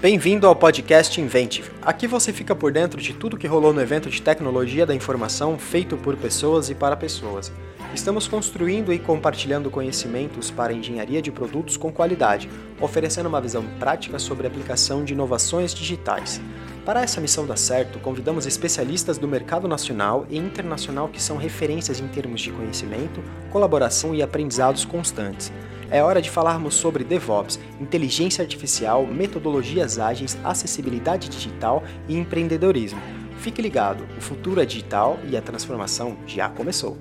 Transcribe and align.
Bem-vindo 0.00 0.46
ao 0.46 0.54
podcast 0.54 1.20
Inventive. 1.20 1.72
Aqui 1.82 2.06
você 2.06 2.32
fica 2.32 2.54
por 2.54 2.70
dentro 2.70 3.00
de 3.00 3.12
tudo 3.12 3.36
que 3.36 3.48
rolou 3.48 3.72
no 3.72 3.80
evento 3.80 4.08
de 4.08 4.22
tecnologia 4.22 4.86
da 4.86 4.94
informação 4.94 5.58
feito 5.58 5.96
por 5.96 6.16
pessoas 6.16 6.70
e 6.70 6.74
para 6.74 6.96
pessoas. 6.96 7.50
Estamos 7.92 8.28
construindo 8.28 8.92
e 8.92 8.98
compartilhando 9.00 9.72
conhecimentos 9.72 10.52
para 10.52 10.72
engenharia 10.72 11.20
de 11.20 11.32
produtos 11.32 11.76
com 11.76 11.90
qualidade, 11.90 12.48
oferecendo 12.80 13.28
uma 13.28 13.40
visão 13.40 13.64
prática 13.80 14.20
sobre 14.20 14.46
a 14.46 14.50
aplicação 14.50 15.02
de 15.02 15.14
inovações 15.14 15.74
digitais. 15.74 16.40
Para 16.84 17.02
essa 17.02 17.20
missão 17.20 17.44
dar 17.44 17.58
certo, 17.58 17.98
convidamos 17.98 18.46
especialistas 18.46 19.18
do 19.18 19.26
mercado 19.26 19.66
nacional 19.66 20.24
e 20.30 20.38
internacional 20.38 21.08
que 21.08 21.20
são 21.20 21.36
referências 21.36 21.98
em 21.98 22.06
termos 22.06 22.40
de 22.40 22.52
conhecimento, 22.52 23.20
colaboração 23.50 24.14
e 24.14 24.22
aprendizados 24.22 24.84
constantes. 24.84 25.50
É 25.90 26.02
hora 26.02 26.20
de 26.20 26.28
falarmos 26.28 26.74
sobre 26.74 27.02
DevOps, 27.02 27.58
inteligência 27.80 28.42
artificial, 28.42 29.06
metodologias 29.06 29.98
ágeis, 29.98 30.36
acessibilidade 30.44 31.30
digital 31.30 31.82
e 32.06 32.14
empreendedorismo. 32.14 33.00
Fique 33.38 33.62
ligado, 33.62 34.06
o 34.18 34.20
futuro 34.20 34.60
é 34.60 34.66
digital 34.66 35.18
e 35.30 35.34
a 35.34 35.40
transformação 35.40 36.18
já 36.26 36.50
começou. 36.50 36.98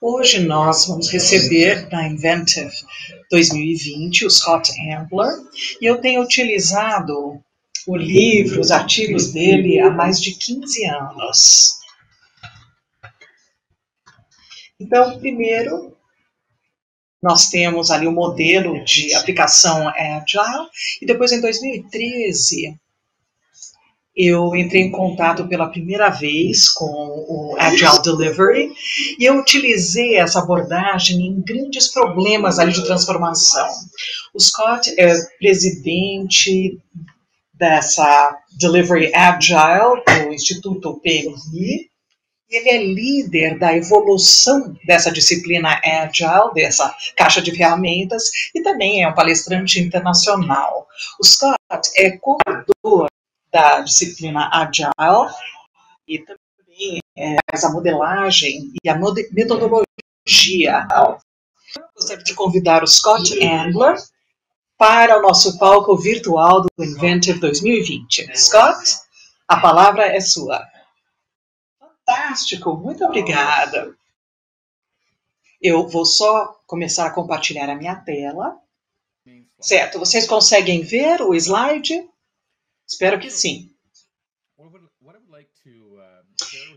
Hoje 0.00 0.40
nós 0.40 0.88
vamos 0.88 1.08
receber 1.08 1.88
da 1.88 2.04
Inventive 2.08 2.74
2020 3.30 4.26
o 4.26 4.30
Scott 4.30 4.72
Ambler 4.90 5.30
e 5.80 5.86
eu 5.86 6.00
tenho 6.00 6.22
utilizado 6.22 7.40
o 7.86 7.96
livro, 7.96 8.60
os 8.60 8.72
artigos 8.72 9.32
dele 9.32 9.78
há 9.78 9.90
mais 9.90 10.20
de 10.20 10.32
15 10.32 10.86
anos. 10.86 11.81
Então, 14.82 15.16
primeiro, 15.18 15.96
nós 17.22 17.48
temos 17.48 17.90
ali 17.92 18.06
o 18.06 18.12
modelo 18.12 18.84
de 18.84 19.14
aplicação 19.14 19.88
Agile, 19.88 20.68
e 21.00 21.06
depois 21.06 21.30
em 21.30 21.40
2013 21.40 22.76
eu 24.14 24.54
entrei 24.54 24.82
em 24.82 24.90
contato 24.90 25.48
pela 25.48 25.70
primeira 25.70 26.10
vez 26.10 26.68
com 26.68 26.84
o 26.84 27.56
Agile 27.58 28.02
Delivery 28.02 28.70
e 29.18 29.24
eu 29.24 29.38
utilizei 29.38 30.16
essa 30.16 30.40
abordagem 30.40 31.26
em 31.26 31.40
grandes 31.40 31.88
problemas 31.88 32.58
ali 32.58 32.72
de 32.72 32.84
transformação. 32.84 33.66
O 34.34 34.40
Scott 34.40 34.92
é 34.98 35.14
presidente 35.38 36.78
dessa 37.54 38.38
Delivery 38.58 39.14
Agile 39.14 40.02
do 40.04 40.34
Instituto 40.34 41.00
PMI 41.00 41.91
ele 42.52 42.68
é 42.68 42.84
líder 42.84 43.58
da 43.58 43.74
evolução 43.74 44.76
dessa 44.84 45.10
disciplina 45.10 45.80
Agile, 45.82 46.52
dessa 46.54 46.94
caixa 47.16 47.40
de 47.40 47.56
ferramentas, 47.56 48.24
e 48.54 48.62
também 48.62 49.02
é 49.02 49.08
um 49.08 49.14
palestrante 49.14 49.80
internacional. 49.80 50.86
O 51.18 51.24
Scott 51.24 51.56
é 51.96 52.10
coordenador 52.18 53.08
da 53.50 53.80
disciplina 53.80 54.50
Agile 54.52 55.32
e 56.06 56.18
também 56.18 57.00
é, 57.16 57.36
faz 57.50 57.64
a 57.64 57.72
modelagem 57.72 58.72
e 58.84 58.88
a 58.88 58.98
metodologia. 59.32 60.86
Eu 60.90 61.18
gostaria 61.96 62.22
de 62.22 62.34
convidar 62.34 62.84
o 62.84 62.86
Scott 62.86 63.32
Ambler 63.42 63.96
para 64.76 65.18
o 65.18 65.22
nosso 65.22 65.58
palco 65.58 65.96
virtual 65.96 66.62
do 66.62 66.84
Inventive 66.84 67.38
2020. 67.38 68.36
Scott, 68.36 68.98
a 69.48 69.58
palavra 69.58 70.04
é 70.04 70.20
sua. 70.20 70.71
Fantástico, 72.12 72.76
muito 72.76 73.04
obrigada. 73.04 73.96
Eu 75.60 75.88
vou 75.88 76.04
só 76.04 76.60
começar 76.66 77.06
a 77.06 77.10
compartilhar 77.10 77.70
a 77.70 77.74
minha 77.74 77.96
tela. 77.96 78.58
Certo, 79.58 79.98
vocês 79.98 80.26
conseguem 80.26 80.82
ver 80.82 81.22
o 81.22 81.34
slide? 81.34 82.06
Espero 82.86 83.18
que 83.18 83.30
sim. 83.30 83.70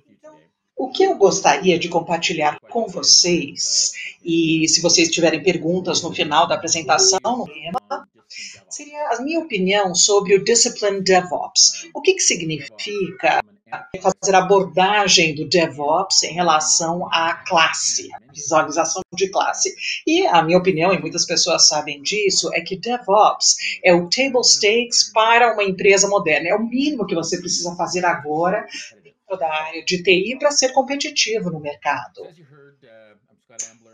Então, 0.10 0.40
o 0.78 0.90
que 0.92 1.04
eu 1.04 1.18
gostaria 1.18 1.78
de 1.78 1.90
compartilhar 1.90 2.60
com 2.70 2.88
vocês, 2.88 3.92
e 4.24 4.68
se 4.70 4.82
vocês 4.82 5.10
tiverem 5.10 5.44
perguntas 5.44 6.02
no 6.02 6.14
final 6.14 6.48
da 6.48 6.56
apresentação, 6.56 7.38
no 7.38 7.46
tema, 7.46 8.08
seria 8.70 9.10
a 9.10 9.22
minha 9.22 9.40
opinião 9.40 9.94
sobre 9.96 10.36
o 10.36 10.44
Discipline 10.44 11.02
DevOps. 11.02 11.90
O 11.94 12.02
que, 12.02 12.14
que 12.14 12.22
significa 12.22 13.44
fazer 14.02 14.36
abordagem 14.36 15.34
do 15.34 15.48
DevOps 15.48 16.24
em 16.24 16.34
relação 16.34 17.08
à 17.12 17.34
classe, 17.48 18.10
visualização 18.34 19.02
de 19.14 19.30
classe. 19.30 19.74
E 20.06 20.28
a 20.28 20.44
minha 20.44 20.58
opinião, 20.58 20.94
e 20.94 21.00
muitas 21.00 21.26
pessoas 21.26 21.68
sabem 21.68 22.02
disso, 22.02 22.54
é 22.54 22.62
que 22.62 22.78
DevOps 22.78 23.56
é 23.84 23.94
o 23.94 24.10
table 24.10 24.44
stakes 24.44 25.12
para 25.12 25.54
uma 25.54 25.64
empresa 25.64 26.08
moderna. 26.08 26.50
É 26.50 26.56
o 26.56 26.64
mínimo 26.64 27.08
que 27.08 27.16
você 27.16 27.40
precisa 27.40 27.76
fazer 27.76 28.06
agora 28.06 28.66
dentro 29.04 29.38
da 29.38 29.52
área 29.52 29.84
de 29.84 30.04
TI 30.04 30.38
para 30.38 30.52
ser 30.52 30.72
competitivo 30.72 31.50
no 31.50 31.60
mercado. 31.60 32.28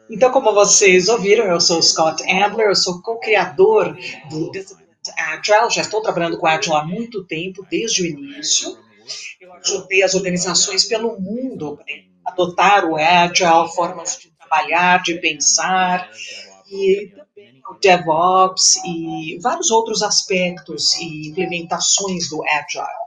Então, 0.09 0.31
como 0.31 0.53
vocês 0.53 1.07
ouviram, 1.07 1.45
eu 1.45 1.61
sou 1.61 1.81
Scott 1.81 2.21
Ambler, 2.29 2.67
eu 2.67 2.75
sou 2.75 3.01
co-criador 3.01 3.97
do 4.29 4.51
Agile, 5.17 5.69
já 5.69 5.81
estou 5.81 6.01
trabalhando 6.01 6.37
com 6.37 6.45
Agile 6.45 6.75
há 6.75 6.83
muito 6.83 7.23
tempo, 7.23 7.65
desde 7.69 8.03
o 8.03 8.05
início. 8.05 8.77
Eu 9.39 9.53
ajudei 9.53 10.03
as 10.03 10.13
organizações 10.13 10.85
pelo 10.85 11.19
mundo 11.19 11.79
a 12.25 12.31
adotar 12.31 12.85
o 12.85 12.95
Agile, 12.95 13.73
formas 13.75 14.17
de 14.17 14.31
trabalhar, 14.31 15.01
de 15.03 15.15
pensar, 15.15 16.09
e 16.69 17.11
também 17.15 17.61
o 17.69 17.73
DevOps 17.75 18.77
e 18.85 19.39
vários 19.41 19.71
outros 19.71 20.01
aspectos 20.01 20.93
e 20.95 21.29
implementações 21.29 22.29
do 22.29 22.43
Agile. 22.43 23.01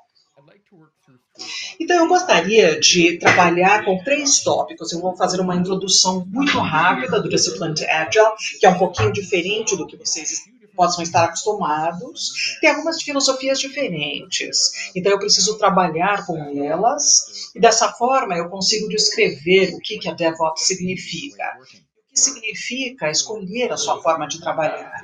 Então, 1.81 1.97
eu 1.97 2.09
gostaria 2.09 2.78
de 2.78 3.19
trabalhar 3.19 3.84
com 3.84 3.98
três 4.04 4.41
tópicos. 4.41 4.93
Eu 4.93 5.00
vou 5.00 5.16
fazer 5.16 5.41
uma 5.41 5.56
introdução 5.56 6.25
muito 6.26 6.59
rápida 6.59 7.20
do 7.20 7.28
Disciplined 7.28 7.84
Agile, 7.87 8.31
que 8.60 8.66
é 8.66 8.70
um 8.70 8.78
pouquinho 8.78 9.12
diferente 9.12 9.76
do 9.76 9.87
que 9.87 9.97
vocês 9.97 10.31
possam 10.75 11.03
estar 11.03 11.25
acostumados, 11.25 12.59
tem 12.61 12.71
algumas 12.71 13.03
filosofias 13.03 13.59
diferentes. 13.59 14.93
Então 14.95 15.12
eu 15.12 15.19
preciso 15.19 15.57
trabalhar 15.59 16.27
com 16.27 16.37
elas 16.65 17.51
e 17.55 17.61
dessa 17.61 17.93
forma 17.93 18.37
eu 18.37 18.49
consigo 18.49 18.89
descrever 18.89 19.75
o 19.75 19.79
que, 19.79 19.99
que 19.99 20.09
a 20.09 20.15
DevOps 20.15 20.67
significa. 20.67 21.59
O 21.61 22.15
que 22.15 22.21
significa 22.21 23.11
escolher 23.11 23.73
a 23.73 23.77
sua 23.77 24.01
forma 24.03 24.27
de 24.29 24.41
trabalhar. 24.41 25.01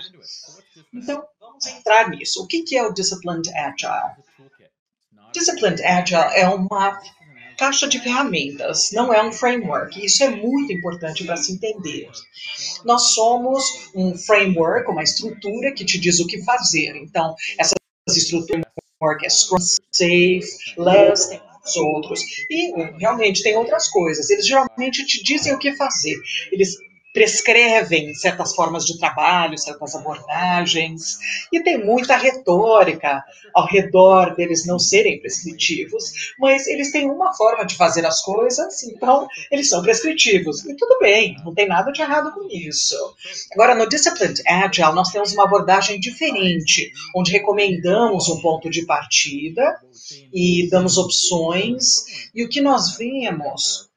Então 0.93 1.25
vamos 1.41 1.67
entrar 1.67 2.11
nisso. 2.11 2.43
O 2.43 2.47
que, 2.47 2.63
que 2.63 2.77
é 2.77 2.87
o 2.87 2.93
Disciplined 2.93 3.51
Agile? 3.55 4.15
Disciplined 5.33 5.83
Agile 5.83 6.35
é 6.35 6.49
uma 6.49 7.01
caixa 7.60 7.87
de 7.87 8.00
ferramentas, 8.00 8.88
não 8.91 9.12
é 9.12 9.22
um 9.22 9.31
framework. 9.31 10.03
Isso 10.03 10.25
é 10.25 10.31
muito 10.31 10.72
importante 10.72 11.25
para 11.25 11.37
se 11.37 11.53
entender. 11.53 12.09
Nós 12.87 13.12
somos 13.12 13.91
um 13.94 14.16
framework, 14.16 14.91
uma 14.91 15.03
estrutura 15.03 15.71
que 15.71 15.84
te 15.84 15.98
diz 15.98 16.21
o 16.21 16.26
que 16.26 16.43
fazer. 16.43 16.97
Então, 16.97 17.34
essas 17.59 17.76
estruturas 18.16 18.65
framework 18.98 19.26
é 19.26 19.28
Scrum, 19.28 19.59
Safe, 19.93 20.41
Less, 20.78 21.38
outros. 21.76 22.22
E 22.48 22.72
realmente 22.98 23.43
tem 23.43 23.54
outras 23.54 23.88
coisas. 23.88 24.31
Eles 24.31 24.47
geralmente 24.47 25.04
te 25.04 25.22
dizem 25.22 25.53
o 25.53 25.59
que 25.59 25.77
fazer. 25.77 26.16
Eles 26.50 26.78
prescrevem 27.12 28.15
certas 28.15 28.54
formas 28.54 28.84
de 28.84 28.98
trabalho, 28.98 29.59
certas 29.59 29.94
abordagens, 29.94 31.19
e 31.53 31.60
tem 31.62 31.84
muita 31.84 32.16
retórica 32.16 33.22
ao 33.53 33.66
redor 33.66 34.34
deles 34.37 34.65
não 34.65 34.78
serem 34.78 35.21
prescritivos, 35.21 36.12
mas 36.38 36.66
eles 36.69 36.93
têm 36.93 37.10
uma 37.10 37.34
forma 37.34 37.65
de 37.65 37.76
fazer 37.76 38.06
as 38.06 38.22
coisas, 38.22 38.82
então 38.84 39.26
eles 39.50 39.69
são 39.69 39.82
prescritivos. 39.82 40.65
E 40.65 40.76
tudo 40.76 40.98
bem, 41.00 41.37
não 41.44 41.53
tem 41.53 41.66
nada 41.66 41.91
de 41.91 42.00
errado 42.00 42.32
com 42.32 42.47
isso. 42.51 42.97
Agora, 43.53 43.74
no 43.74 43.89
Disciplined 43.89 44.41
Agile, 44.47 44.95
nós 44.95 45.10
temos 45.10 45.33
uma 45.33 45.45
abordagem 45.45 45.98
diferente, 45.98 46.92
onde 47.15 47.33
recomendamos 47.33 48.28
um 48.28 48.41
ponto 48.41 48.71
de 48.71 48.86
partida 48.86 49.80
e 50.33 50.68
damos 50.71 50.97
opções, 50.97 52.30
e 52.34 52.45
o 52.45 52.48
que 52.48 52.60
nós 52.60 52.97
vemos 52.97 53.90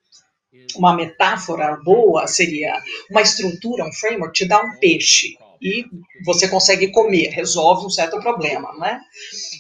uma 0.76 0.96
metáfora 0.96 1.78
boa 1.84 2.28
seria 2.28 2.74
uma 3.10 3.22
estrutura, 3.22 3.86
um 3.86 3.94
framework 3.94 4.34
te 4.34 4.48
dá 4.48 4.62
um 4.62 4.78
peixe 4.80 5.38
e 5.62 5.86
você 6.26 6.48
consegue 6.48 6.90
comer, 6.92 7.30
resolve 7.30 7.86
um 7.86 7.90
certo 7.90 8.20
problema, 8.20 8.74
né? 8.78 9.00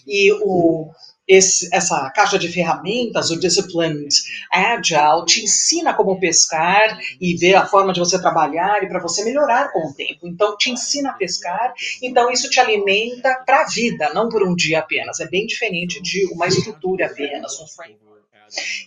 E 0.05 0.33
o, 0.33 0.91
esse, 1.25 1.73
essa 1.73 2.09
caixa 2.09 2.37
de 2.37 2.49
ferramentas, 2.49 3.31
o 3.31 3.39
Disciplined 3.39 4.13
Agile, 4.51 5.25
te 5.25 5.43
ensina 5.43 5.93
como 5.93 6.19
pescar 6.19 6.99
e 7.19 7.35
ver 7.37 7.55
a 7.55 7.65
forma 7.65 7.93
de 7.93 7.99
você 7.99 8.19
trabalhar 8.19 8.83
e 8.83 8.87
para 8.87 8.99
você 8.99 9.23
melhorar 9.23 9.71
com 9.71 9.87
o 9.87 9.93
tempo. 9.93 10.27
Então, 10.27 10.57
te 10.57 10.69
ensina 10.69 11.11
a 11.11 11.13
pescar, 11.13 11.73
então 12.01 12.29
isso 12.29 12.49
te 12.49 12.59
alimenta 12.59 13.33
para 13.45 13.61
a 13.61 13.67
vida, 13.67 14.13
não 14.13 14.27
por 14.27 14.43
um 14.43 14.53
dia 14.53 14.79
apenas. 14.79 15.21
É 15.21 15.27
bem 15.27 15.45
diferente 15.45 16.01
de 16.01 16.25
uma 16.33 16.47
estrutura 16.47 17.05
apenas, 17.05 17.59
um 17.61 17.67
framework. 17.67 18.12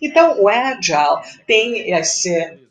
Então, 0.00 0.40
o 0.40 0.48
Agile 0.48 1.22
tem 1.46 1.90
esse 1.92 2.66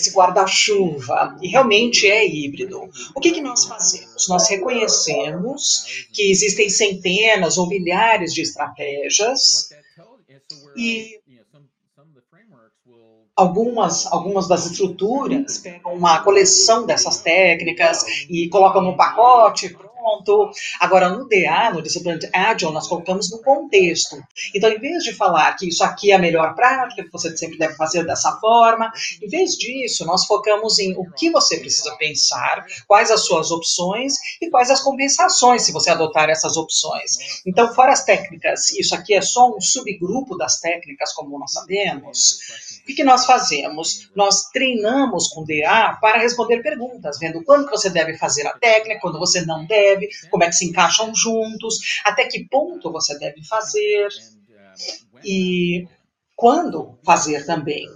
esse 0.00 0.12
guarda-chuva, 0.12 1.36
e 1.42 1.48
realmente 1.48 2.06
é 2.06 2.26
híbrido. 2.26 2.88
O 3.14 3.20
que, 3.20 3.32
que 3.32 3.42
nós 3.42 3.66
fazemos? 3.66 4.28
Nós 4.28 4.48
reconhecemos 4.48 6.06
que 6.12 6.30
existem 6.30 6.70
centenas 6.70 7.58
ou 7.58 7.68
milhares 7.68 8.32
de 8.32 8.40
estratégias 8.40 9.68
e 10.74 11.20
algumas, 13.36 14.06
algumas 14.06 14.48
das 14.48 14.66
estruturas 14.66 15.58
pegam 15.58 15.94
uma 15.94 16.22
coleção 16.22 16.86
dessas 16.86 17.20
técnicas 17.20 18.04
e 18.28 18.48
colocam 18.48 18.82
no 18.82 18.96
pacote, 18.96 19.76
pronto. 20.00 20.50
Agora, 20.80 21.08
no 21.10 21.28
DA, 21.28 21.70
no 21.72 21.82
Disciplined 21.82 22.28
Agile, 22.32 22.72
nós 22.72 22.88
colocamos 22.88 23.30
no 23.30 23.42
contexto. 23.42 24.16
Então, 24.54 24.70
em 24.70 24.78
vez 24.78 25.04
de 25.04 25.12
falar 25.12 25.54
que 25.56 25.68
isso 25.68 25.84
aqui 25.84 26.10
é 26.10 26.14
a 26.14 26.18
melhor 26.18 26.54
prática, 26.54 27.04
que 27.04 27.12
você 27.12 27.36
sempre 27.36 27.58
deve 27.58 27.74
fazer 27.74 28.04
dessa 28.04 28.32
forma, 28.40 28.90
em 29.22 29.28
vez 29.28 29.56
disso, 29.56 30.04
nós 30.04 30.24
focamos 30.24 30.78
em 30.78 30.94
o 30.96 31.10
que 31.12 31.30
você 31.30 31.58
precisa 31.58 31.94
pensar, 31.96 32.64
quais 32.86 33.10
as 33.10 33.24
suas 33.24 33.50
opções 33.50 34.14
e 34.40 34.50
quais 34.50 34.70
as 34.70 34.80
compensações 34.80 35.62
se 35.62 35.72
você 35.72 35.90
adotar 35.90 36.28
essas 36.30 36.56
opções. 36.56 37.40
Então, 37.46 37.72
fora 37.74 37.92
as 37.92 38.04
técnicas, 38.04 38.72
isso 38.72 38.94
aqui 38.94 39.14
é 39.14 39.20
só 39.20 39.54
um 39.54 39.60
subgrupo 39.60 40.36
das 40.36 40.58
técnicas, 40.58 41.12
como 41.12 41.38
nós 41.38 41.52
sabemos. 41.52 42.38
Que, 42.90 42.96
que 42.96 43.04
nós 43.04 43.24
fazemos? 43.24 44.10
Nós 44.14 44.50
treinamos 44.50 45.28
com 45.28 45.44
DA 45.44 45.96
para 46.00 46.18
responder 46.18 46.60
perguntas, 46.62 47.18
vendo 47.18 47.42
quando 47.44 47.68
você 47.68 47.88
deve 47.88 48.16
fazer 48.16 48.46
a 48.46 48.58
técnica, 48.58 49.00
quando 49.00 49.18
você 49.18 49.44
não 49.44 49.64
deve, 49.64 50.08
como 50.30 50.42
é 50.42 50.46
que 50.48 50.54
se 50.54 50.66
encaixam 50.66 51.14
juntos, 51.14 52.00
até 52.04 52.24
que 52.26 52.44
ponto 52.48 52.90
você 52.90 53.18
deve 53.18 53.44
fazer 53.44 54.08
e 55.24 55.86
quando 56.34 56.98
fazer 57.04 57.44
também. 57.46 57.86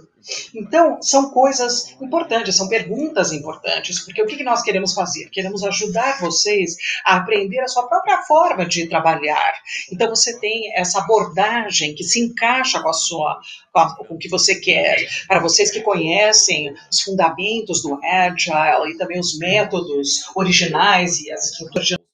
Então, 0.53 1.01
são 1.01 1.29
coisas 1.29 1.95
importantes, 2.01 2.55
são 2.55 2.67
perguntas 2.67 3.31
importantes, 3.31 3.99
porque 3.99 4.21
o 4.21 4.25
que 4.25 4.43
nós 4.43 4.61
queremos 4.61 4.93
fazer? 4.93 5.29
Queremos 5.29 5.63
ajudar 5.63 6.19
vocês 6.19 6.75
a 7.05 7.17
aprender 7.17 7.59
a 7.59 7.67
sua 7.67 7.87
própria 7.87 8.21
forma 8.23 8.65
de 8.65 8.87
trabalhar. 8.87 9.53
Então, 9.91 10.09
você 10.09 10.39
tem 10.39 10.73
essa 10.75 10.99
abordagem 10.99 11.93
que 11.95 12.03
se 12.03 12.19
encaixa 12.19 12.81
com 12.81 12.89
a 12.89 12.93
sua 12.93 13.39
com, 13.71 14.15
o 14.15 14.17
que 14.17 14.29
você 14.29 14.55
quer. 14.55 15.05
Para 15.27 15.39
vocês 15.39 15.71
que 15.71 15.81
conhecem 15.81 16.73
os 16.91 17.01
fundamentos 17.01 17.81
do 17.81 17.99
Agile 18.03 18.93
e 18.93 18.97
também 18.97 19.19
os 19.19 19.37
métodos 19.37 20.23
originais 20.35 21.19
e 21.21 21.31
as 21.31 21.51
estruturas 21.51 22.04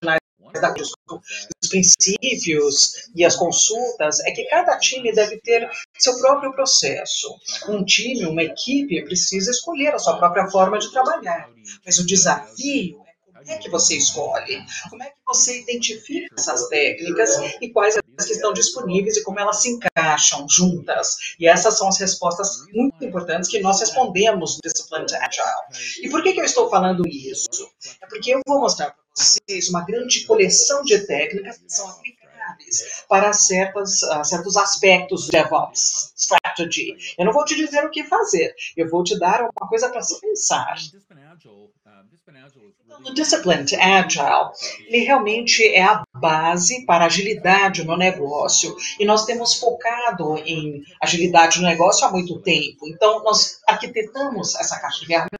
os 1.64 1.70
princípios 1.70 3.10
e 3.16 3.26
as 3.26 3.36
consultas 3.36 4.20
é 4.22 4.32
que 4.32 4.46
cada 4.46 4.78
time 4.78 5.12
deve 5.14 5.40
ter 5.42 5.70
seu 5.98 6.18
próprio 6.20 6.52
processo. 6.54 7.34
Um 7.70 7.84
time, 7.84 8.26
uma 8.26 8.44
equipe 8.44 9.04
precisa 9.06 9.52
escolher 9.52 9.94
a 9.94 10.00
sua 10.00 10.18
própria 10.18 10.48
forma 10.50 10.78
de 10.78 10.92
trabalhar. 10.92 11.50
Mas 11.86 11.98
o 12.00 12.06
desafio 12.06 13.02
é 13.08 13.12
como 13.42 13.52
é 13.52 13.58
que 13.58 13.70
você 13.70 13.96
escolhe? 13.96 14.64
Como 14.90 15.02
é 15.02 15.08
que 15.08 15.16
você 15.26 15.62
identifica 15.62 16.28
essas 16.38 16.68
técnicas 16.68 17.30
e 17.60 17.70
quais 17.70 17.98
as 18.18 18.26
que 18.26 18.34
estão 18.34 18.54
disponíveis 18.54 19.18
e 19.18 19.24
como 19.24 19.40
elas 19.40 19.62
se 19.62 19.70
encaixam 19.70 20.46
juntas? 20.48 21.16
E 21.40 21.48
essas 21.48 21.78
são 21.78 21.88
as 21.88 22.00
respostas 22.00 22.68
muito 22.72 23.04
importantes 23.04 23.50
que 23.50 23.60
nós 23.60 23.80
respondemos 23.80 24.58
no 24.58 24.70
Disciplined 24.70 25.14
Agile. 25.16 26.04
E 26.04 26.10
por 26.10 26.22
que, 26.22 26.34
que 26.34 26.42
eu 26.42 26.46
estou 26.46 26.70
falando 26.70 27.08
isso? 27.08 27.68
É 28.02 28.06
porque 28.06 28.32
eu 28.32 28.42
vou 28.46 28.60
mostrar 28.60 28.96
vocês 29.16 29.70
uma 29.70 29.86
grande 29.86 30.26
coleção 30.26 30.84
de 30.84 31.06
técnicas 31.06 31.58
que 31.58 31.70
são 31.70 31.90
aplicáveis 31.90 33.04
para 33.08 33.34
certas, 33.34 34.02
uh, 34.04 34.24
certos 34.24 34.58
aspectos 34.58 35.26
do 35.26 35.32
DevOps 35.32 36.14
Strategy. 36.16 36.96
Eu 37.18 37.26
não 37.26 37.34
vou 37.34 37.46
te 37.46 37.56
dizer 37.56 37.86
o 37.86 37.90
que 37.90 38.04
fazer, 38.04 38.54
eu 38.76 38.90
vou 38.90 39.04
te 39.04 39.18
dar 39.20 39.42
uma 39.42 39.68
coisa 39.68 39.90
para 39.90 40.02
se 40.02 40.20
pensar. 40.20 40.76
Então, 42.86 43.00
o 43.06 43.14
Disciplined 43.14 43.76
Agile, 43.76 44.52
ele 44.88 45.04
realmente 45.04 45.66
é 45.66 45.84
a 45.84 46.04
base 46.16 46.86
para 46.86 47.06
agilidade 47.06 47.84
no 47.84 47.98
negócio. 47.98 48.76
E 49.00 49.06
nós 49.06 49.26
temos 49.26 49.56
focado 49.56 50.38
em 50.40 50.84
agilidade 51.02 51.60
no 51.60 51.68
negócio 51.68 52.06
há 52.06 52.12
muito 52.12 52.40
tempo. 52.42 52.88
Então, 52.88 53.24
nós 53.24 53.60
arquitetamos 53.68 54.56
essa 54.56 54.80
caixa 54.80 55.00
de 55.00 55.08
ferramentas. 55.08 55.40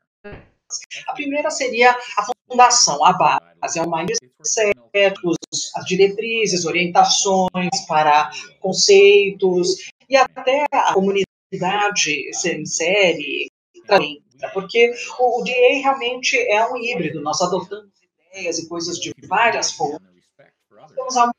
A 1.08 1.14
primeira 1.14 1.50
seria 1.50 1.92
a 1.92 2.26
fundação, 2.48 3.04
a 3.06 3.14
base, 3.14 3.80
é 3.80 3.82
um 3.82 3.90
mindset, 3.90 4.72
as 5.76 5.86
diretrizes, 5.86 6.66
orientações 6.66 7.86
para 7.88 8.32
conceitos 8.60 9.92
e 10.10 10.16
até 10.16 10.66
a 10.72 10.94
comunidade 10.94 12.30
insere, 12.46 13.50
porque 14.54 14.94
o, 15.20 15.44
DA 15.44 15.82
realmente 15.82 16.38
é 16.38 16.66
um 16.68 16.78
híbrido, 16.78 17.22
nós 17.22 17.42
adotamos 17.42 17.92
ideias 18.32 18.60
e 18.60 18.68
coisas 18.68 18.98
de 18.98 19.14
várias 19.28 19.72
formas, 19.72 20.02
temos 20.96 21.18
a 21.18 21.32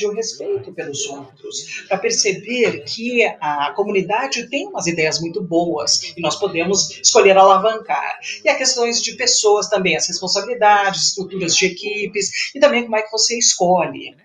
e 0.00 0.06
o 0.06 0.12
respeito 0.12 0.72
pelos 0.72 1.06
outros, 1.06 1.84
para 1.88 1.98
perceber 1.98 2.84
que 2.84 3.24
a 3.40 3.72
comunidade 3.74 4.48
tem 4.48 4.66
umas 4.66 4.86
ideias 4.86 5.20
muito 5.20 5.42
boas 5.42 6.14
e 6.16 6.20
nós 6.20 6.36
podemos 6.36 6.90
escolher 7.00 7.36
alavancar. 7.36 8.18
E 8.44 8.48
há 8.48 8.56
questões 8.56 9.02
de 9.02 9.14
pessoas 9.14 9.68
também, 9.68 9.96
as 9.96 10.06
responsabilidades, 10.06 11.08
estruturas 11.08 11.56
de 11.56 11.66
equipes 11.66 12.30
e 12.54 12.60
também 12.60 12.84
como 12.84 12.96
é 12.96 13.02
que 13.02 13.10
você 13.10 13.38
escolhe. 13.38 14.16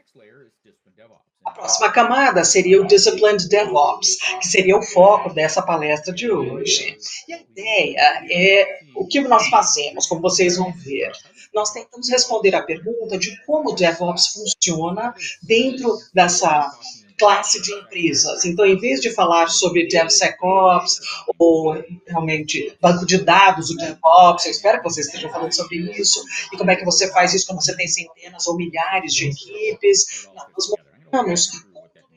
A 1.45 1.51
próxima 1.51 1.91
camada 1.91 2.43
seria 2.45 2.81
o 2.81 2.87
Disciplined 2.87 3.49
DevOps, 3.49 4.17
que 4.39 4.47
seria 4.47 4.77
o 4.77 4.81
foco 4.81 5.33
dessa 5.33 5.61
palestra 5.61 6.13
de 6.13 6.31
hoje. 6.31 6.97
E 7.27 7.33
a 7.33 7.41
ideia 7.41 8.25
é 8.31 8.79
o 8.95 9.05
que 9.05 9.19
nós 9.21 9.47
fazemos, 9.49 10.07
como 10.07 10.21
vocês 10.21 10.57
vão 10.57 10.71
ver 10.71 11.11
nós 11.53 11.71
tentamos 11.71 12.09
responder 12.09 12.55
a 12.55 12.63
pergunta 12.63 13.17
de 13.17 13.35
como 13.45 13.71
o 13.71 13.75
DevOps 13.75 14.27
funciona 14.27 15.13
dentro 15.41 15.97
dessa 16.13 16.71
classe 17.17 17.61
de 17.61 17.71
empresas. 17.73 18.43
Então, 18.43 18.65
em 18.65 18.77
vez 18.77 18.99
de 18.99 19.11
falar 19.11 19.47
sobre 19.47 19.87
DevSecOps 19.87 20.99
ou 21.37 21.77
realmente 22.07 22.75
banco 22.81 23.05
de 23.05 23.19
dados, 23.19 23.69
o 23.69 23.77
DevOps, 23.77 24.45
eu 24.45 24.51
espero 24.51 24.79
que 24.79 24.83
vocês 24.83 25.05
estejam 25.05 25.31
falando 25.31 25.53
sobre 25.53 25.77
isso, 25.77 26.23
e 26.51 26.57
como 26.57 26.71
é 26.71 26.75
que 26.75 26.85
você 26.85 27.11
faz 27.11 27.33
isso 27.33 27.47
quando 27.47 27.63
você 27.63 27.75
tem 27.75 27.87
centenas 27.87 28.47
ou 28.47 28.55
milhares 28.55 29.13
de 29.13 29.27
equipes, 29.27 30.27
nós 30.35 30.69
mostramos 31.11 31.51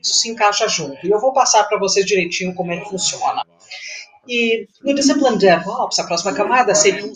isso 0.01 0.15
se 0.15 0.29
encaixa 0.29 0.67
junto. 0.67 1.05
E 1.05 1.09
eu 1.09 1.19
vou 1.19 1.33
passar 1.33 1.63
para 1.65 1.79
vocês 1.79 2.05
direitinho 2.05 2.53
como 2.55 2.71
é 2.71 2.79
que 2.79 2.89
funciona. 2.89 3.45
E 4.27 4.67
no 4.83 4.93
Discipline 4.93 5.37
DevOps, 5.37 5.99
a 5.99 6.03
próxima 6.03 6.33
camada 6.33 6.75
seria 6.75 7.05
um 7.05 7.13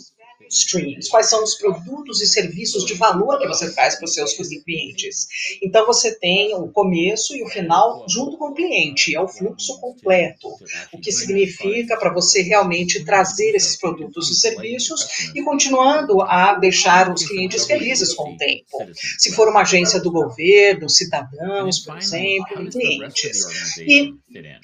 streams, 0.52 1.08
quais 1.08 1.28
são 1.28 1.42
os 1.42 1.54
produtos 1.54 2.20
e 2.20 2.26
serviços 2.26 2.84
de 2.84 2.94
valor 2.94 3.38
que 3.38 3.48
você 3.48 3.72
faz 3.72 3.96
para 3.96 4.04
os 4.04 4.14
seus 4.14 4.34
clientes. 4.34 5.26
Então 5.62 5.86
você 5.86 6.14
tem 6.18 6.54
o 6.54 6.68
começo 6.68 7.34
e 7.34 7.42
o 7.42 7.48
final 7.48 8.04
junto 8.08 8.36
com 8.36 8.50
o 8.50 8.54
cliente, 8.54 9.14
é 9.14 9.20
o 9.20 9.28
fluxo 9.28 9.80
completo, 9.80 10.48
o 10.92 10.98
que 11.00 11.10
significa 11.10 11.96
para 11.96 12.12
você 12.12 12.42
realmente 12.42 13.04
trazer 13.04 13.54
esses 13.54 13.76
produtos 13.76 14.30
e 14.30 14.34
serviços 14.34 15.32
e 15.34 15.42
continuando 15.42 16.20
a 16.22 16.54
deixar 16.54 17.12
os 17.12 17.26
clientes 17.26 17.64
felizes 17.64 18.14
com 18.14 18.34
o 18.34 18.36
tempo. 18.36 18.78
Se 19.18 19.32
for 19.32 19.48
uma 19.48 19.62
agência 19.62 20.00
do 20.00 20.10
governo, 20.10 20.88
cidadãos, 20.88 21.80
por 21.80 21.96
exemplo, 21.96 22.68
clientes. 22.70 23.78
E 23.78 24.12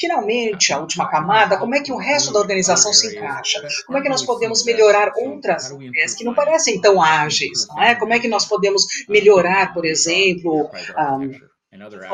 finalmente, 0.01 0.73
a 0.73 0.79
última 0.79 1.09
camada, 1.09 1.59
como 1.59 1.75
é 1.75 1.81
que 1.81 1.93
o 1.93 1.97
resto 1.97 2.33
da 2.33 2.41
organização 2.41 2.93
se 2.93 3.17
encaixa? 3.17 3.67
Como 3.87 3.99
é 3.99 4.03
que 4.03 4.09
nós 4.09 4.25
podemos 4.25 4.65
melhorar 4.65 5.13
outras 5.17 5.71
que 6.17 6.25
não 6.25 6.35
parecem 6.35 6.81
tão 6.81 7.03
ágeis, 7.03 7.67
não 7.69 7.83
é? 7.83 7.95
Como 7.95 8.13
é 8.13 8.19
que 8.19 8.29
nós 8.29 8.45
podemos 8.45 8.85
melhorar, 9.09 9.73
por 9.73 9.85
exemplo, 9.85 10.71
a 10.97 11.19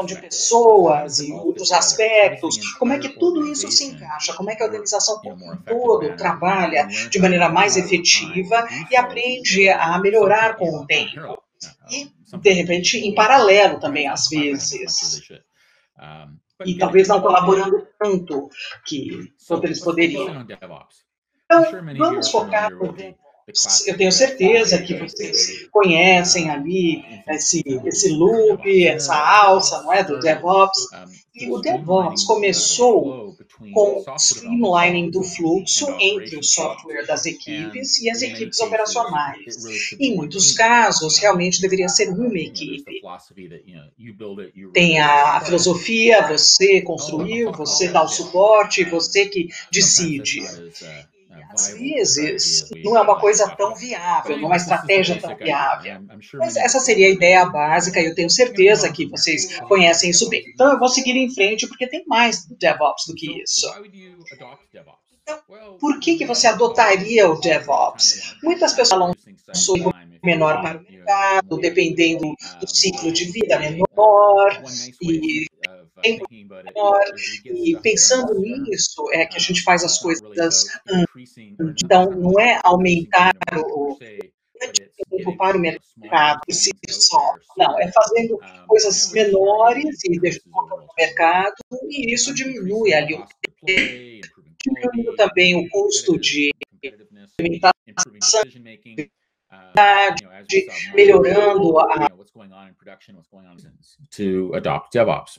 de 0.04 0.20
pessoas 0.20 1.20
e 1.20 1.32
outros 1.32 1.70
aspectos, 1.73 2.58
como 2.76 2.92
é 2.92 2.99
que 2.99 3.08
tudo 3.08 3.46
isso 3.46 3.70
se 3.70 3.84
encaixa, 3.84 4.34
como 4.34 4.50
é 4.50 4.56
que 4.56 4.62
a 4.62 4.66
organização 4.66 5.20
como 5.20 5.52
um 5.52 5.56
todo 5.56 6.16
trabalha 6.16 6.87
de 6.87 7.18
maneira 7.18 7.49
mais 7.49 7.76
efetiva 7.76 8.66
e 8.90 8.96
aprende 8.96 9.68
a 9.68 9.99
melhorar 10.00 10.56
com 10.56 10.68
o 10.68 10.87
tempo. 10.87 11.38
E, 11.90 12.11
de 12.38 12.52
repente, 12.52 12.99
em 12.99 13.14
paralelo 13.14 13.78
também, 13.78 14.08
às 14.08 14.28
vezes. 14.28 15.23
E 16.64 16.78
talvez 16.78 17.08
não 17.08 17.20
colaborando 17.20 17.87
tanto 17.99 18.49
que 18.87 19.32
quanto 19.46 19.64
eles 19.64 19.80
poderiam. 19.80 20.46
Então, 21.44 21.64
vamos 21.96 22.30
focar 22.30 22.70
no 22.70 22.94
eu 23.86 23.96
tenho 23.96 24.10
certeza 24.10 24.80
que 24.82 24.94
vocês 24.94 25.68
conhecem 25.70 26.48
ali 26.48 27.04
esse, 27.28 27.62
esse 27.84 28.08
loop, 28.08 28.86
essa 28.86 29.14
alça, 29.14 29.82
não 29.82 29.92
é, 29.92 30.02
do 30.02 30.18
DevOps. 30.18 30.86
E 31.34 31.50
o 31.50 31.60
DevOps 31.60 32.24
começou 32.24 33.36
com 33.72 34.04
streamlining 34.16 35.10
do 35.10 35.22
fluxo 35.22 35.94
entre 36.00 36.36
o 36.36 36.42
software 36.42 37.06
das 37.06 37.26
equipes 37.26 38.00
e 38.00 38.08
as 38.08 38.22
equipes 38.22 38.58
operacionais. 38.60 39.92
Em 40.00 40.16
muitos 40.16 40.52
casos, 40.52 41.18
realmente 41.18 41.60
deveria 41.60 41.88
ser 41.88 42.08
uma 42.08 42.38
equipe. 42.38 43.02
Tem 44.72 45.00
a 45.00 45.40
filosofia, 45.40 46.26
você 46.26 46.80
construiu, 46.80 47.52
você 47.52 47.88
dá 47.88 48.02
o 48.02 48.08
suporte, 48.08 48.84
você 48.84 49.26
que 49.26 49.48
decide 49.70 50.40
às 51.50 51.68
vezes 51.68 52.68
não 52.84 52.96
é 52.96 53.00
uma 53.00 53.18
coisa 53.18 53.48
tão 53.56 53.74
viável, 53.74 54.36
não 54.36 54.44
é 54.44 54.46
uma 54.46 54.56
estratégia 54.56 55.20
tão 55.20 55.36
viável. 55.36 56.00
Mas 56.34 56.56
essa 56.56 56.80
seria 56.80 57.06
a 57.06 57.10
ideia 57.10 57.44
básica 57.46 58.00
e 58.00 58.06
eu 58.06 58.14
tenho 58.14 58.30
certeza 58.30 58.92
que 58.92 59.06
vocês 59.06 59.58
conhecem 59.60 60.10
isso 60.10 60.28
bem. 60.28 60.44
Então 60.52 60.72
eu 60.72 60.78
vou 60.78 60.88
seguir 60.88 61.16
em 61.16 61.32
frente 61.32 61.66
porque 61.66 61.86
tem 61.86 62.04
mais 62.06 62.46
DevOps 62.46 63.06
do 63.06 63.14
que 63.14 63.42
isso. 63.42 63.66
Então, 65.22 65.38
por 65.80 65.98
que, 66.00 66.16
que 66.16 66.26
você 66.26 66.46
adotaria 66.46 67.28
o 67.28 67.40
DevOps? 67.40 68.36
Muitas 68.42 68.74
pessoas 68.74 68.90
falam 68.90 69.14
sobre 69.54 69.90
menor 70.22 70.60
para 70.60 70.78
o 70.78 70.82
mercado, 70.82 71.58
dependendo 71.58 72.34
do 72.60 72.68
ciclo 72.68 73.12
de 73.12 73.26
vida 73.26 73.58
menor 73.58 74.62
e 75.00 75.46
menor. 76.30 77.04
E 77.44 77.76
pensando 77.82 78.38
nisso, 78.38 79.04
é 79.12 79.26
que 79.26 79.36
a 79.36 79.40
gente 79.40 79.62
faz 79.62 79.84
as 79.84 79.98
coisas. 79.98 80.66
Então, 81.84 82.10
não 82.10 82.38
é 82.40 82.60
aumentar 82.64 83.34
o 83.52 83.96
tempo 85.10 85.36
para 85.36 85.56
o 85.56 85.60
mercado 85.60 86.40
por 86.46 86.54
si 86.54 86.70
só. 86.88 87.34
Não, 87.56 87.78
é 87.78 87.90
fazendo 87.92 88.38
coisas 88.66 89.12
menores 89.12 89.98
e 90.04 90.18
deixando 90.18 90.68
no 90.68 90.88
mercado, 90.96 91.54
e 91.88 92.12
isso 92.12 92.34
diminui 92.34 92.92
ali 92.94 93.14
o 93.14 93.26
diminuindo 94.64 95.14
também 95.16 95.54
o 95.56 95.68
custo 95.68 96.18
de 96.18 96.50
implementação, 96.82 97.72
melhorando 100.94 101.78
a 101.78 102.08
to 104.10 104.54
adopt 104.54 104.90
DevOps. 104.92 105.38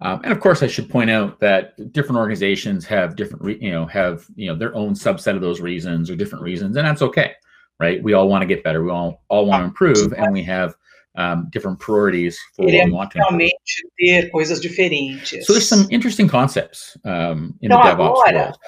Um, 0.00 0.20
and 0.22 0.32
of 0.32 0.40
course, 0.40 0.62
I 0.62 0.68
should 0.68 0.88
point 0.88 1.10
out 1.10 1.40
that 1.40 1.92
different 1.92 2.18
organizations 2.18 2.86
have 2.86 3.16
different, 3.16 3.60
you 3.60 3.72
know, 3.72 3.86
have 3.86 4.26
you 4.36 4.46
know 4.46 4.54
their 4.56 4.74
own 4.74 4.94
subset 4.94 5.34
of 5.34 5.40
those 5.40 5.60
reasons 5.60 6.08
or 6.08 6.16
different 6.16 6.44
reasons, 6.44 6.76
and 6.76 6.86
that's 6.86 7.02
okay, 7.02 7.32
right? 7.80 8.02
We 8.02 8.12
all 8.12 8.28
want 8.28 8.42
to 8.42 8.46
get 8.46 8.62
better. 8.62 8.84
We 8.84 8.90
all 8.90 9.24
all 9.28 9.46
want 9.46 9.62
to 9.62 9.64
improve, 9.64 10.12
and 10.12 10.32
we 10.32 10.44
have 10.44 10.76
um, 11.16 11.48
different 11.50 11.80
priorities 11.80 12.38
for 12.54 12.64
what 12.64 12.72
we 12.72 12.92
want 12.92 13.10
to 13.10 13.18
realmente 13.18 13.50
ter 13.98 14.30
coisas 14.30 14.60
diferentes. 14.60 15.42
So 15.42 15.52
there's 15.52 15.68
some 15.68 15.86
interesting 15.90 16.28
concepts 16.28 16.96
um, 17.04 17.58
in 17.60 17.70
então, 17.70 17.82
the 17.82 17.88
DevOps 17.90 18.22
agora, 18.22 18.32
world. 18.32 18.58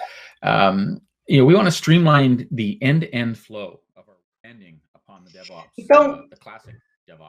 Um, 0.42 1.00
you 1.28 1.38
know, 1.38 1.44
we 1.44 1.54
want 1.54 1.66
to 1.66 1.72
streamline 1.72 2.49
the 2.50 2.76
end-to-end 2.82 3.38
flow 3.38 3.80
of 3.96 4.08
our 4.08 4.16
ending 4.44 4.80
upon 4.96 5.25
the 5.25 5.30
DevOps. 5.30 5.70
Então, 5.78 6.10
uh, 6.10 6.22
the 6.28 6.37
classic 6.37 6.75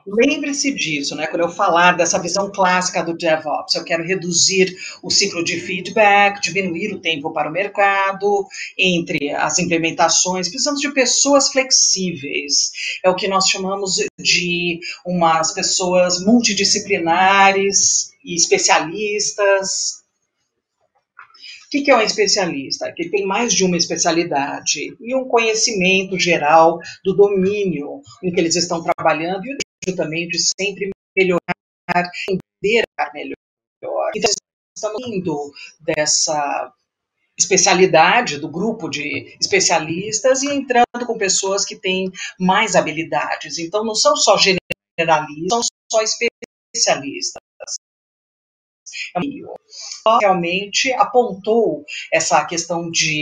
Lembre-se 0.06 0.74
disso, 0.74 1.16
né? 1.16 1.28
Quando 1.28 1.42
eu 1.42 1.50
falar 1.50 1.94
dessa 1.94 2.20
visão 2.20 2.52
clássica 2.52 3.04
do 3.04 3.16
DevOps, 3.16 3.76
eu 3.76 3.84
quero 3.84 4.04
reduzir 4.04 4.76
o 5.02 5.10
ciclo 5.10 5.44
de 5.44 5.60
feedback, 5.60 6.42
diminuir 6.42 6.94
o 6.94 7.00
tempo 7.00 7.32
para 7.32 7.50
o 7.50 7.52
mercado, 7.52 8.46
entre 8.78 9.32
as 9.32 9.60
implementações. 9.60 10.50
Precisamos 10.50 10.82
de 10.82 10.92
pessoas 10.94 11.50
flexíveis. 11.50 12.72
É 13.04 13.10
o 13.10 13.16
que 13.16 13.28
nós 13.28 13.48
chamamos 13.48 13.96
de 14.20 14.80
umas 15.06 15.54
pessoas 15.54 16.24
multidisciplinares 16.24 18.12
e 18.24 18.36
especialistas 18.36 20.02
o 21.74 21.84
que 21.84 21.90
é 21.90 21.96
um 21.96 22.02
especialista? 22.02 22.92
Que 22.92 23.08
tem 23.08 23.26
mais 23.26 23.54
de 23.54 23.64
uma 23.64 23.78
especialidade 23.78 24.94
e 25.00 25.16
um 25.16 25.24
conhecimento 25.24 26.20
geral 26.20 26.80
do 27.02 27.16
domínio 27.16 28.02
em 28.22 28.30
que 28.30 28.42
eles 28.42 28.58
estão 28.58 28.84
trabalhando 28.84 29.46
e 29.46 29.58
também 29.96 30.28
de 30.28 30.38
sempre 30.40 30.92
melhorar, 31.16 31.40
entender 32.30 32.84
melhor. 33.14 33.36
Então, 34.16 34.32
estamos 34.76 35.08
indo 35.08 35.52
dessa 35.80 36.74
especialidade 37.38 38.38
do 38.38 38.50
grupo 38.50 38.90
de 38.90 39.36
especialistas 39.42 40.44
e 40.44 40.54
entrando 40.54 41.06
com 41.08 41.18
pessoas 41.18 41.66
que 41.66 41.76
têm 41.76 42.12
mais 42.40 42.76
habilidades. 42.76 43.58
Então, 43.58 43.84
não 43.84 43.96
são 43.96 44.16
só 44.16 44.38
generalistas, 44.38 45.50
são 45.50 45.62
só 45.92 46.02
especialistas 46.04 47.42
realmente 50.22 50.92
apontou 50.94 51.86
essa 52.12 52.44
questão 52.46 52.90
de 52.90 53.22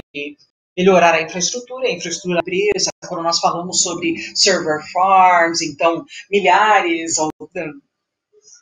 melhorar 0.80 1.14
a 1.14 1.22
infraestrutura, 1.22 1.90
a 1.90 1.92
infraestrutura 1.92 2.36
da 2.36 2.40
empresa, 2.42 2.90
quando 3.06 3.22
nós 3.22 3.40
falamos 3.40 3.84
sobre 3.84 4.16
server 4.34 4.80
farms, 4.94 5.62
então 5.62 6.06
milhares 6.32 7.16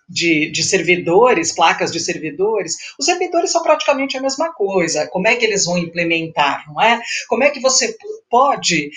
de, 0.10 0.50
de, 0.50 0.64
servidores, 0.64 1.54
placas 1.54 1.92
de 1.92 2.00
servidores, 2.00 2.76
os 3.00 3.06
servidores 3.06 3.52
são 3.52 3.62
praticamente 3.62 4.18
a 4.18 4.22
mesma 4.22 4.52
coisa. 4.52 5.08
Como 5.08 5.28
é 5.28 5.36
que 5.36 5.46
eles 5.46 5.66
vão 5.66 5.78
implementar, 5.78 6.66
não 6.68 6.82
é? 6.82 7.00
Como 7.28 7.44
é 7.44 7.52
que 7.52 7.60
você 7.60 7.96
pode 8.28 8.90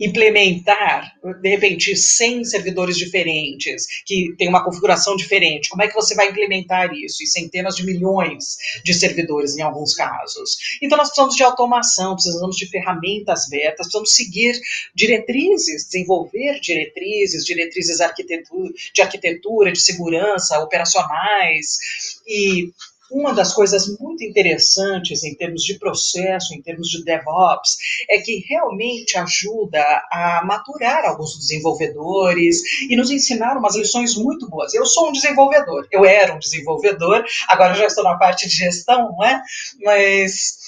implementar, 0.00 1.12
de 1.40 1.48
repente, 1.48 1.96
100 1.96 2.44
servidores 2.44 2.96
diferentes, 2.96 3.86
que 4.06 4.34
tem 4.38 4.48
uma 4.48 4.64
configuração 4.64 5.16
diferente, 5.16 5.68
como 5.68 5.82
é 5.82 5.88
que 5.88 5.94
você 5.94 6.14
vai 6.14 6.30
implementar 6.30 6.92
isso? 6.94 7.22
E 7.22 7.26
centenas 7.26 7.74
de 7.74 7.84
milhões 7.84 8.56
de 8.84 8.94
servidores, 8.94 9.56
em 9.56 9.62
alguns 9.62 9.94
casos. 9.94 10.56
Então, 10.80 10.96
nós 10.96 11.08
precisamos 11.08 11.34
de 11.34 11.42
automação, 11.42 12.14
precisamos 12.14 12.56
de 12.56 12.66
ferramentas 12.66 13.46
abertas, 13.46 13.86
precisamos 13.86 14.14
seguir 14.14 14.58
diretrizes, 14.94 15.84
desenvolver 15.86 16.60
diretrizes, 16.60 17.44
diretrizes 17.44 17.98
de 18.94 19.02
arquitetura, 19.02 19.72
de 19.72 19.80
segurança, 19.80 20.58
operacionais, 20.60 21.78
e 22.26 22.72
uma 23.10 23.32
das 23.32 23.52
coisas 23.52 23.88
muito 23.98 24.24
interessantes 24.24 25.24
em 25.24 25.34
termos 25.34 25.62
de 25.62 25.78
processo, 25.78 26.54
em 26.54 26.62
termos 26.62 26.88
de 26.88 27.04
DevOps, 27.04 27.76
é 28.08 28.18
que 28.18 28.44
realmente 28.48 29.18
ajuda 29.18 29.82
a 30.10 30.42
maturar 30.44 31.04
alguns 31.04 31.38
desenvolvedores 31.38 32.60
e 32.88 32.96
nos 32.96 33.10
ensinar 33.10 33.56
umas 33.56 33.76
lições 33.76 34.14
muito 34.16 34.48
boas. 34.48 34.74
Eu 34.74 34.86
sou 34.86 35.08
um 35.08 35.12
desenvolvedor, 35.12 35.86
eu 35.90 36.04
era 36.04 36.34
um 36.34 36.38
desenvolvedor, 36.38 37.24
agora 37.48 37.74
já 37.74 37.86
estou 37.86 38.04
na 38.04 38.16
parte 38.16 38.48
de 38.48 38.54
gestão, 38.54 39.12
não 39.12 39.24
é? 39.24 39.42
Mas 39.82 40.67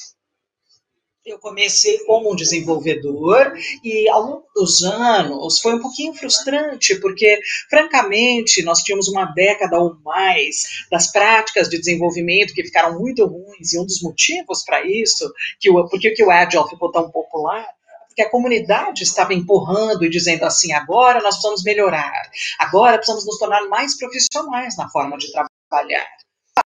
eu 1.31 1.39
comecei 1.39 1.99
como 2.05 2.33
um 2.33 2.37
desenvolvedor 2.37 3.53
e 3.83 4.09
ao 4.09 4.23
longo 4.23 4.47
dos 4.55 4.83
anos 4.83 5.61
foi 5.61 5.75
um 5.75 5.81
pouquinho 5.81 6.15
frustrante, 6.15 6.99
porque, 7.01 7.41
francamente, 7.69 8.63
nós 8.63 8.83
tínhamos 8.83 9.09
uma 9.09 9.25
década 9.27 9.79
ou 9.79 9.97
mais 10.05 10.87
das 10.91 11.11
práticas 11.11 11.69
de 11.69 11.79
desenvolvimento 11.79 12.53
que 12.53 12.65
ficaram 12.65 12.99
muito 12.99 13.25
ruins, 13.25 13.73
e 13.73 13.79
um 13.79 13.85
dos 13.85 14.03
motivos 14.03 14.65
para 14.65 14.85
isso, 14.87 15.33
que 15.59 15.71
o, 15.71 15.89
porque 15.89 16.11
que 16.11 16.25
o 16.25 16.31
Agile 16.31 16.69
ficou 16.69 16.91
tão 16.91 17.11
popular, 17.11 17.67
porque 18.09 18.23
a 18.23 18.31
comunidade 18.31 19.03
estava 19.03 19.33
empurrando 19.33 20.05
e 20.05 20.11
dizendo 20.11 20.45
assim: 20.45 20.73
agora 20.73 21.21
nós 21.23 21.37
precisamos 21.37 21.63
melhorar, 21.63 22.23
agora 22.59 22.97
precisamos 22.97 23.25
nos 23.25 23.39
tornar 23.39 23.69
mais 23.69 23.97
profissionais 23.97 24.77
na 24.77 24.89
forma 24.91 25.17
de 25.17 25.31
trabalhar. 25.33 26.09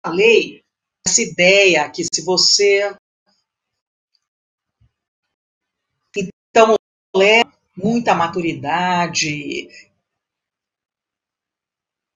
Falei 0.05 0.61
essa 1.07 1.21
ideia 1.21 1.89
que 1.89 2.03
se 2.03 2.23
você 2.23 2.93
Então, 7.19 7.27
leva 7.27 7.53
muita 7.75 8.13
maturidade, 8.13 9.69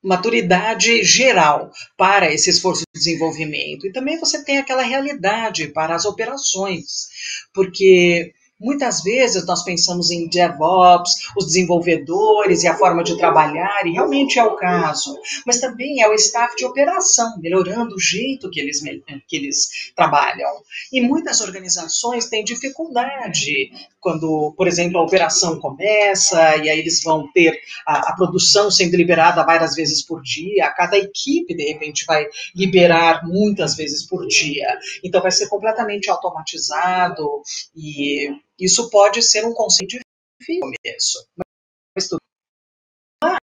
maturidade 0.03 1.03
geral 1.03 1.71
para 1.97 2.31
esse 2.31 2.49
esforço 2.49 2.83
de 2.93 2.99
desenvolvimento. 2.99 3.87
E 3.87 3.91
também 3.91 4.19
você 4.19 4.43
tem 4.43 4.57
aquela 4.57 4.83
realidade 4.83 5.67
para 5.69 5.95
as 5.95 6.05
operações, 6.05 7.09
porque 7.53 8.33
Muitas 8.63 9.03
vezes 9.03 9.45
nós 9.45 9.63
pensamos 9.63 10.09
em 10.09 10.27
DevOps, 10.27 11.11
os 11.37 11.45
desenvolvedores 11.47 12.63
e 12.63 12.67
a 12.67 12.77
forma 12.77 13.03
de 13.03 13.17
trabalhar, 13.17 13.85
e 13.85 13.91
realmente 13.91 14.39
é 14.39 14.43
o 14.43 14.55
caso, 14.55 15.19
mas 15.45 15.59
também 15.59 16.01
é 16.01 16.07
o 16.07 16.13
staff 16.13 16.55
de 16.55 16.65
operação, 16.65 17.37
melhorando 17.39 17.95
o 17.95 17.99
jeito 17.99 18.49
que 18.49 18.59
eles, 18.59 18.81
que 19.27 19.35
eles 19.35 19.91
trabalham. 19.95 20.49
E 20.91 21.01
muitas 21.01 21.41
organizações 21.41 22.27
têm 22.27 22.43
dificuldade 22.43 23.71
quando, 24.03 24.53
por 24.57 24.67
exemplo, 24.67 24.99
a 24.99 25.03
operação 25.03 25.59
começa 25.59 26.57
e 26.57 26.69
aí 26.69 26.77
eles 26.77 27.01
vão 27.01 27.31
ter 27.31 27.57
a, 27.87 28.11
a 28.11 28.15
produção 28.15 28.69
sendo 28.69 28.97
liberada 28.97 29.43
várias 29.45 29.75
vezes 29.75 30.05
por 30.05 30.21
dia, 30.21 30.69
cada 30.71 30.97
equipe, 30.97 31.55
de 31.55 31.63
repente, 31.63 32.05
vai 32.05 32.27
liberar 32.53 33.25
muitas 33.25 33.75
vezes 33.75 34.05
por 34.05 34.27
dia. 34.27 34.67
Então, 35.03 35.21
vai 35.21 35.31
ser 35.31 35.47
completamente 35.47 36.09
automatizado 36.09 37.41
e 37.75 38.29
isso 38.59 38.89
pode 38.89 39.21
ser 39.21 39.45
um 39.45 39.53
conceito 39.53 39.97
difícil 40.39 40.67
no 40.67 40.73
começo. 40.83 41.27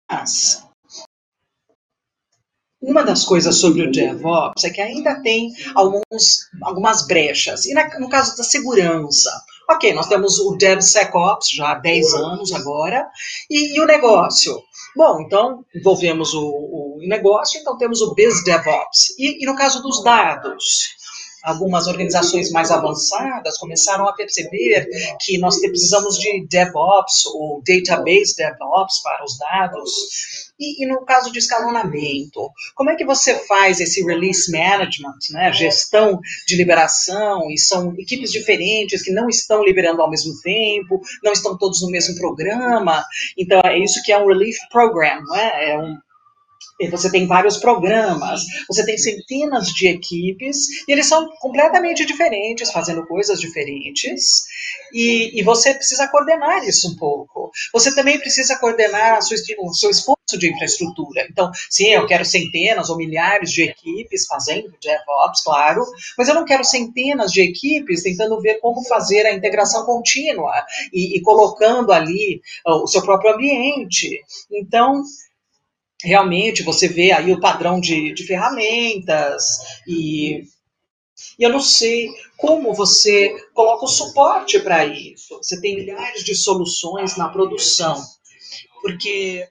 Mas, 0.08 0.66
uma 2.80 3.02
das 3.02 3.24
coisas 3.24 3.56
sobre 3.56 3.82
o 3.82 3.90
DevOps 3.90 4.62
é 4.64 4.70
que 4.70 4.80
ainda 4.80 5.20
tem 5.20 5.52
alguns, 5.74 6.48
algumas 6.62 7.06
brechas. 7.06 7.66
E 7.66 7.74
na, 7.74 7.98
no 7.98 8.08
caso 8.08 8.36
da 8.36 8.44
segurança, 8.44 9.30
ok, 9.68 9.92
nós 9.92 10.06
temos 10.06 10.38
o 10.38 10.56
DevSecOps 10.56 11.50
já 11.50 11.72
há 11.72 11.74
10 11.74 12.14
anos 12.14 12.52
agora, 12.52 13.08
e, 13.50 13.76
e 13.76 13.80
o 13.80 13.86
negócio? 13.86 14.62
Bom, 14.94 15.20
então 15.20 15.64
envolvemos 15.74 16.32
o, 16.32 16.42
o 16.42 16.98
negócio, 17.00 17.60
então 17.60 17.76
temos 17.76 18.00
o 18.00 18.14
BizDevOps. 18.14 19.18
E, 19.18 19.42
e 19.42 19.46
no 19.46 19.56
caso 19.56 19.82
dos 19.82 20.02
dados, 20.02 20.96
algumas 21.42 21.86
organizações 21.86 22.50
mais 22.50 22.70
avançadas 22.70 23.58
começaram 23.58 24.08
a 24.08 24.12
perceber 24.12 24.88
que 25.20 25.38
nós 25.38 25.58
precisamos 25.60 26.18
de 26.18 26.46
DevOps 26.46 27.26
ou 27.26 27.62
Database 27.66 28.34
DevOps 28.36 29.02
para 29.02 29.24
os 29.24 29.38
dados. 29.38 29.90
E, 30.58 30.82
e, 30.82 30.86
no 30.86 31.04
caso 31.04 31.30
de 31.30 31.38
escalonamento, 31.38 32.50
como 32.74 32.90
é 32.90 32.96
que 32.96 33.04
você 33.04 33.34
faz 33.46 33.78
esse 33.78 34.02
release 34.02 34.50
management, 34.50 35.18
né, 35.30 35.52
gestão 35.52 36.18
de 36.46 36.56
liberação, 36.56 37.50
e 37.50 37.58
são 37.58 37.94
equipes 37.98 38.32
diferentes 38.32 39.02
que 39.02 39.12
não 39.12 39.28
estão 39.28 39.62
liberando 39.62 40.00
ao 40.00 40.10
mesmo 40.10 40.32
tempo, 40.40 41.00
não 41.22 41.32
estão 41.32 41.58
todos 41.58 41.82
no 41.82 41.90
mesmo 41.90 42.16
programa, 42.16 43.04
então 43.36 43.60
é 43.64 43.78
isso 43.78 44.02
que 44.02 44.12
é 44.12 44.18
um 44.18 44.26
relief 44.26 44.56
program, 44.70 45.22
não 45.24 45.36
é? 45.36 45.70
é 45.70 45.78
um, 45.78 45.98
você 46.90 47.10
tem 47.10 47.26
vários 47.26 47.56
programas, 47.56 48.42
você 48.68 48.84
tem 48.84 48.98
centenas 48.98 49.68
de 49.68 49.88
equipes, 49.88 50.86
e 50.86 50.92
eles 50.92 51.06
são 51.06 51.28
completamente 51.40 52.04
diferentes, 52.04 52.70
fazendo 52.70 53.06
coisas 53.06 53.40
diferentes, 53.40 54.44
e, 54.92 55.38
e 55.38 55.42
você 55.42 55.74
precisa 55.74 56.08
coordenar 56.08 56.64
isso 56.64 56.92
um 56.92 56.96
pouco. 56.96 57.50
Você 57.72 57.94
também 57.94 58.18
precisa 58.18 58.56
coordenar 58.58 59.22
sua, 59.22 59.36
o 59.60 59.74
seu 59.74 59.90
esforço 59.90 60.16
de 60.38 60.52
infraestrutura. 60.52 61.26
Então, 61.30 61.50
sim, 61.70 61.88
eu 61.88 62.06
quero 62.06 62.24
centenas 62.24 62.90
ou 62.90 62.96
milhares 62.96 63.50
de 63.50 63.62
equipes 63.62 64.26
fazendo 64.26 64.74
DevOps, 64.82 65.42
claro, 65.44 65.84
mas 66.18 66.28
eu 66.28 66.34
não 66.34 66.44
quero 66.44 66.64
centenas 66.64 67.30
de 67.30 67.42
equipes 67.42 68.02
tentando 68.02 68.40
ver 68.40 68.60
como 68.60 68.84
fazer 68.84 69.24
a 69.26 69.32
integração 69.32 69.84
contínua 69.86 70.52
e, 70.92 71.16
e 71.16 71.22
colocando 71.22 71.92
ali 71.92 72.40
uh, 72.66 72.82
o 72.82 72.86
seu 72.86 73.02
próprio 73.02 73.34
ambiente. 73.34 74.20
Então, 74.50 75.02
realmente 76.02 76.62
você 76.62 76.88
vê 76.88 77.12
aí 77.12 77.32
o 77.32 77.40
padrão 77.40 77.80
de, 77.80 78.12
de 78.12 78.24
ferramentas 78.24 79.58
e, 79.86 80.44
e 81.38 81.42
eu 81.42 81.50
não 81.50 81.60
sei 81.60 82.10
como 82.36 82.74
você 82.74 83.34
coloca 83.54 83.84
o 83.84 83.88
suporte 83.88 84.60
para 84.60 84.84
isso. 84.84 85.36
Você 85.38 85.60
tem 85.60 85.76
milhares 85.76 86.22
de 86.24 86.34
soluções 86.34 87.16
na 87.16 87.28
produção, 87.28 88.02
porque 88.82 89.48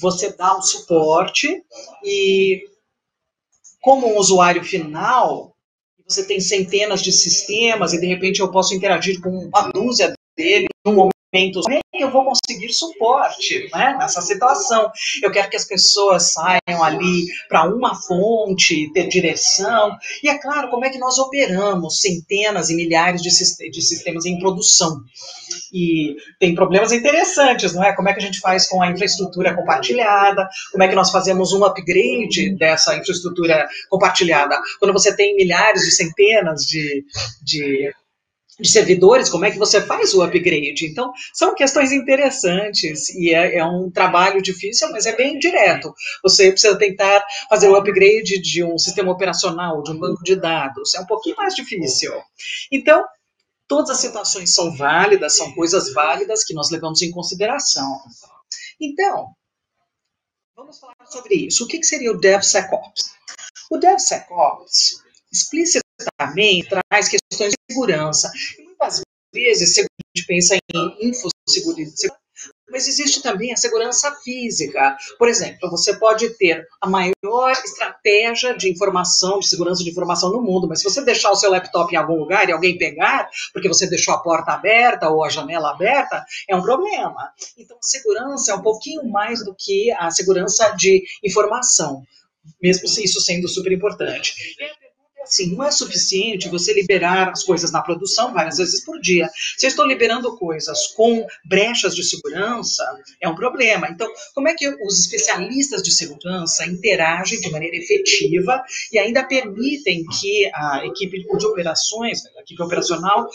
você 0.00 0.32
dá 0.32 0.56
um 0.56 0.62
suporte 0.62 1.62
e 2.02 2.66
como 3.80 4.08
um 4.08 4.16
usuário 4.16 4.64
final, 4.64 5.54
você 6.08 6.26
tem 6.26 6.40
centenas 6.40 7.02
de 7.02 7.12
sistemas 7.12 7.92
e 7.92 8.00
de 8.00 8.06
repente 8.06 8.40
eu 8.40 8.50
posso 8.50 8.74
interagir 8.74 9.20
com 9.20 9.30
uma 9.30 9.70
dúzia 9.70 10.14
dele 10.36 10.68
num 10.84 10.94
momento 10.94 11.14
eu 11.92 12.10
vou 12.10 12.24
conseguir 12.24 12.72
suporte 12.72 13.68
né, 13.72 13.96
nessa 13.98 14.20
situação. 14.20 14.90
Eu 15.22 15.30
quero 15.30 15.48
que 15.48 15.56
as 15.56 15.64
pessoas 15.64 16.32
saiam 16.32 16.82
ali 16.82 17.26
para 17.48 17.64
uma 17.64 17.94
fonte, 17.94 18.90
ter 18.92 19.08
direção. 19.08 19.96
E 20.22 20.28
é 20.28 20.38
claro, 20.38 20.70
como 20.70 20.84
é 20.84 20.90
que 20.90 20.98
nós 20.98 21.18
operamos 21.18 22.00
centenas 22.00 22.70
e 22.70 22.76
milhares 22.76 23.22
de, 23.22 23.30
de 23.70 23.82
sistemas 23.82 24.26
em 24.26 24.38
produção? 24.38 25.00
E 25.72 26.16
tem 26.38 26.54
problemas 26.54 26.92
interessantes, 26.92 27.74
não 27.74 27.82
é? 27.82 27.94
Como 27.94 28.08
é 28.08 28.12
que 28.12 28.20
a 28.20 28.22
gente 28.22 28.40
faz 28.40 28.68
com 28.68 28.82
a 28.82 28.90
infraestrutura 28.90 29.54
compartilhada? 29.54 30.48
Como 30.70 30.82
é 30.82 30.88
que 30.88 30.94
nós 30.94 31.10
fazemos 31.10 31.52
um 31.52 31.64
upgrade 31.64 32.56
dessa 32.56 32.96
infraestrutura 32.96 33.68
compartilhada? 33.88 34.56
Quando 34.78 34.92
você 34.92 35.14
tem 35.16 35.34
milhares 35.36 35.82
de 35.82 35.90
centenas 35.92 36.62
de, 36.62 37.04
de 37.42 37.92
de 38.58 38.68
servidores, 38.68 39.28
como 39.28 39.44
é 39.44 39.50
que 39.50 39.58
você 39.58 39.80
faz 39.80 40.14
o 40.14 40.22
upgrade? 40.22 40.86
Então, 40.86 41.12
são 41.32 41.54
questões 41.54 41.90
interessantes 41.90 43.10
e 43.10 43.34
é, 43.34 43.56
é, 43.56 43.64
um 43.64 43.90
trabalho 43.90 44.40
difícil, 44.40 44.90
mas 44.92 45.06
é 45.06 45.16
bem 45.16 45.38
direto. 45.38 45.92
Você 46.22 46.52
precisa 46.52 46.78
tentar 46.78 47.24
fazer 47.48 47.68
o 47.68 47.74
upgrade 47.74 48.40
de 48.40 48.62
um 48.62 48.78
sistema 48.78 49.10
operacional, 49.10 49.82
de 49.82 49.90
um 49.90 49.98
banco 49.98 50.22
de 50.22 50.36
dados, 50.36 50.94
é 50.94 51.00
um 51.00 51.06
pouquinho 51.06 51.36
mais 51.36 51.54
difícil. 51.54 52.12
Então, 52.70 53.04
todas 53.66 53.90
as 53.90 53.98
situações 53.98 54.54
são 54.54 54.76
válidas, 54.76 55.36
são 55.36 55.52
coisas 55.52 55.92
válidas 55.92 56.44
que 56.44 56.54
nós 56.54 56.70
levamos 56.70 57.02
em 57.02 57.10
consideração. 57.10 58.00
Então, 58.80 59.34
vamos 60.56 60.78
falar 60.78 60.94
sobre 61.06 61.34
isso. 61.34 61.64
O 61.64 61.66
que 61.66 61.82
seria 61.82 62.12
o 62.12 62.18
DevSecOps? 62.18 63.14
O 63.70 63.78
DevSecOps 63.78 65.02
explicitamente 65.98 66.68
traz 66.68 67.08
questões 67.08 67.52
de 67.52 67.56
segurança. 67.70 68.30
E 68.58 68.62
muitas 68.62 69.00
vezes, 69.32 69.78
a 69.78 69.82
gente 69.82 70.26
pensa 70.26 70.56
em 70.56 71.08
infosegurança, 71.08 72.08
mas 72.70 72.88
existe 72.88 73.22
também 73.22 73.52
a 73.52 73.56
segurança 73.56 74.10
física. 74.22 74.96
Por 75.18 75.28
exemplo, 75.28 75.70
você 75.70 75.96
pode 75.96 76.30
ter 76.30 76.66
a 76.80 76.88
maior 76.88 77.52
estratégia 77.52 78.56
de 78.56 78.70
informação, 78.70 79.38
de 79.38 79.48
segurança 79.48 79.84
de 79.84 79.90
informação 79.90 80.32
no 80.32 80.42
mundo, 80.42 80.66
mas 80.66 80.80
se 80.80 80.84
você 80.84 81.04
deixar 81.04 81.30
o 81.30 81.36
seu 81.36 81.50
laptop 81.50 81.92
em 81.92 81.96
algum 81.96 82.16
lugar 82.16 82.48
e 82.48 82.52
alguém 82.52 82.76
pegar, 82.76 83.28
porque 83.52 83.68
você 83.68 83.86
deixou 83.86 84.14
a 84.14 84.18
porta 84.18 84.52
aberta 84.52 85.08
ou 85.08 85.22
a 85.24 85.28
janela 85.28 85.70
aberta, 85.70 86.24
é 86.48 86.56
um 86.56 86.62
problema. 86.62 87.32
Então, 87.56 87.76
segurança 87.80 88.50
é 88.50 88.54
um 88.54 88.62
pouquinho 88.62 89.04
mais 89.08 89.44
do 89.44 89.54
que 89.56 89.92
a 89.92 90.10
segurança 90.10 90.70
de 90.70 91.04
informação, 91.22 92.02
mesmo 92.60 92.86
isso 92.86 93.20
sendo 93.20 93.46
super 93.46 93.70
importante. 93.70 94.56
E 94.58 94.83
Assim, 95.24 95.56
não 95.56 95.64
é 95.64 95.70
suficiente 95.70 96.48
você 96.48 96.72
liberar 96.72 97.30
as 97.30 97.42
coisas 97.42 97.72
na 97.72 97.82
produção 97.82 98.32
várias 98.32 98.58
vezes 98.58 98.84
por 98.84 99.00
dia. 99.00 99.28
Se 99.56 99.66
eu 99.66 99.68
estou 99.68 99.86
liberando 99.86 100.36
coisas 100.36 100.88
com 100.88 101.26
brechas 101.44 101.94
de 101.94 102.04
segurança, 102.04 102.84
é 103.20 103.28
um 103.28 103.34
problema. 103.34 103.88
Então, 103.88 104.08
como 104.34 104.48
é 104.48 104.54
que 104.54 104.68
os 104.68 105.00
especialistas 105.00 105.82
de 105.82 105.90
segurança 105.90 106.66
interagem 106.66 107.40
de 107.40 107.50
maneira 107.50 107.76
efetiva 107.76 108.62
e 108.92 108.98
ainda 108.98 109.24
permitem 109.24 110.04
que 110.20 110.50
a 110.54 110.82
equipe 110.84 111.24
de 111.24 111.46
operações, 111.46 112.24
a 112.36 112.42
equipe 112.42 112.62
operacional, 112.62 113.28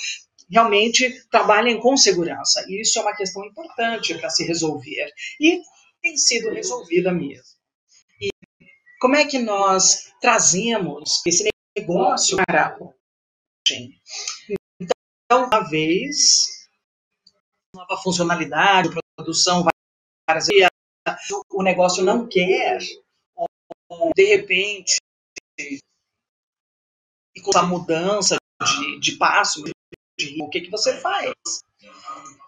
realmente 0.49 1.23
trabalhem 1.32 1.80
com 1.80 1.97
segurança? 1.97 2.63
Isso 2.69 2.99
é 2.99 3.02
uma 3.02 3.15
questão 3.15 3.43
importante 3.45 4.15
para 4.15 4.30
se 4.30 4.45
resolver. 4.45 5.12
E 5.39 5.62
tem 6.02 6.15
sido 6.17 6.54
resolvida 6.54 7.12
mesmo. 7.12 7.43
E 8.21 8.30
como 8.99 9.15
é 9.15 9.25
que 9.25 9.39
nós 9.39 10.12
trazemos 10.21 11.21
esse 11.25 11.49
negócio 11.80 12.38
para 12.46 12.78
Então, 14.80 15.46
uma 15.46 15.70
vez, 15.70 16.68
nova 17.74 17.98
funcionalidade, 17.98 18.89
produção, 19.15 19.65
várias 20.28 20.48
o 21.52 21.63
negócio 21.63 22.04
não 22.04 22.28
quer, 22.28 22.80
ou 23.88 24.12
de 24.15 24.24
repente, 24.26 24.98
com 27.44 27.58
a 27.58 27.63
mudança 27.63 28.38
de, 28.62 29.00
de 29.00 29.18
passo, 29.18 29.63
de, 29.63 30.42
o 30.42 30.50
que, 30.50 30.62
que 30.62 30.72
você 30.72 31.00
faz? 31.00 31.34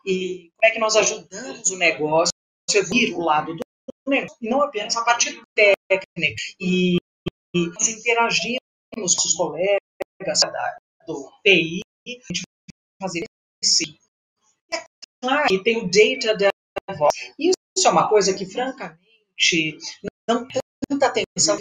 E 0.05 0.51
como 0.55 0.65
é 0.65 0.71
que 0.71 0.79
nós 0.79 0.95
ajudamos 0.95 1.69
o 1.69 1.77
negócio 1.77 2.31
a 2.73 2.81
vir 2.83 3.13
o 3.13 3.21
lado 3.21 3.55
do 3.55 3.61
negócio, 4.07 4.37
e 4.41 4.49
não 4.49 4.61
apenas 4.61 4.95
a 4.95 5.03
parte 5.03 5.41
técnica, 5.53 6.35
e, 6.59 6.97
e 7.53 7.59
interagir 7.91 8.57
com 8.57 8.60
os 8.97 9.15
nossos 9.15 9.33
colegas 9.35 9.79
do 11.07 11.31
TI, 11.43 11.81
a 12.07 12.09
gente 12.09 12.43
fazer 13.01 13.25
isso. 13.63 13.83
E 13.83 14.75
é 14.75 14.83
claro 15.21 15.47
que 15.47 15.63
tem 15.63 15.77
o 15.77 15.89
data 15.89 16.53
DevOps. 16.89 17.33
Isso 17.39 17.87
é 17.87 17.89
uma 17.89 18.09
coisa 18.09 18.33
que, 18.33 18.45
francamente, 18.45 19.77
não 20.27 20.47
tem 20.47 20.61
tanta 20.89 21.07
atenção 21.07 21.57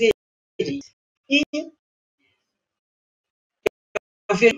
E 1.29 1.43
eu 4.29 4.37
vejo 4.37 4.57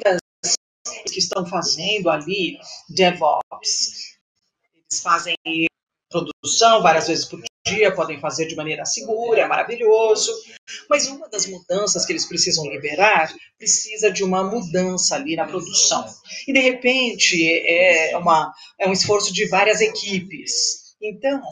que 1.13 1.19
estão 1.19 1.47
fazendo 1.47 2.11
ali 2.11 2.59
DevOps. 2.89 4.19
Eles 4.75 5.03
fazem 5.03 5.37
produção 6.13 6.83
várias 6.83 7.09
vezes 7.09 7.25
por 7.25 7.41
dia, 7.67 7.95
podem 7.95 8.21
fazer 8.21 8.47
de 8.47 8.57
maneira 8.57 8.85
segura, 8.85 9.43
é 9.43 9.47
maravilhoso. 9.47 10.33
Mas 10.89 11.09
uma 11.09 11.29
das 11.29 11.47
mudanças 11.47 12.05
que 12.05 12.13
eles 12.13 12.27
precisam 12.27 12.67
liberar 12.67 13.35
precisa 13.59 14.11
de 14.11 14.23
uma 14.23 14.43
mudança 14.43 15.15
ali 15.15 15.37
na 15.37 15.47
produção. 15.47 16.05
E 16.47 16.53
de 16.53 16.61
repente 16.61 17.37
é, 17.67 18.17
uma, 18.17 18.53
é 18.79 18.89
um 18.89 18.93
esforço 18.93 19.33
de 19.33 19.47
várias 19.47 19.81
equipes. 19.81 20.95
Então, 21.01 21.43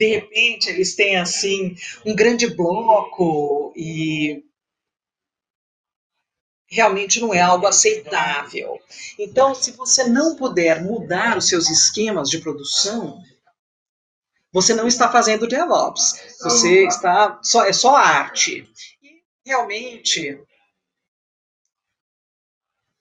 de 0.00 0.06
repente 0.06 0.70
eles 0.70 0.94
têm 0.94 1.16
assim 1.16 1.74
um 2.06 2.14
grande 2.14 2.46
bloco 2.54 3.72
e 3.76 4.44
realmente 6.68 7.20
não 7.20 7.32
é 7.32 7.40
algo 7.40 7.66
aceitável. 7.66 8.78
Então, 9.18 9.54
se 9.54 9.72
você 9.72 10.04
não 10.04 10.36
puder 10.36 10.82
mudar 10.82 11.38
os 11.38 11.48
seus 11.48 11.68
esquemas 11.70 12.28
de 12.28 12.38
produção, 12.38 13.22
você 14.52 14.74
não 14.74 14.86
está 14.86 15.10
fazendo 15.10 15.46
DevOps. 15.46 16.36
Você 16.40 16.86
está 16.86 17.38
só 17.42 17.64
é 17.64 17.72
só 17.72 17.96
arte. 17.96 18.68
E 19.02 19.22
realmente 19.46 20.38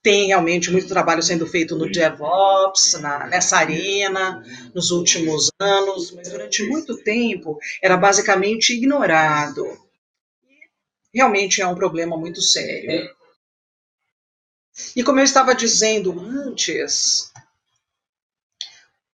tem 0.01 0.27
realmente 0.27 0.71
muito 0.71 0.87
trabalho 0.87 1.21
sendo 1.21 1.45
feito 1.45 1.75
no 1.75 1.91
DevOps, 1.91 2.93
na, 3.01 3.27
nessa 3.27 3.57
arena, 3.57 4.41
nos 4.73 4.89
últimos 4.89 5.51
anos, 5.59 6.11
mas 6.11 6.29
durante 6.29 6.63
muito 6.63 6.95
tempo 7.03 7.59
era 7.81 7.97
basicamente 7.97 8.73
ignorado. 8.73 9.65
realmente 11.13 11.61
é 11.61 11.67
um 11.67 11.75
problema 11.75 12.17
muito 12.17 12.41
sério. 12.41 13.16
E 14.95 15.03
como 15.03 15.19
eu 15.19 15.23
estava 15.23 15.55
dizendo 15.55 16.19
antes, 16.19 17.31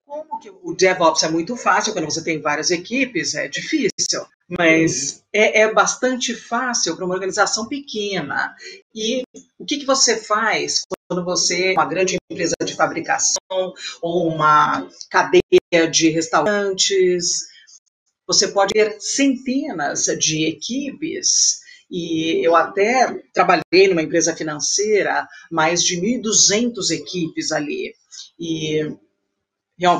como 0.05 0.39
que 0.39 0.49
o 0.49 0.73
DevOps 0.73 1.23
é 1.23 1.29
muito 1.29 1.55
fácil, 1.55 1.93
quando 1.93 2.05
você 2.05 2.23
tem 2.23 2.41
várias 2.41 2.71
equipes, 2.71 3.35
é 3.35 3.47
difícil, 3.47 4.25
mas 4.47 5.23
é, 5.33 5.61
é 5.61 5.73
bastante 5.73 6.33
fácil 6.33 6.95
para 6.95 7.05
uma 7.05 7.13
organização 7.13 7.67
pequena. 7.67 8.55
E 8.95 9.23
o 9.59 9.65
que, 9.65 9.77
que 9.77 9.85
você 9.85 10.17
faz 10.17 10.81
quando 11.07 11.25
você 11.25 11.71
é 11.71 11.73
uma 11.73 11.85
grande 11.85 12.17
empresa 12.29 12.55
de 12.63 12.75
fabricação 12.75 13.73
ou 14.01 14.27
uma 14.27 14.87
cadeia 15.09 15.91
de 15.91 16.09
restaurantes? 16.09 17.47
Você 18.25 18.47
pode 18.49 18.73
ter 18.73 18.97
centenas 18.99 20.05
de 20.19 20.45
equipes 20.45 21.61
e 21.89 22.45
eu 22.45 22.55
até 22.55 23.21
trabalhei 23.33 23.87
numa 23.87 24.01
empresa 24.01 24.35
financeira, 24.35 25.27
mais 25.51 25.83
de 25.83 25.99
1.200 25.99 26.91
equipes 26.91 27.51
ali. 27.51 27.93
E 28.39 28.95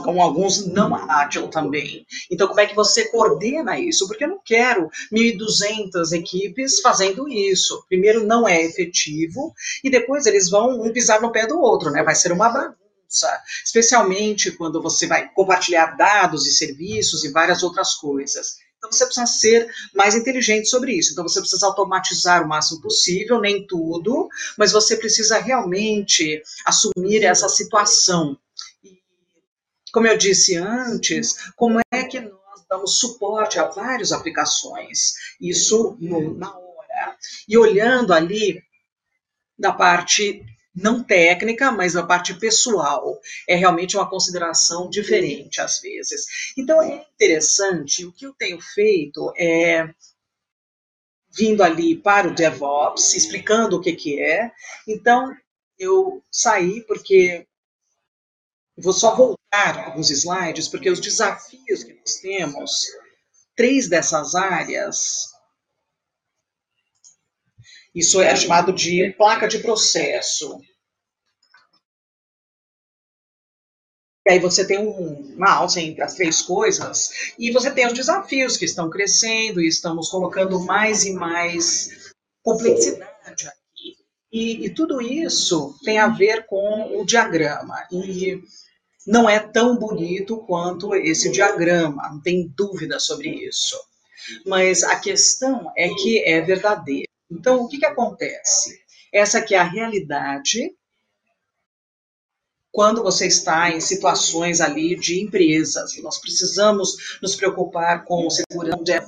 com 0.03 0.21
alguns 0.21 0.65
não 0.65 0.95
ágil 0.95 1.47
também. 1.49 2.05
Então, 2.31 2.47
como 2.47 2.59
é 2.59 2.65
que 2.65 2.75
você 2.75 3.09
coordena 3.09 3.79
isso? 3.79 4.07
Porque 4.07 4.23
eu 4.23 4.29
não 4.29 4.41
quero 4.43 4.89
1.200 5.13 6.13
equipes 6.13 6.81
fazendo 6.81 7.29
isso. 7.29 7.85
Primeiro, 7.87 8.25
não 8.25 8.47
é 8.47 8.63
efetivo, 8.63 9.53
e 9.83 9.89
depois 9.89 10.25
eles 10.25 10.49
vão 10.49 10.81
um 10.81 10.91
pisar 10.91 11.21
no 11.21 11.31
pé 11.31 11.45
do 11.45 11.59
outro, 11.59 11.91
né? 11.91 12.03
Vai 12.03 12.15
ser 12.15 12.31
uma 12.31 12.49
bagunça. 12.49 13.41
Especialmente 13.63 14.51
quando 14.51 14.81
você 14.81 15.05
vai 15.05 15.31
compartilhar 15.31 15.95
dados 15.95 16.45
e 16.47 16.51
serviços 16.51 17.23
e 17.23 17.31
várias 17.31 17.61
outras 17.61 17.93
coisas. 17.93 18.57
Então 18.87 18.97
você 18.97 19.05
precisa 19.05 19.27
ser 19.27 19.69
mais 19.93 20.15
inteligente 20.15 20.67
sobre 20.67 20.93
isso. 20.93 21.11
Então 21.11 21.27
você 21.27 21.39
precisa 21.39 21.65
automatizar 21.67 22.43
o 22.43 22.47
máximo 22.47 22.81
possível, 22.81 23.39
nem 23.39 23.65
tudo, 23.65 24.29
mas 24.57 24.71
você 24.71 24.95
precisa 24.95 25.39
realmente 25.39 26.41
assumir 26.65 27.23
essa 27.23 27.49
situação. 27.49 28.37
E, 28.83 28.99
como 29.91 30.07
eu 30.07 30.17
disse 30.17 30.55
antes, 30.55 31.51
como 31.55 31.79
é 31.91 32.03
que 32.03 32.19
nós 32.19 32.65
damos 32.69 32.99
suporte 32.99 33.59
a 33.59 33.65
várias 33.65 34.11
aplicações? 34.11 35.13
Isso 35.39 35.97
no, 35.99 36.33
na 36.33 36.49
hora. 36.49 37.17
E 37.47 37.57
olhando 37.57 38.13
ali 38.13 38.63
da 39.57 39.71
parte 39.71 40.45
não 40.77 41.03
técnica, 41.03 41.71
mas 41.71 41.95
a 41.95 42.03
parte 42.03 42.33
pessoal. 42.35 43.19
É 43.47 43.55
realmente 43.55 43.97
uma 43.97 44.09
consideração 44.09 44.89
diferente 44.89 45.59
às 45.59 45.79
vezes. 45.81 46.53
Então 46.57 46.81
é 46.81 47.05
interessante, 47.15 48.05
o 48.05 48.11
que 48.11 48.25
eu 48.25 48.33
tenho 48.33 48.61
feito 48.61 49.33
é 49.37 49.89
vindo 51.37 51.61
ali 51.61 51.95
para 51.95 52.27
o 52.27 52.33
DevOps, 52.33 53.13
explicando 53.13 53.77
o 53.77 53.81
que, 53.81 53.93
que 53.93 54.19
é. 54.19 54.51
Então, 54.87 55.35
eu 55.77 56.23
saí 56.31 56.81
porque 56.81 57.45
vou 58.75 58.93
só 58.93 59.15
voltar 59.15 59.85
alguns 59.85 60.09
slides, 60.09 60.67
porque 60.67 60.89
os 60.89 60.99
desafios 60.99 61.83
que 61.83 61.93
nós 61.93 62.15
temos, 62.15 62.71
três 63.55 63.87
dessas 63.87 64.33
áreas, 64.33 65.31
isso 67.97 68.21
é 68.21 68.35
chamado 68.35 68.71
de 68.71 69.11
placa 69.17 69.47
de 69.47 69.59
processo. 69.59 70.61
E 74.27 74.31
aí 74.31 74.39
você 74.39 74.67
tem 74.67 74.77
um, 74.77 75.35
uma 75.35 75.51
alça 75.51 75.81
entre 75.81 76.03
as 76.03 76.13
três 76.13 76.41
coisas, 76.41 77.33
e 77.39 77.49
você 77.49 77.71
tem 77.71 77.87
os 77.87 77.93
desafios 77.93 78.57
que 78.57 78.65
estão 78.65 78.89
crescendo 78.89 79.61
e 79.61 79.67
estamos 79.67 80.09
colocando 80.09 80.59
mais 80.59 81.05
e 81.05 81.13
mais 81.13 82.11
complexidade 82.43 83.47
aqui. 83.47 83.95
E, 84.31 84.65
e 84.65 84.69
tudo 84.69 85.01
isso 85.01 85.73
tem 85.83 85.97
a 85.97 86.09
ver 86.09 86.45
com 86.45 86.99
o 86.99 87.05
diagrama. 87.05 87.87
E 87.91 88.43
não 89.07 89.29
é 89.29 89.39
tão 89.39 89.77
bonito 89.77 90.37
quanto 90.45 90.93
esse 90.93 91.31
diagrama, 91.31 92.09
não 92.09 92.21
tem 92.21 92.53
dúvida 92.55 92.99
sobre 92.99 93.29
isso. 93.29 93.77
Mas 94.45 94.83
a 94.83 94.99
questão 94.99 95.71
é 95.75 95.87
que 95.87 96.21
é 96.23 96.41
verdadeiro. 96.41 97.06
Então, 97.29 97.63
o 97.63 97.67
que, 97.67 97.77
que 97.77 97.85
acontece? 97.85 98.79
Essa 99.13 99.39
aqui 99.39 99.55
é 99.55 99.59
a 99.59 99.63
realidade 99.63 100.71
quando 102.71 103.01
você 103.01 103.25
está 103.25 103.71
em 103.71 103.81
situações 103.81 104.61
ali 104.61 104.95
de 104.95 105.19
empresas. 105.19 105.97
Nós 106.03 106.19
precisamos 106.19 107.17
nos 107.21 107.35
preocupar 107.35 108.05
com 108.05 108.29
segurança 108.29 109.07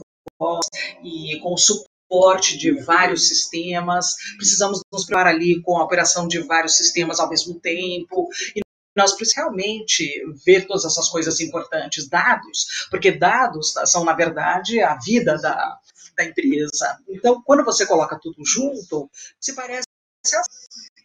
e 1.03 1.39
com 1.39 1.53
o 1.53 1.57
suporte 1.57 2.57
de 2.57 2.71
vários 2.81 3.27
sistemas, 3.27 4.15
precisamos 4.37 4.81
nos 4.91 5.05
preocupar 5.05 5.31
ali 5.31 5.61
com 5.61 5.77
a 5.77 5.83
operação 5.83 6.27
de 6.27 6.39
vários 6.39 6.75
sistemas 6.75 7.19
ao 7.19 7.29
mesmo 7.29 7.59
tempo, 7.59 8.27
e 8.55 8.61
nós 8.97 9.13
precisamos 9.13 9.53
realmente 9.53 10.09
ver 10.43 10.65
todas 10.65 10.85
essas 10.85 11.07
coisas 11.07 11.39
importantes, 11.39 12.09
dados, 12.09 12.87
porque 12.89 13.11
dados 13.11 13.73
são, 13.85 14.03
na 14.03 14.13
verdade, 14.13 14.81
a 14.81 14.95
vida 14.95 15.37
da, 15.37 15.77
da 16.19 16.25
empresa. 16.25 16.99
Então, 17.07 17.41
quando 17.43 17.63
você 17.63 17.85
coloca 17.85 18.19
tudo 18.21 18.45
junto, 18.45 19.09
se 19.39 19.55
parece 19.55 19.85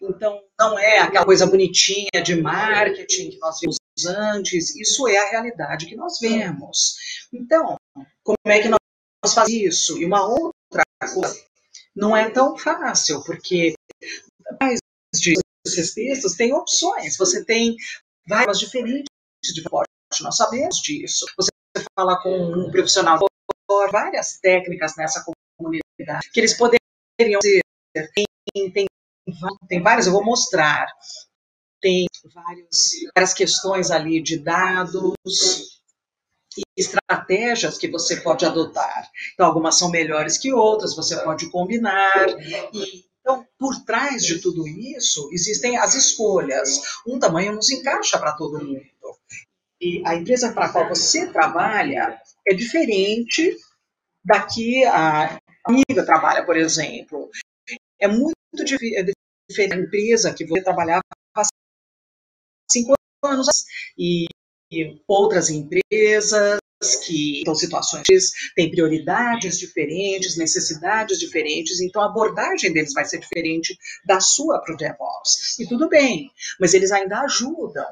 então, 0.02 0.42
não 0.58 0.76
é 0.76 0.98
aquela 0.98 1.24
coisa 1.24 1.46
bonitinha 1.46 2.20
de 2.22 2.34
marketing 2.34 3.30
que 3.30 3.38
nós 3.38 3.60
vimos 3.60 3.76
antes, 4.06 4.74
isso 4.74 5.06
é 5.06 5.16
a 5.16 5.30
realidade 5.30 5.86
que 5.86 5.94
nós 5.94 6.18
vemos. 6.20 6.96
Então, 7.32 7.76
como 8.24 8.36
é 8.46 8.60
que 8.60 8.68
nós 8.68 9.32
fazemos 9.32 9.50
isso? 9.50 9.98
E 9.98 10.04
uma 10.04 10.26
outra 10.26 10.82
coisa, 11.14 11.40
não 11.94 12.14
é 12.14 12.28
tão 12.28 12.58
fácil, 12.58 13.22
porque 13.24 13.74
mais 14.60 14.80
de 15.14 15.34
esses 15.64 15.94
textos 15.94 16.34
tem 16.34 16.52
opções, 16.52 17.16
você 17.16 17.44
tem 17.44 17.76
várias 18.28 18.58
diferentes 18.58 19.06
de 19.42 19.62
reporte, 19.62 19.88
nós 20.20 20.36
sabemos 20.36 20.76
disso. 20.78 21.24
Você 21.36 21.50
fala 21.96 22.20
com 22.20 22.36
um 22.36 22.70
profissional 22.70 23.24
várias 23.90 24.38
técnicas 24.38 24.96
nessa 24.96 25.24
comunidade 25.56 26.30
que 26.32 26.40
eles 26.40 26.54
poderiam 26.56 27.40
ser. 27.42 27.62
Tem, 28.14 28.24
tem, 28.70 28.86
tem 29.68 29.82
várias, 29.82 30.06
eu 30.06 30.12
vou 30.12 30.24
mostrar. 30.24 30.86
Tem 31.80 32.06
várias 32.34 33.34
questões 33.34 33.90
ali 33.90 34.22
de 34.22 34.38
dados 34.38 35.14
e 36.56 36.62
estratégias 36.76 37.78
que 37.78 37.90
você 37.90 38.16
pode 38.16 38.44
adotar. 38.44 39.08
Então, 39.34 39.46
algumas 39.46 39.78
são 39.78 39.90
melhores 39.90 40.38
que 40.38 40.52
outras, 40.52 40.94
você 40.94 41.16
pode 41.22 41.50
combinar. 41.50 42.28
E, 42.72 43.04
então, 43.20 43.46
por 43.58 43.84
trás 43.84 44.24
de 44.24 44.40
tudo 44.40 44.66
isso, 44.66 45.28
existem 45.32 45.76
as 45.76 45.94
escolhas. 45.94 46.80
Um 47.06 47.18
tamanho 47.18 47.54
não 47.54 47.62
se 47.62 47.74
encaixa 47.74 48.18
para 48.18 48.32
todo 48.32 48.64
mundo. 48.64 48.82
E 49.80 50.02
a 50.06 50.14
empresa 50.14 50.52
para 50.52 50.66
a 50.66 50.68
qual 50.70 50.88
você 50.88 51.26
trabalha 51.26 52.18
é 52.46 52.54
diferente 52.54 53.56
daqui 54.24 54.84
a 54.84 55.38
amiga 55.64 56.04
trabalha, 56.04 56.44
por 56.44 56.56
exemplo. 56.56 57.30
É 58.00 58.08
muito 58.08 58.34
é 58.60 58.64
diferente 59.48 59.70
da 59.70 59.76
empresa 59.76 60.34
que 60.34 60.46
você 60.46 60.62
trabalhava 60.62 61.02
há 61.36 61.42
cinco 62.70 62.94
anos 63.24 63.48
e, 63.98 64.26
e 64.70 65.02
outras 65.08 65.50
empresas 65.50 66.60
que 67.06 67.42
são 67.44 67.54
situações 67.54 68.32
têm 68.54 68.70
prioridades 68.70 69.58
diferentes, 69.58 70.36
necessidades 70.36 71.18
diferentes, 71.18 71.80
então 71.80 72.02
a 72.02 72.06
abordagem 72.06 72.72
deles 72.72 72.92
vai 72.92 73.04
ser 73.04 73.18
diferente 73.20 73.76
da 74.04 74.20
sua 74.20 74.60
para 74.60 74.74
o 74.74 74.76
DevOps. 74.76 75.58
E 75.58 75.66
tudo 75.66 75.88
bem, 75.88 76.30
mas 76.60 76.74
eles 76.74 76.92
ainda 76.92 77.20
ajudam. 77.20 77.86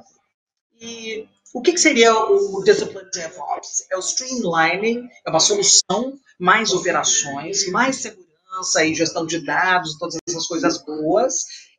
E 0.80 1.26
o 1.54 1.60
que, 1.60 1.72
que 1.72 1.80
seria 1.80 2.14
o 2.14 2.62
Discipline 2.64 3.10
DevOps? 3.12 3.86
É 3.90 3.96
o 3.96 4.00
streamlining, 4.00 5.08
é 5.26 5.30
uma 5.30 5.40
solução, 5.40 6.18
mais 6.38 6.72
operações, 6.72 7.68
mais 7.68 7.96
segurança 7.96 8.84
e 8.84 8.94
gestão 8.94 9.26
de 9.26 9.44
dados, 9.44 9.98
todas 9.98 10.16
essas 10.28 10.46
coisas 10.46 10.82
boas. 10.84 11.34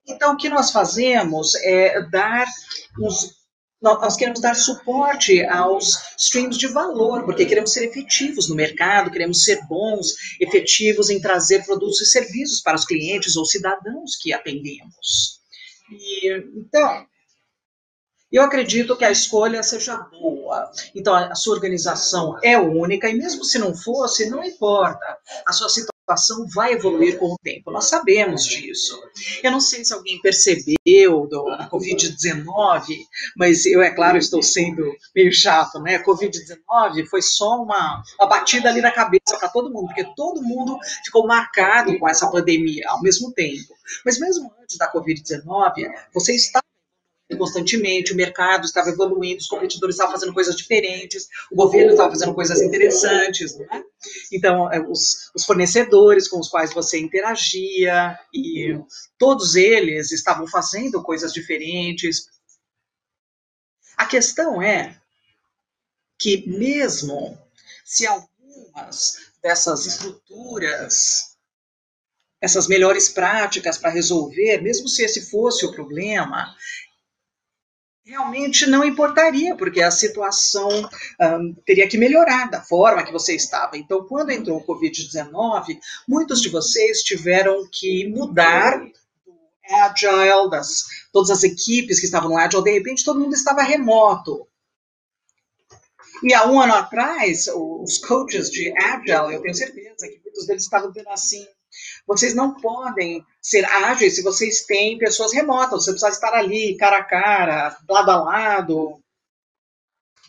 Então, 0.08 0.34
o 0.34 0.38
que 0.38 0.50
nós 0.50 0.72
fazemos 0.72 1.56
é 1.56 2.02
dar 2.10 2.46
os 3.00 3.44
nós 3.84 4.16
queremos 4.16 4.40
dar 4.40 4.56
suporte 4.56 5.46
aos 5.46 5.98
streams 6.18 6.58
de 6.58 6.68
valor, 6.68 7.26
porque 7.26 7.46
queremos 7.46 7.74
ser 7.74 7.84
efetivos 7.84 8.48
no 8.48 8.56
mercado, 8.56 9.12
queremos 9.12 9.44
ser 9.44 9.60
bons, 9.68 10.08
efetivos 10.40 11.10
em 11.10 11.20
trazer 11.20 11.66
produtos 11.66 12.00
e 12.00 12.06
serviços 12.06 12.62
para 12.62 12.78
os 12.78 12.86
clientes 12.86 13.36
ou 13.36 13.46
cidadãos 13.46 14.16
que 14.16 14.32
atendemos. 14.32 15.42
E, 15.92 16.32
então, 16.56 17.06
eu 18.34 18.42
acredito 18.42 18.98
que 18.98 19.06
a 19.06 19.12
escolha 19.12 19.62
seja 19.62 19.96
boa. 19.96 20.70
Então, 20.96 21.14
a 21.14 21.36
sua 21.36 21.54
organização 21.54 22.36
é 22.42 22.58
única, 22.58 23.08
e 23.08 23.14
mesmo 23.14 23.46
se 23.46 23.60
não 23.60 23.76
fosse, 23.76 24.28
não 24.28 24.44
importa. 24.44 25.06
A 25.48 25.54
sua 25.54 25.70
situação 25.70 26.46
vai 26.54 26.74
evoluir 26.74 27.20
com 27.20 27.28
o 27.28 27.38
tempo. 27.42 27.70
Nós 27.70 27.86
sabemos 27.86 28.44
disso. 28.44 29.00
Eu 29.44 29.52
não 29.52 29.60
sei 29.60 29.86
se 29.86 29.94
alguém 29.94 30.20
percebeu 30.20 31.28
da 31.30 31.70
Covid-19, 31.70 32.84
mas 33.38 33.68
eu, 33.68 33.84
é 33.84 33.92
claro, 33.92 34.18
estou 34.18 34.42
sendo 34.42 34.84
meio 35.16 35.32
chato, 35.32 35.80
né? 35.80 36.04
Covid-19 36.04 37.06
foi 37.08 37.22
só 37.22 37.62
uma, 37.62 38.04
uma 38.20 38.28
batida 38.28 38.68
ali 38.68 38.82
na 38.82 38.92
cabeça 38.92 39.38
para 39.38 39.48
todo 39.48 39.72
mundo, 39.72 39.88
porque 39.88 40.12
todo 40.16 40.42
mundo 40.42 40.76
ficou 41.06 41.28
marcado 41.28 41.98
com 42.00 42.10
essa 42.10 42.30
pandemia 42.32 42.84
ao 42.88 43.02
mesmo 43.02 43.32
tempo. 43.32 43.74
Mas 44.04 44.20
mesmo 44.20 44.52
antes 44.60 44.78
da 44.78 44.92
Covid-19, 44.92 45.88
você 46.14 46.34
está 46.34 46.64
constantemente, 47.38 48.14
o 48.14 48.16
mercado 48.16 48.66
estava 48.66 48.90
evoluindo, 48.90 49.40
os 49.40 49.48
competidores 49.48 49.96
estavam 49.96 50.14
fazendo 50.14 50.34
coisas 50.34 50.56
diferentes, 50.56 51.28
o 51.52 51.56
governo 51.56 51.92
estava 51.92 52.10
fazendo 52.10 52.34
coisas 52.34 52.62
interessantes, 52.62 53.58
né? 53.58 53.84
Então, 54.32 54.72
é, 54.72 54.80
os, 54.80 55.32
os, 55.34 55.46
fornecedores 55.46 56.28
com 56.28 56.40
os 56.40 56.50
quais 56.50 56.74
você 56.74 57.00
interagia, 57.00 58.18
e 58.34 58.78
todos 59.18 59.56
eles 59.56 60.12
estavam 60.12 60.48
fazendo 60.48 61.02
coisas 61.02 61.34
diferentes. 61.34 62.28
A 63.98 64.06
questão 64.06 64.62
é 64.62 65.00
que, 66.20 66.48
mesmo 66.48 67.38
se 67.86 68.06
algumas 68.06 69.18
dessas 69.42 69.86
estruturas 69.86 71.34
essas 72.44 72.68
melhores 72.68 73.08
práticas 73.08 73.78
para 73.78 73.90
resolver, 73.90 74.62
mesmo 74.62 74.90
se 74.90 75.02
esse 75.02 75.30
fosse 75.32 75.66
o 75.66 75.72
problema, 75.72 76.54
realmente 78.06 78.66
não 78.66 78.84
importaria, 78.84 79.56
porque 79.56 79.82
a 79.82 79.90
situação 79.90 80.70
um, 81.20 81.54
teria 81.66 81.88
que 81.88 81.98
melhorar 81.98 82.50
da 82.50 82.62
forma 82.62 83.04
que 83.04 83.12
você 83.12 83.36
estava. 83.36 83.78
Então, 83.78 84.06
quando 84.06 84.32
entrou 84.32 84.58
o 84.58 84.66
Covid-19, 84.66 85.80
muitos 86.08 86.42
de 86.42 86.50
vocês 86.50 87.02
tiveram 87.02 87.68
que 87.72 88.08
mudar 88.10 88.80
do 89.26 89.34
Agile, 89.70 90.50
das, 90.50 90.84
todas 91.12 91.30
as 91.30 91.44
equipes 91.44 92.00
que 92.00 92.06
estavam 92.06 92.30
no 92.30 92.38
Agile, 92.38 92.64
de 92.64 92.72
repente 92.72 93.06
todo 93.06 93.20
mundo 93.20 93.34
estava 93.34 93.64
remoto. 93.64 94.48
E 96.22 96.34
há 96.34 96.46
um 96.48 96.60
ano 96.60 96.74
atrás, 96.74 97.48
os 97.48 97.98
coaches 98.00 98.50
de 98.50 98.74
Agile, 98.78 99.36
eu 99.36 99.42
tenho 99.42 99.56
certeza 99.56 100.08
que 100.08 100.22
muitos 100.24 100.46
deles 100.46 100.64
estavam 100.64 100.90
dizendo 100.90 101.10
assim, 101.10 101.46
vocês 102.08 102.36
não 102.36 102.54
podem 102.56 103.26
ser 103.42 103.66
ágeis 103.66 104.16
se 104.16 104.24
vocês 104.24 104.66
têm 104.66 104.98
pessoas 104.98 105.34
remotas. 105.34 105.84
Você 105.84 105.92
precisa 105.92 106.12
estar 106.12 106.34
ali, 106.34 106.76
cara 106.78 106.98
a 106.98 107.04
cara, 107.04 107.78
lado 107.90 108.12
a 108.12 108.24
lado. 108.24 109.00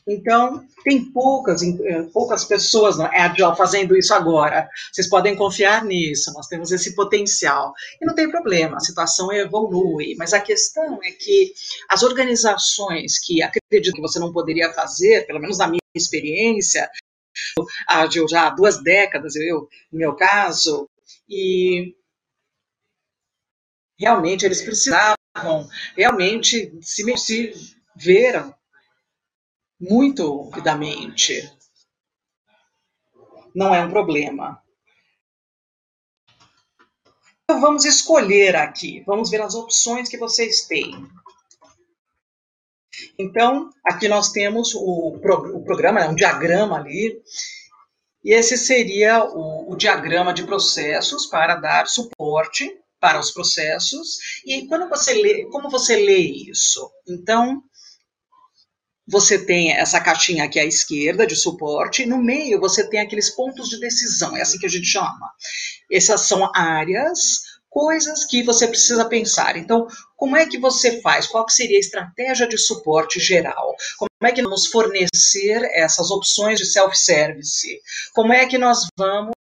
Então, 0.06 0.62
tem 0.84 1.02
poucas, 1.12 1.62
eh, 1.62 2.02
poucas 2.12 2.44
pessoas 2.44 2.98
no 2.98 3.04
Agile 3.06 3.56
fazendo 3.56 3.96
isso 3.96 4.12
agora. 4.12 4.68
Vocês 4.92 5.08
podem 5.08 5.34
confiar 5.34 5.82
nisso, 5.82 6.30
nós 6.34 6.46
temos 6.46 6.70
esse 6.70 6.94
potencial. 6.94 7.72
E 8.00 8.04
não 8.04 8.14
tem 8.14 8.30
problema, 8.30 8.76
a 8.76 8.80
situação 8.80 9.32
evolui. 9.32 10.14
Mas 10.18 10.34
a 10.34 10.40
questão 10.40 11.00
é 11.02 11.10
que 11.10 11.54
as 11.88 12.02
organizações 12.02 13.18
que 13.18 13.42
acreditam 13.42 13.94
que 13.94 14.02
você 14.02 14.18
não 14.18 14.30
poderia 14.30 14.72
fazer, 14.74 15.26
pelo 15.26 15.40
menos 15.40 15.56
na 15.56 15.68
minha 15.68 15.80
experiência, 15.94 16.90
Agile 17.88 18.28
já 18.28 18.48
há 18.48 18.50
duas 18.50 18.82
décadas, 18.82 19.34
eu, 19.36 19.68
no 19.90 19.98
meu 19.98 20.14
caso, 20.14 20.86
e 21.28 21.96
realmente 23.98 24.44
eles 24.44 24.62
precisavam 24.62 25.16
realmente 25.96 26.76
se, 26.82 27.16
se 27.16 27.76
ver 27.96 28.54
muito 29.80 30.48
rapidamente. 30.48 31.50
Não 33.54 33.74
é 33.74 33.84
um 33.84 33.90
problema. 33.90 34.60
Então, 37.44 37.60
vamos 37.60 37.84
escolher 37.84 38.56
aqui, 38.56 39.02
vamos 39.06 39.30
ver 39.30 39.42
as 39.42 39.54
opções 39.54 40.08
que 40.08 40.16
vocês 40.16 40.66
têm. 40.66 41.06
Então, 43.18 43.70
aqui 43.84 44.08
nós 44.08 44.32
temos 44.32 44.74
o, 44.74 45.18
o 45.18 45.64
programa, 45.64 46.00
é 46.00 46.08
um 46.08 46.14
diagrama 46.14 46.78
ali, 46.78 47.22
e 48.24 48.32
esse 48.32 48.56
seria 48.56 49.22
o, 49.22 49.72
o 49.72 49.76
diagrama 49.76 50.32
de 50.32 50.44
processos 50.44 51.26
para 51.26 51.56
dar 51.56 51.86
suporte 51.86 52.70
para 52.98 53.20
os 53.20 53.30
processos. 53.30 54.40
E 54.46 54.66
quando 54.66 54.88
você 54.88 55.12
lê, 55.12 55.44
como 55.50 55.68
você 55.68 55.94
lê 55.96 56.20
isso? 56.20 56.90
Então, 57.06 57.62
você 59.06 59.44
tem 59.44 59.72
essa 59.72 60.00
caixinha 60.00 60.44
aqui 60.44 60.58
à 60.58 60.64
esquerda 60.64 61.26
de 61.26 61.36
suporte, 61.36 62.02
e 62.02 62.06
no 62.06 62.16
meio 62.16 62.58
você 62.58 62.88
tem 62.88 63.00
aqueles 63.00 63.28
pontos 63.28 63.68
de 63.68 63.78
decisão, 63.78 64.34
é 64.34 64.40
assim 64.40 64.58
que 64.58 64.64
a 64.64 64.70
gente 64.70 64.86
chama. 64.86 65.30
Essas 65.92 66.22
são 66.22 66.50
áreas 66.54 67.42
coisas 67.74 68.24
que 68.24 68.44
você 68.44 68.68
precisa 68.68 69.04
pensar. 69.04 69.56
Então, 69.56 69.88
como 70.16 70.36
é 70.36 70.46
que 70.46 70.60
você 70.60 71.00
faz? 71.00 71.26
Qual 71.26 71.48
seria 71.48 71.76
a 71.76 71.80
estratégia 71.80 72.46
de 72.46 72.56
suporte 72.56 73.18
geral? 73.18 73.74
Como 73.98 74.08
é 74.22 74.32
que 74.32 74.42
vamos 74.42 74.68
fornecer 74.68 75.60
essas 75.72 76.08
opções 76.12 76.60
de 76.60 76.66
self-service? 76.66 77.82
Como 78.14 78.32
é 78.32 78.46
que 78.46 78.56
nós 78.56 78.86
vamos 78.96 79.34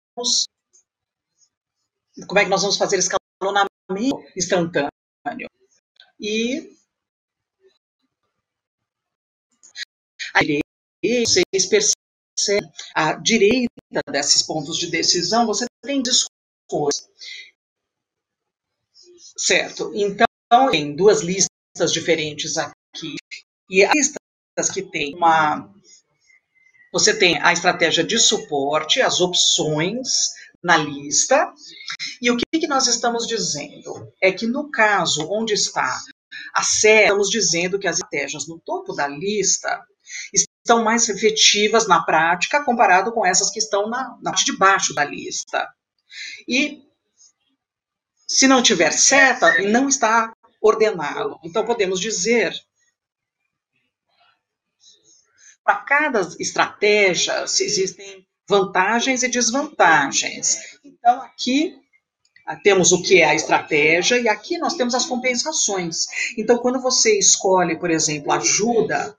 como 2.26 2.38
é 2.38 2.44
que 2.44 2.50
nós 2.50 2.62
vamos 2.62 2.78
fazer 2.78 2.98
escalonamento 2.98 3.68
instantâneo? 4.34 4.90
E 6.18 6.74
a 10.32 10.40
direita, 10.40 10.64
vocês 11.02 11.66
percebem 11.66 12.72
a 12.94 13.12
direita 13.12 13.68
desses 14.10 14.42
pontos 14.42 14.78
de 14.78 14.90
decisão, 14.90 15.46
você 15.46 15.66
tem 15.82 16.02
escolhas. 16.02 17.06
Certo. 19.36 19.92
Então, 19.94 20.70
tem 20.70 20.94
duas 20.94 21.22
listas 21.22 21.92
diferentes 21.92 22.56
aqui. 22.56 23.16
E 23.70 23.84
as 23.84 23.94
listas 23.94 24.70
que 24.72 24.82
tem 24.82 25.14
uma. 25.14 25.70
Você 26.92 27.18
tem 27.18 27.40
a 27.40 27.52
estratégia 27.52 28.04
de 28.04 28.18
suporte, 28.18 29.00
as 29.00 29.20
opções 29.20 30.08
na 30.62 30.76
lista. 30.76 31.52
E 32.20 32.30
o 32.30 32.36
que, 32.36 32.60
que 32.60 32.66
nós 32.66 32.86
estamos 32.86 33.26
dizendo? 33.26 34.12
É 34.20 34.30
que 34.30 34.46
no 34.46 34.70
caso 34.70 35.26
onde 35.30 35.54
está 35.54 35.98
a 36.54 36.62
série, 36.62 37.04
estamos 37.04 37.30
dizendo 37.30 37.78
que 37.78 37.88
as 37.88 37.96
estratégias 37.96 38.46
no 38.46 38.60
topo 38.60 38.92
da 38.92 39.08
lista 39.08 39.82
estão 40.62 40.84
mais 40.84 41.08
efetivas 41.08 41.88
na 41.88 42.02
prática 42.04 42.62
comparado 42.62 43.12
com 43.12 43.24
essas 43.24 43.50
que 43.50 43.58
estão 43.58 43.88
na, 43.88 44.16
na 44.22 44.30
parte 44.30 44.44
de 44.44 44.56
baixo 44.56 44.94
da 44.94 45.04
lista. 45.04 45.66
E 46.46 46.82
se 48.32 48.48
não 48.48 48.62
tiver 48.62 48.92
seta, 48.92 49.60
não 49.68 49.88
está 49.88 50.32
ordenado. 50.58 51.38
Então, 51.44 51.66
podemos 51.66 52.00
dizer, 52.00 52.54
para 55.62 55.76
cada 55.76 56.20
estratégia 56.40 57.44
existem 57.44 58.26
vantagens 58.48 59.22
e 59.22 59.28
desvantagens. 59.28 60.78
Então, 60.82 61.20
aqui 61.20 61.78
ah, 62.46 62.56
temos 62.56 62.90
o 62.90 63.02
que 63.02 63.20
é 63.20 63.26
a 63.26 63.34
estratégia 63.34 64.18
e 64.18 64.26
aqui 64.26 64.56
nós 64.56 64.74
temos 64.74 64.94
as 64.94 65.04
compensações. 65.04 66.06
Então, 66.38 66.56
quando 66.56 66.80
você 66.80 67.18
escolhe, 67.18 67.78
por 67.78 67.90
exemplo, 67.90 68.32
ajuda, 68.32 69.14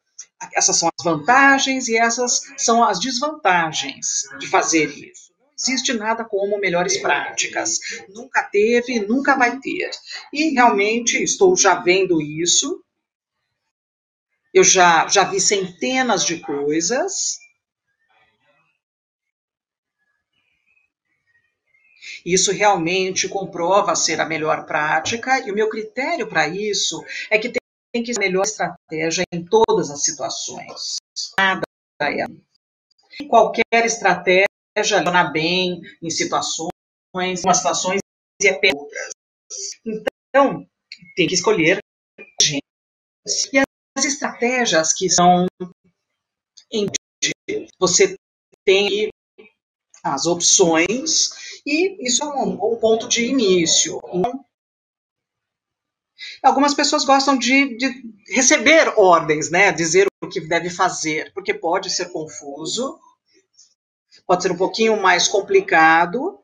essas 0.56 0.78
são 0.78 0.89
as 0.97 1.04
vantagens 1.04 1.88
e 1.88 1.95
essas 1.95 2.41
são 2.58 2.84
as 2.84 2.99
desvantagens 2.99 4.23
de 4.39 4.47
fazer 4.47 4.89
isso 4.89 5.33
existe 5.63 5.93
nada 5.93 6.26
como 6.26 6.60
melhores 6.60 6.97
práticas. 6.97 7.80
Nunca 8.10 8.43
teve, 8.43 8.99
nunca 8.99 9.36
vai 9.36 9.60
ter. 9.60 9.89
E 10.32 10.49
realmente 10.54 11.21
estou 11.23 11.56
já 11.56 11.76
vendo 11.76 12.21
isso. 12.21 12.84
Eu 14.54 14.63
já, 14.63 15.08
já 15.08 15.23
vi 15.23 15.39
centenas 15.39 16.26
de 16.26 16.39
coisas. 16.39 17.39
Isso 22.26 22.52
realmente 22.52 23.28
comprova 23.28 23.95
ser 23.95 24.21
a 24.21 24.26
melhor 24.26 24.65
prática, 24.65 25.39
e 25.45 25.52
o 25.52 25.56
meu 25.56 25.69
critério 25.69 26.28
para 26.28 26.47
isso 26.47 27.04
é 27.30 27.38
que 27.38 27.49
tem 27.49 28.04
que 28.04 28.13
ser 28.13 28.19
a 28.19 28.26
melhor 28.26 28.43
estratégia 28.43 29.23
em 29.32 29.43
todas 29.43 29.89
as 29.89 30.04
situações. 30.04 30.97
Nada 31.38 31.63
é. 32.02 32.26
Qualquer 33.28 33.86
estratégia 33.86 34.45
funciona 34.77 35.23
bem 35.25 35.81
em 36.01 36.09
situações, 36.09 36.71
em 37.15 37.36
situações 37.36 37.99
e 38.41 38.47
é 38.47 38.59
outras. 38.73 39.12
Então, 39.86 40.67
tem 41.15 41.27
que 41.27 41.36
escolher 41.36 41.79
gente. 42.41 42.62
E 43.53 43.59
as 43.97 44.05
estratégias 44.05 44.93
que 44.93 45.09
são 45.09 45.45
em 46.71 46.88
você 47.79 48.15
tem 48.65 49.09
as 50.03 50.25
opções 50.25 51.29
e 51.65 52.05
isso 52.05 52.23
é 52.23 52.27
um 52.27 52.55
bom 52.55 52.75
ponto 52.77 53.07
de 53.07 53.25
início. 53.25 54.01
Então, 54.13 54.43
algumas 56.41 56.73
pessoas 56.73 57.05
gostam 57.05 57.38
de, 57.38 57.77
de 57.77 58.03
receber 58.33 58.93
ordens, 58.97 59.49
né, 59.49 59.71
dizer 59.71 60.07
o 60.21 60.27
que 60.27 60.41
deve 60.41 60.69
fazer, 60.69 61.31
porque 61.33 61.53
pode 61.53 61.89
ser 61.89 62.12
confuso 62.12 62.99
pode 64.25 64.43
ser 64.43 64.51
um 64.51 64.57
pouquinho 64.57 65.01
mais 65.01 65.27
complicado, 65.27 66.39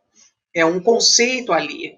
é 0.54 0.66
um 0.66 0.80
conceito 0.80 1.54
ali. 1.54 1.98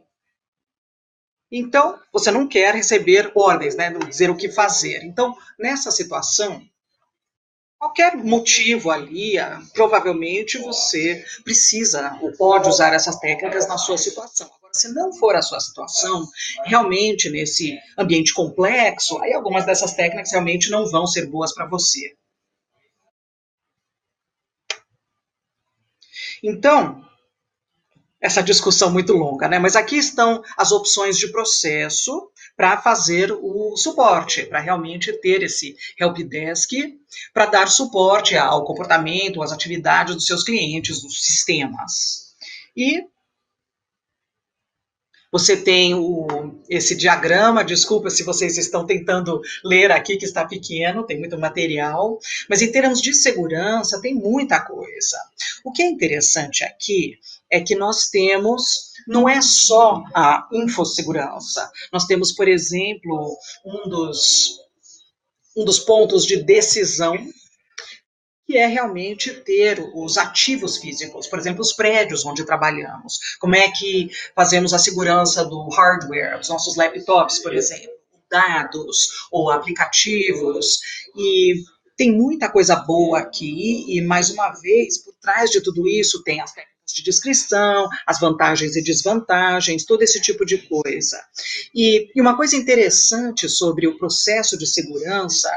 Então, 1.52 2.00
você 2.14 2.32
não 2.32 2.48
quer 2.48 2.74
receber 2.74 3.32
ordens, 3.36 3.76
né, 3.76 3.92
dizer 4.08 4.30
o 4.30 4.38
que 4.38 4.50
fazer. 4.50 5.04
Então, 5.04 5.36
nessa 5.60 5.92
situação, 5.92 6.62
qualquer 7.78 8.16
motivo 8.16 8.90
ali, 8.90 9.38
ah, 9.38 9.60
provavelmente 9.74 10.58
você 10.60 11.26
precisa 11.44 12.18
ou 12.22 12.32
pode 12.38 12.70
usar 12.70 12.94
essas 12.94 13.18
técnicas 13.18 13.68
na 13.68 13.78
sua 13.78 13.98
situação. 13.98 14.48
Agora, 14.56 14.74
se 14.74 14.94
não 14.94 15.12
for 15.14 15.36
a 15.36 15.42
sua 15.42 15.60
situação, 15.60 16.26
realmente 16.64 17.30
nesse 17.30 17.78
ambiente 17.98 18.34
complexo, 18.34 19.18
aí 19.22 19.34
algumas 19.34 19.66
dessas 19.66 19.94
técnicas 19.94 20.32
realmente 20.32 20.70
não 20.70 20.90
vão 20.90 21.06
ser 21.06 21.26
boas 21.26 21.54
para 21.54 21.68
você. 21.68 22.16
Então, 26.44 27.04
essa 28.22 28.44
discussão 28.44 28.92
muito 28.92 29.14
longa, 29.14 29.48
né? 29.48 29.58
Mas 29.58 29.76
aqui 29.76 29.98
estão 29.98 30.44
as 30.56 30.72
opções 30.72 31.18
de 31.18 31.32
processo 31.32 32.30
para 32.56 32.78
fazer 32.78 33.32
o 33.32 33.76
suporte, 33.76 34.46
para 34.46 34.60
realmente 34.60 35.12
ter 35.14 35.42
esse 35.42 35.76
helpdesk 36.00 36.72
para 37.34 37.48
dar 37.48 37.68
suporte 37.68 38.38
ao 38.38 38.64
comportamento, 38.64 39.42
às 39.42 39.52
atividades 39.52 40.14
dos 40.16 40.28
seus 40.28 40.44
clientes, 40.44 41.02
dos 41.02 41.24
sistemas. 41.26 42.36
E 42.78 43.04
você 45.32 45.56
tem 45.56 45.94
o, 45.96 46.28
esse 46.68 46.96
diagrama, 46.96 47.64
desculpa 47.64 48.10
se 48.10 48.24
vocês 48.24 48.58
estão 48.58 48.86
tentando 48.86 49.42
ler 49.64 49.92
aqui, 49.92 50.18
que 50.18 50.26
está 50.26 50.46
pequeno, 50.46 51.06
tem 51.06 51.18
muito 51.18 51.38
material, 51.40 52.20
mas 52.50 52.62
em 52.62 52.72
termos 52.72 53.02
de 53.02 53.14
segurança, 53.14 54.02
tem 54.02 54.14
muita 54.14 54.60
coisa. 54.60 55.18
O 55.64 55.72
que 55.72 55.82
é 55.82 55.90
interessante 55.90 56.64
aqui 56.64 57.18
é 57.50 57.62
que 57.62 57.76
nós 57.76 58.10
temos, 58.10 58.92
não 59.08 59.28
é 59.28 59.42
só 59.42 60.04
a 60.14 60.48
infossegurança, 60.52 61.72
nós 61.92 62.06
temos, 62.06 62.34
por 62.34 62.48
exemplo, 62.48 63.38
um 63.66 63.90
dos, 63.90 64.60
um 65.56 65.64
dos 65.64 65.80
pontos 65.80 66.26
de 66.26 66.44
decisão 66.44 67.16
que 68.46 68.58
é 68.58 68.68
realmente 68.68 69.34
ter 69.42 69.80
os 69.94 70.18
ativos 70.18 70.78
físicos, 70.78 71.28
por 71.28 71.40
exemplo, 71.40 71.62
os 71.62 71.74
prédios 71.74 72.26
onde 72.26 72.46
trabalhamos, 72.46 73.20
como 73.40 73.56
é 73.56 73.70
que 73.72 74.10
fazemos 74.36 74.74
a 74.74 74.80
segurança 74.80 75.46
do 75.46 75.70
hardware, 75.70 76.38
dos 76.38 76.50
nossos 76.50 76.76
laptops, 76.76 77.40
por 77.40 77.54
exemplo, 77.54 77.92
dados 78.30 79.28
ou 79.32 79.52
aplicativos, 79.52 80.80
e 81.16 81.64
tem 81.98 82.12
muita 82.12 82.50
coisa 82.50 82.76
boa 82.76 83.20
aqui, 83.20 83.86
e 83.88 84.02
mais 84.02 84.30
uma 84.30 84.50
vez, 84.60 85.04
por 85.04 85.14
trás 85.22 85.50
de 85.50 85.62
tudo 85.62 85.88
isso 85.88 86.24
tem 86.24 86.42
as 86.42 86.52
técnicas 86.52 86.72
de 86.94 87.04
descrição, 87.04 87.88
as 88.06 88.20
vantagens 88.20 88.76
e 88.76 88.84
desvantagens, 88.84 89.86
todo 89.86 90.02
esse 90.02 90.22
tipo 90.22 90.46
de 90.46 90.58
coisa. 90.58 91.22
E, 91.74 92.10
e 92.14 92.22
uma 92.22 92.36
coisa 92.36 92.56
interessante 92.56 93.48
sobre 93.48 93.88
o 93.88 93.98
processo 93.98 94.58
de 94.58 94.68
segurança, 94.68 95.50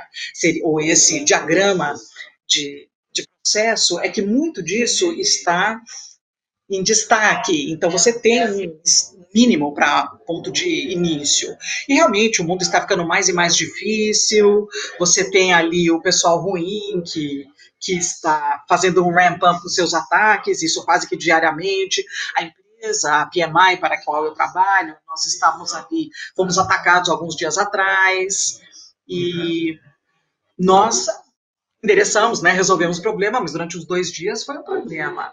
ou 0.62 0.80
esse 0.80 1.24
diagrama 1.24 1.94
de, 2.48 2.88
de 3.12 3.26
processo 3.42 4.00
é 4.00 4.08
que 4.08 4.22
muito 4.22 4.62
disso 4.62 5.12
está 5.12 5.80
em 6.70 6.82
destaque. 6.82 7.70
Então, 7.70 7.90
você 7.90 8.18
tem 8.18 8.44
um 8.48 8.80
mínimo 9.34 9.74
para 9.74 10.06
ponto 10.26 10.50
de 10.52 10.92
início. 10.92 11.56
E 11.88 11.94
realmente 11.94 12.40
o 12.40 12.44
mundo 12.44 12.62
está 12.62 12.80
ficando 12.80 13.06
mais 13.06 13.28
e 13.28 13.32
mais 13.32 13.56
difícil. 13.56 14.68
Você 14.98 15.30
tem 15.30 15.52
ali 15.52 15.90
o 15.90 16.00
pessoal 16.00 16.40
ruim 16.40 17.02
que, 17.04 17.44
que 17.80 17.94
está 17.96 18.62
fazendo 18.68 19.04
um 19.04 19.12
ramp-up 19.12 19.60
dos 19.60 19.74
seus 19.74 19.92
ataques, 19.92 20.62
isso 20.62 20.84
quase 20.84 21.08
que 21.08 21.16
diariamente. 21.16 22.04
A 22.36 22.44
empresa, 22.44 23.22
a 23.22 23.26
PMI 23.26 23.78
para 23.80 23.96
a 23.96 24.04
qual 24.04 24.24
eu 24.24 24.34
trabalho, 24.34 24.96
nós 25.08 25.26
estávamos 25.26 25.74
ali, 25.74 26.10
fomos 26.36 26.56
atacados 26.56 27.10
alguns 27.10 27.34
dias 27.34 27.58
atrás. 27.58 28.60
E 29.08 29.78
nós 30.56 31.08
endereçamos, 31.84 32.40
né, 32.40 32.50
resolvemos 32.50 32.98
o 32.98 33.02
problema, 33.02 33.38
mas 33.40 33.52
durante 33.52 33.76
os 33.76 33.86
dois 33.86 34.10
dias 34.10 34.42
foi 34.42 34.56
um 34.56 34.62
problema. 34.62 35.32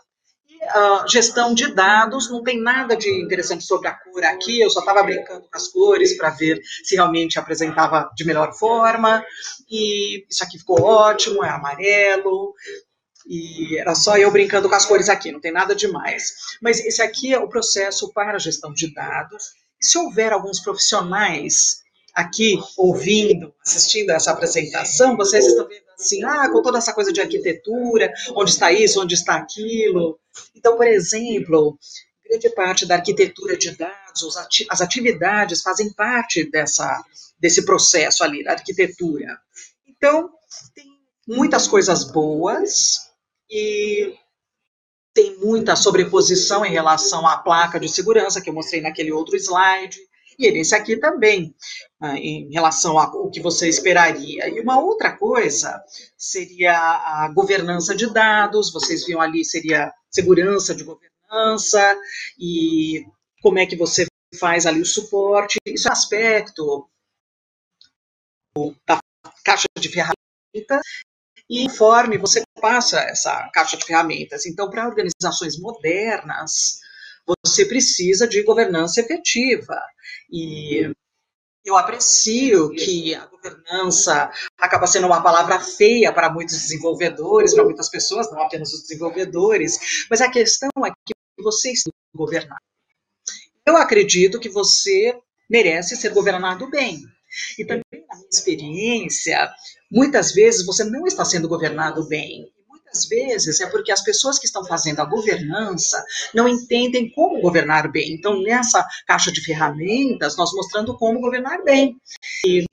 Uh, 0.61 1.09
gestão 1.09 1.55
de 1.55 1.73
dados, 1.73 2.29
não 2.29 2.43
tem 2.43 2.61
nada 2.61 2.95
de 2.95 3.09
interessante 3.09 3.63
sobre 3.63 3.87
a 3.87 3.93
cor 3.93 4.23
aqui, 4.25 4.61
eu 4.61 4.69
só 4.69 4.81
estava 4.81 5.01
brincando 5.01 5.41
com 5.49 5.57
as 5.57 5.67
cores 5.69 6.15
para 6.15 6.29
ver 6.29 6.61
se 6.83 6.93
realmente 6.95 7.39
apresentava 7.39 8.11
de 8.15 8.23
melhor 8.23 8.53
forma, 8.53 9.25
e 9.67 10.23
isso 10.29 10.43
aqui 10.43 10.59
ficou 10.59 10.79
ótimo, 10.81 11.43
é 11.43 11.49
amarelo, 11.49 12.53
e 13.25 13.77
era 13.77 13.95
só 13.95 14.17
eu 14.17 14.29
brincando 14.29 14.69
com 14.69 14.75
as 14.75 14.85
cores 14.85 15.09
aqui, 15.09 15.31
não 15.31 15.39
tem 15.39 15.51
nada 15.51 15.73
demais. 15.73 16.31
Mas 16.61 16.79
esse 16.79 17.01
aqui 17.01 17.33
é 17.33 17.39
o 17.39 17.49
processo 17.49 18.11
para 18.13 18.37
gestão 18.37 18.73
de 18.73 18.93
dados. 18.93 19.43
E 19.81 19.85
se 19.85 19.97
houver 19.97 20.31
alguns 20.33 20.59
profissionais 20.59 21.81
aqui 22.13 22.59
ouvindo, 22.77 23.53
assistindo 23.65 24.11
essa 24.11 24.31
apresentação, 24.31 25.15
vocês 25.15 25.45
estão 25.45 25.67
vendo 25.67 25.90
assim, 26.01 26.23
ah, 26.23 26.49
com 26.49 26.61
toda 26.61 26.77
essa 26.77 26.93
coisa 26.93 27.11
de 27.11 27.21
arquitetura, 27.21 28.11
onde 28.35 28.51
está 28.51 28.71
isso, 28.71 29.01
onde 29.01 29.13
está 29.13 29.35
aquilo. 29.35 30.19
Então, 30.55 30.75
por 30.75 30.87
exemplo, 30.87 31.77
grande 32.27 32.49
parte 32.49 32.85
da 32.85 32.95
arquitetura 32.95 33.57
de 33.57 33.71
dados, 33.71 34.37
as 34.69 34.81
atividades 34.81 35.61
fazem 35.61 35.91
parte 35.93 36.49
dessa, 36.49 37.03
desse 37.39 37.65
processo 37.65 38.23
ali, 38.23 38.43
da 38.43 38.53
arquitetura. 38.53 39.39
Então, 39.87 40.29
tem 40.73 40.85
muitas 41.27 41.67
coisas 41.67 42.03
boas 42.03 42.97
e 43.49 44.15
tem 45.13 45.37
muita 45.39 45.75
sobreposição 45.75 46.65
em 46.65 46.71
relação 46.71 47.27
à 47.27 47.37
placa 47.37 47.79
de 47.79 47.89
segurança 47.89 48.41
que 48.41 48.49
eu 48.49 48.53
mostrei 48.53 48.81
naquele 48.81 49.11
outro 49.11 49.35
slide 49.35 49.99
e 50.37 50.51
nesse 50.51 50.75
aqui 50.75 50.97
também, 50.97 51.53
ah, 51.99 52.17
em 52.17 52.51
relação 52.51 52.97
ao 52.97 53.29
que 53.29 53.39
você 53.39 53.67
esperaria. 53.69 54.47
E 54.49 54.59
uma 54.59 54.79
outra 54.79 55.15
coisa 55.15 55.83
seria 56.17 56.73
a 56.77 57.31
governança 57.33 57.95
de 57.95 58.11
dados, 58.11 58.71
vocês 58.71 59.05
viam 59.05 59.21
ali, 59.21 59.45
seria 59.45 59.93
segurança 60.09 60.75
de 60.75 60.83
governança, 60.83 61.97
e 62.39 63.05
como 63.41 63.59
é 63.59 63.65
que 63.65 63.75
você 63.75 64.05
faz 64.39 64.65
ali 64.65 64.81
o 64.81 64.85
suporte, 64.85 65.57
isso 65.65 65.87
é 65.87 65.91
aspecto 65.91 66.87
da 68.87 68.99
caixa 69.43 69.67
de 69.77 69.89
ferramentas, 69.89 70.81
e 71.49 71.67
conforme 71.67 72.17
você 72.17 72.41
passa 72.61 73.01
essa 73.01 73.49
caixa 73.53 73.75
de 73.75 73.85
ferramentas. 73.85 74.45
Então, 74.45 74.69
para 74.69 74.87
organizações 74.87 75.59
modernas, 75.59 76.79
você 77.45 77.65
precisa 77.65 78.27
de 78.27 78.43
governança 78.43 79.01
efetiva. 79.01 79.79
E 80.31 80.91
eu 81.63 81.77
aprecio 81.77 82.71
que 82.71 83.13
a 83.13 83.25
governança 83.27 84.31
acaba 84.57 84.87
sendo 84.87 85.07
uma 85.07 85.21
palavra 85.21 85.59
feia 85.59 86.11
para 86.11 86.31
muitos 86.31 86.55
desenvolvedores, 86.55 87.53
para 87.53 87.63
muitas 87.63 87.89
pessoas, 87.89 88.31
não 88.31 88.41
apenas 88.41 88.73
os 88.73 88.81
desenvolvedores, 88.81 90.07
mas 90.09 90.21
a 90.21 90.29
questão 90.29 90.69
é 90.85 90.89
que 91.05 91.13
você 91.43 91.71
está 91.71 91.91
governar. 92.13 92.59
Eu 93.65 93.77
acredito 93.77 94.39
que 94.39 94.49
você 94.49 95.17
merece 95.49 95.95
ser 95.95 96.09
governado 96.13 96.69
bem. 96.69 97.01
E 97.57 97.63
também, 97.63 97.83
na 97.91 98.15
minha 98.17 98.29
experiência, 98.29 99.49
muitas 99.89 100.33
vezes 100.33 100.65
você 100.65 100.83
não 100.83 101.05
está 101.05 101.23
sendo 101.23 101.47
governado 101.47 102.05
bem 102.07 102.51
muitas 102.91 103.07
vezes 103.07 103.59
é 103.61 103.67
porque 103.67 103.91
as 103.91 104.03
pessoas 104.03 104.37
que 104.37 104.45
estão 104.45 104.65
fazendo 104.65 104.99
a 104.99 105.05
governança 105.05 106.03
não 106.33 106.47
entendem 106.47 107.09
como 107.11 107.41
governar 107.41 107.89
bem. 107.89 108.13
Então, 108.13 108.41
nessa 108.41 108.85
caixa 109.07 109.31
de 109.31 109.41
ferramentas, 109.41 110.35
nós 110.37 110.51
mostrando 110.53 110.95
como 110.97 111.21
governar 111.21 111.63
bem. 111.63 111.95
E, 112.45 112.65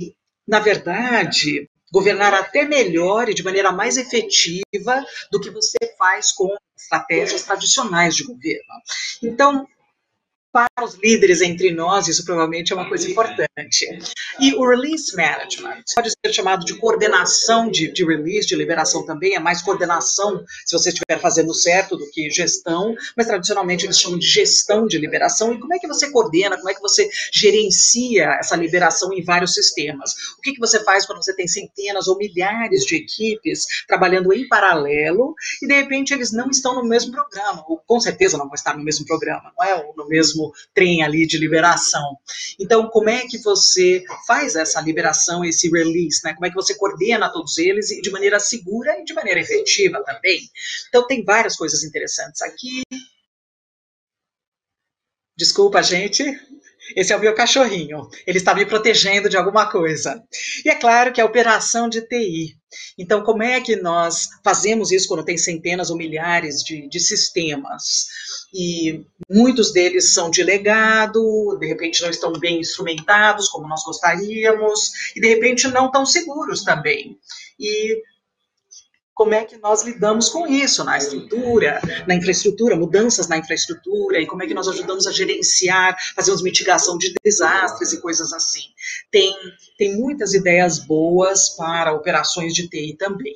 na 0.47 0.59
verdade, 0.59 1.69
governar 1.93 2.35
até 2.35 2.65
melhor 2.65 3.29
e 3.29 3.35
de 3.35 3.45
maneira 3.45 3.71
mais 3.73 3.97
efetiva 3.97 5.05
do 5.31 5.41
que 5.41 5.51
você 5.51 5.79
faz 5.97 6.33
com 6.33 6.55
estratégias 6.77 7.45
tradicionais 7.45 8.17
de 8.17 8.25
governo. 8.25 8.75
Então, 9.23 9.67
para 10.53 10.85
os 10.85 10.95
líderes 10.95 11.41
entre 11.41 11.71
nós, 11.73 12.09
isso 12.09 12.25
provavelmente 12.25 12.73
é 12.73 12.77
uma 12.77 12.89
coisa 12.89 13.09
importante. 13.09 13.87
E 14.41 14.55
o 14.55 14.67
release 14.67 15.15
management 15.15 15.83
pode 15.95 16.11
ser 16.11 16.33
chamado 16.33 16.65
de 16.65 16.75
coordenação 16.75 17.71
de, 17.71 17.93
de 17.93 18.05
release, 18.05 18.47
de 18.47 18.57
liberação 18.57 19.05
também, 19.05 19.35
é 19.35 19.39
mais 19.39 19.63
coordenação 19.63 20.45
se 20.65 20.77
você 20.77 20.89
estiver 20.89 21.21
fazendo 21.21 21.53
certo 21.55 21.97
do 21.97 22.11
que 22.11 22.31
gestão, 22.31 22.95
mas 23.17 23.27
tradicionalmente 23.27 23.85
eles 23.85 23.99
chamam 23.99 24.19
de 24.19 24.27
gestão 24.27 24.87
de 24.87 24.99
liberação. 24.99 25.53
E 25.53 25.61
como 25.61 25.75
é 25.75 25.79
que 25.79 25.87
você 25.87 26.11
coordena, 26.11 26.57
como 26.57 26.71
é 26.71 26.75
que 26.75 26.81
você 26.81 27.09
gerencia 27.33 28.37
essa 28.41 28.57
liberação 28.57 29.13
em 29.13 29.23
vários 29.23 29.55
sistemas? 29.55 30.15
O 30.39 30.41
que, 30.41 30.53
que 30.53 30.61
você 30.61 30.83
faz 30.83 31.07
quando 31.07 31.23
você 31.23 31.35
tem 31.35 31.47
centenas 31.47 32.09
ou 32.09 32.17
milhares 32.17 32.85
de 32.85 32.97
equipes 32.97 33.67
trabalhando 33.87 34.33
em 34.33 34.49
paralelo 34.49 35.35
e 35.63 35.67
de 35.67 35.75
repente 35.75 36.15
eles 36.15 36.33
não 36.33 36.49
estão 36.49 36.75
no 36.75 36.85
mesmo 36.85 37.13
programa, 37.13 37.65
ou 37.69 37.79
com 37.87 38.01
certeza 38.01 38.39
não 38.39 38.47
vão 38.47 38.55
estar 38.55 38.77
no 38.77 38.85
mesmo 38.85 39.05
programa, 39.05 39.53
não 39.57 39.65
é? 39.65 39.75
Ou 39.75 39.95
no 39.97 40.09
mesmo 40.09 40.38
trem 40.75 41.03
ali 41.03 41.27
de 41.27 41.39
liberação. 41.39 42.17
Então, 42.59 42.89
como 42.89 43.09
é 43.09 43.27
que 43.27 43.39
você 43.39 44.05
faz 44.27 44.57
essa 44.57 44.81
liberação, 44.81 45.45
esse 45.45 45.69
release, 45.71 46.21
né? 46.25 46.35
Como 46.35 46.47
é 46.47 46.49
que 46.49 46.55
você 46.55 46.75
coordena 46.77 47.33
todos 47.33 47.59
eles 47.59 47.89
de 47.89 48.11
maneira 48.11 48.39
segura 48.41 48.99
e 48.99 49.05
de 49.05 49.15
maneira 49.15 49.41
efetiva 49.41 50.03
também? 50.05 50.41
Então, 50.89 51.07
tem 51.07 51.25
várias 51.25 51.57
coisas 51.57 51.85
interessantes 51.85 52.43
aqui. 52.43 52.83
Desculpa, 55.37 55.83
gente. 55.83 56.25
Esse 56.97 57.13
é 57.13 57.17
o 57.17 57.21
meu 57.21 57.35
cachorrinho. 57.35 58.09
Ele 58.27 58.39
está 58.39 58.55
me 58.55 58.67
protegendo 58.67 59.29
de 59.29 59.37
alguma 59.37 59.71
coisa. 59.71 60.23
E 60.65 60.69
é 60.69 60.75
claro 60.75 61.13
que 61.13 61.21
é 61.21 61.25
operação 61.25 61.89
de 61.89 62.03
TI. 62.03 62.57
Então, 62.99 63.23
como 63.23 63.43
é 63.43 63.61
que 63.61 63.77
nós 63.77 64.29
fazemos 64.45 64.91
isso 64.91 65.09
quando 65.09 65.25
tem 65.25 65.39
centenas 65.39 65.91
ou 65.91 65.97
milhares 65.97 66.63
de, 66.63 66.89
de 66.89 67.01
sistemas? 67.01 68.07
E 68.53 69.05
muitos 69.31 69.73
deles 69.73 70.13
são 70.13 70.31
de 70.31 70.43
legado, 70.43 71.57
de 71.59 71.67
repente 71.67 72.03
não 72.03 72.11
estão 72.11 72.33
bem 72.33 72.61
instrumentados 72.61 73.49
como 73.49 73.69
nós 73.69 73.83
gostaríamos, 73.85 74.91
e 75.15 75.21
de 75.21 75.29
repente 75.29 75.69
não 75.69 75.91
tão 75.91 76.05
seguros 76.05 76.63
também. 76.63 77.19
E 77.59 78.03
como 79.19 79.35
é 79.35 79.45
que 79.45 79.57
nós 79.59 79.83
lidamos 79.83 80.29
com 80.29 80.47
isso 80.47 80.85
na 80.85 80.97
estrutura, 80.97 81.81
na 82.07 82.15
infraestrutura, 82.15 82.77
mudanças 82.77 83.27
na 83.27 83.37
infraestrutura, 83.37 84.21
e 84.21 84.27
como 84.29 84.45
é 84.45 84.47
que 84.47 84.55
nós 84.55 84.69
ajudamos 84.69 85.09
a 85.09 85.13
gerenciar, 85.13 85.97
fazemos 86.15 86.41
mitigação 86.41 86.97
de 86.97 87.13
desastres 87.25 87.93
e 87.93 88.01
coisas 88.01 88.33
assim. 88.33 88.63
Tem, 89.11 89.35
tem 89.77 89.97
muitas 89.97 90.35
ideias 90.35 90.79
boas 90.79 91.49
para 91.49 91.93
operações 91.93 92.55
de 92.55 92.69
TI 92.69 92.95
também. 92.97 93.35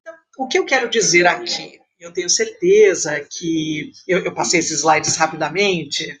Então, 0.00 0.14
o 0.38 0.48
que 0.48 0.58
eu 0.58 0.64
quero 0.64 0.88
dizer 0.88 1.26
aqui? 1.26 1.78
Eu 2.00 2.10
tenho 2.10 2.30
certeza 2.30 3.20
que 3.20 3.92
eu, 4.06 4.24
eu 4.24 4.34
passei 4.34 4.60
esses 4.60 4.78
slides 4.78 5.16
rapidamente. 5.16 6.18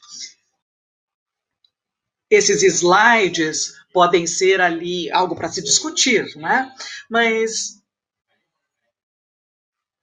Esses 2.28 2.62
slides 2.62 3.72
podem 3.94 4.26
ser 4.26 4.60
ali 4.60 5.10
algo 5.10 5.34
para 5.34 5.48
se 5.48 5.62
discutir, 5.62 6.36
né? 6.36 6.70
Mas 7.08 7.77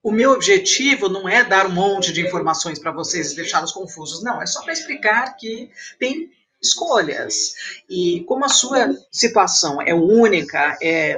o 0.05 0.11
meu 0.11 0.33
objetivo 0.33 1.09
não 1.09 1.27
é 1.27 1.43
dar 1.43 1.65
um 1.65 1.71
monte 1.71 2.13
de 2.13 2.21
informações 2.21 2.77
para 2.77 2.91
vocês 2.91 3.31
e 3.31 3.35
deixá-los 3.35 3.71
confusos, 3.71 4.21
não, 4.21 4.39
é 4.39 4.45
só 4.45 4.61
para 4.61 4.71
explicar 4.71 5.35
que 5.35 5.71
tem 5.97 6.29
escolhas. 6.61 7.55
E 7.89 8.23
como 8.27 8.45
a 8.45 8.49
sua 8.49 8.95
situação 9.11 9.81
é 9.81 9.95
única, 9.95 10.77
é 10.79 11.17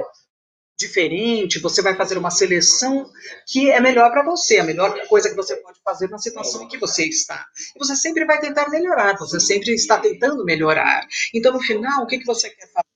diferente, 0.78 1.60
você 1.60 1.82
vai 1.82 1.96
fazer 1.96 2.16
uma 2.16 2.30
seleção 2.30 3.10
que 3.46 3.70
é 3.70 3.78
melhor 3.78 4.10
para 4.10 4.24
você, 4.24 4.56
a 4.56 4.64
melhor 4.64 4.98
coisa 5.06 5.28
que 5.28 5.36
você 5.36 5.56
pode 5.56 5.78
fazer 5.84 6.08
na 6.08 6.16
situação 6.16 6.62
em 6.62 6.68
que 6.68 6.78
você 6.78 7.04
está. 7.04 7.44
Você 7.78 7.94
sempre 7.94 8.24
vai 8.24 8.40
tentar 8.40 8.70
melhorar, 8.70 9.18
você 9.18 9.38
sempre 9.38 9.74
está 9.74 9.98
tentando 9.98 10.46
melhorar. 10.46 11.06
Então, 11.34 11.52
no 11.52 11.60
final, 11.60 12.04
o 12.04 12.06
que, 12.06 12.20
que 12.20 12.24
você 12.24 12.48
quer 12.48 12.72
fazer? 12.72 12.87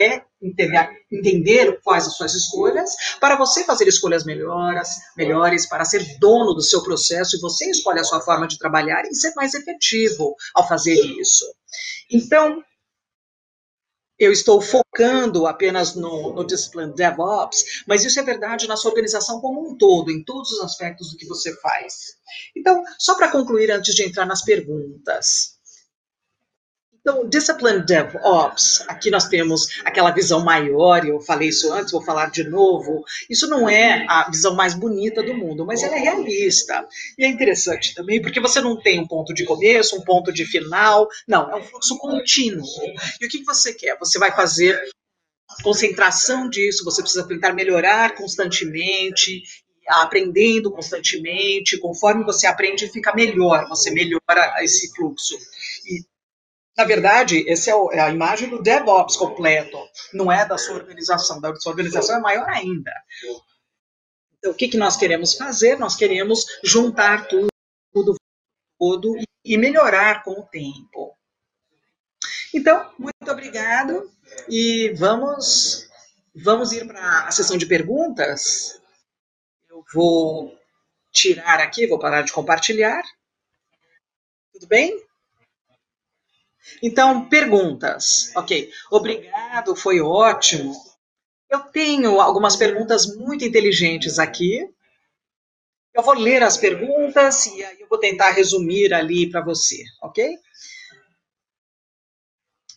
É 0.00 0.22
entender, 0.40 0.88
entender 1.10 1.80
quais 1.82 2.06
as 2.06 2.16
suas 2.16 2.34
escolhas, 2.34 2.90
para 3.20 3.36
você 3.36 3.64
fazer 3.64 3.88
escolhas 3.88 4.24
melhores, 4.24 4.88
melhores, 5.16 5.68
para 5.68 5.84
ser 5.84 6.18
dono 6.18 6.54
do 6.54 6.62
seu 6.62 6.82
processo 6.82 7.36
e 7.36 7.40
você 7.40 7.68
escolhe 7.70 8.00
a 8.00 8.04
sua 8.04 8.20
forma 8.20 8.46
de 8.46 8.58
trabalhar 8.58 9.04
e 9.04 9.14
ser 9.14 9.32
mais 9.34 9.54
efetivo 9.54 10.34
ao 10.54 10.66
fazer 10.66 10.94
isso. 10.94 11.44
Então, 12.10 12.62
eu 14.18 14.32
estou 14.32 14.60
focando 14.60 15.46
apenas 15.46 15.94
no, 15.94 16.32
no 16.34 16.44
discipline 16.44 16.92
DevOps, 16.92 17.84
mas 17.86 18.04
isso 18.04 18.18
é 18.18 18.22
verdade 18.22 18.66
na 18.66 18.76
sua 18.76 18.90
organização 18.90 19.40
como 19.40 19.70
um 19.70 19.78
todo, 19.78 20.10
em 20.10 20.24
todos 20.24 20.50
os 20.52 20.60
aspectos 20.60 21.10
do 21.10 21.16
que 21.16 21.26
você 21.26 21.54
faz. 21.60 21.94
Então, 22.56 22.82
só 22.98 23.14
para 23.14 23.30
concluir, 23.30 23.70
antes 23.70 23.94
de 23.94 24.02
entrar 24.04 24.26
nas 24.26 24.42
perguntas, 24.42 25.57
então, 27.08 27.26
Discipline 27.26 27.86
DevOps, 27.86 28.84
aqui 28.86 29.10
nós 29.10 29.28
temos 29.28 29.80
aquela 29.82 30.10
visão 30.10 30.44
maior, 30.44 31.06
eu 31.06 31.18
falei 31.22 31.48
isso 31.48 31.72
antes, 31.72 31.90
vou 31.90 32.04
falar 32.04 32.30
de 32.30 32.44
novo. 32.44 33.02
Isso 33.30 33.48
não 33.48 33.66
é 33.66 34.04
a 34.06 34.28
visão 34.30 34.54
mais 34.54 34.74
bonita 34.74 35.22
do 35.22 35.32
mundo, 35.32 35.64
mas 35.64 35.82
ela 35.82 35.96
é 35.96 36.00
realista. 36.00 36.86
E 37.16 37.24
é 37.24 37.28
interessante 37.28 37.94
também, 37.94 38.20
porque 38.20 38.38
você 38.40 38.60
não 38.60 38.78
tem 38.78 39.00
um 39.00 39.06
ponto 39.06 39.32
de 39.32 39.46
começo, 39.46 39.96
um 39.96 40.02
ponto 40.02 40.30
de 40.30 40.44
final, 40.44 41.08
não, 41.26 41.50
é 41.50 41.56
um 41.56 41.62
fluxo 41.62 41.96
contínuo. 41.96 42.66
E 43.18 43.24
o 43.24 43.28
que 43.30 43.42
você 43.42 43.72
quer? 43.72 43.96
Você 43.98 44.18
vai 44.18 44.30
fazer 44.30 44.78
concentração 45.62 46.50
disso, 46.50 46.84
você 46.84 47.00
precisa 47.00 47.26
tentar 47.26 47.54
melhorar 47.54 48.16
constantemente, 48.16 49.44
aprendendo 49.88 50.70
constantemente, 50.70 51.78
conforme 51.78 52.22
você 52.22 52.46
aprende, 52.46 52.86
fica 52.92 53.14
melhor, 53.14 53.66
você 53.66 53.90
melhora 53.90 54.62
esse 54.62 54.94
fluxo. 54.94 55.38
E 55.86 56.04
na 56.78 56.84
verdade, 56.84 57.44
essa 57.50 57.72
é, 57.72 57.74
é 57.96 58.00
a 58.00 58.10
imagem 58.10 58.48
do 58.48 58.62
DevOps 58.62 59.16
completo, 59.16 59.76
não 60.14 60.30
é 60.30 60.46
da 60.46 60.56
sua 60.56 60.76
organização. 60.76 61.40
Da 61.40 61.52
sua 61.56 61.72
organização 61.72 62.16
é 62.16 62.20
maior 62.20 62.48
ainda. 62.48 62.92
Então, 64.38 64.52
o 64.52 64.54
que, 64.54 64.68
que 64.68 64.76
nós 64.76 64.96
queremos 64.96 65.34
fazer? 65.34 65.76
Nós 65.76 65.96
queremos 65.96 66.46
juntar 66.62 67.26
tudo, 67.26 67.48
tudo, 67.92 68.14
tudo 68.78 69.16
e 69.44 69.58
melhorar 69.58 70.22
com 70.22 70.30
o 70.30 70.46
tempo. 70.46 71.16
Então, 72.54 72.92
muito 72.96 73.28
obrigado 73.28 74.08
e 74.48 74.90
vamos, 74.90 75.88
vamos 76.32 76.70
ir 76.70 76.86
para 76.86 77.26
a 77.26 77.32
sessão 77.32 77.58
de 77.58 77.66
perguntas. 77.66 78.80
Eu 79.68 79.84
vou 79.92 80.56
tirar 81.10 81.58
aqui, 81.58 81.88
vou 81.88 81.98
parar 81.98 82.22
de 82.22 82.32
compartilhar. 82.32 83.02
Tudo 84.52 84.68
bem? 84.68 85.07
Então, 86.82 87.28
perguntas. 87.28 88.32
Ok, 88.36 88.70
obrigado, 88.90 89.74
foi 89.74 90.00
ótimo. 90.00 90.74
Eu 91.50 91.60
tenho 91.60 92.20
algumas 92.20 92.56
perguntas 92.56 93.06
muito 93.16 93.44
inteligentes 93.44 94.18
aqui. 94.18 94.68
Eu 95.94 96.02
vou 96.02 96.14
ler 96.14 96.42
as 96.42 96.56
perguntas 96.56 97.46
e 97.46 97.64
aí 97.64 97.80
eu 97.80 97.88
vou 97.88 97.98
tentar 97.98 98.30
resumir 98.30 98.92
ali 98.94 99.28
para 99.30 99.40
você, 99.40 99.82
ok? 100.02 100.36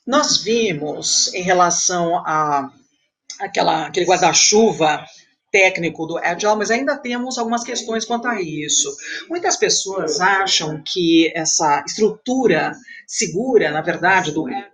Nós 0.08 0.38
vimos 0.38 1.34
em 1.34 1.44
relação 1.44 2.18
a 2.26 2.72
aquela, 3.40 3.88
aquele 3.88 4.06
guarda-chuva 4.06 5.06
técnico 5.52 6.06
do 6.06 6.18
Agile, 6.18 6.56
mas 6.56 6.72
ainda 6.72 6.98
temos 6.98 7.38
algumas 7.38 7.64
questões 7.64 8.06
quanto 8.06 8.28
a 8.28 8.42
isso. 8.42 8.90
Muitas 9.30 9.58
pessoas 9.58 10.22
acham 10.22 10.82
que 10.86 11.32
essa 11.36 11.84
estrutura 11.86 12.72
segura, 13.06 13.70
na 13.72 13.82
verdade, 13.82 14.32
do 14.32 14.48
Agile 14.48 14.72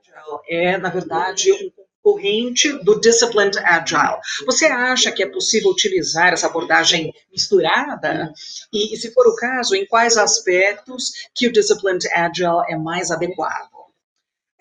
é, 0.50 0.78
na 0.78 0.90
verdade, 0.90 1.52
um 1.52 1.72
concorrente 2.02 2.72
do 2.84 3.00
Disciplined 3.00 3.58
Agile. 3.60 4.20
Você 4.46 4.66
acha 4.66 5.12
que 5.12 5.24
é 5.24 5.30
possível 5.30 5.72
utilizar 5.72 6.34
essa 6.34 6.48
abordagem 6.48 7.14
misturada? 7.32 8.32
E, 8.72 8.94
e 8.94 8.98
se 8.98 9.12
for 9.14 9.28
o 9.28 9.36
caso, 9.36 9.76
em 9.76 9.86
quais 9.86 10.18
aspectos 10.18 11.12
que 11.36 11.48
o 11.48 11.52
Disciplined 11.52 12.08
Agile 12.14 12.64
é 12.70 12.78
mais 12.78 13.12
adequado? 13.12 13.70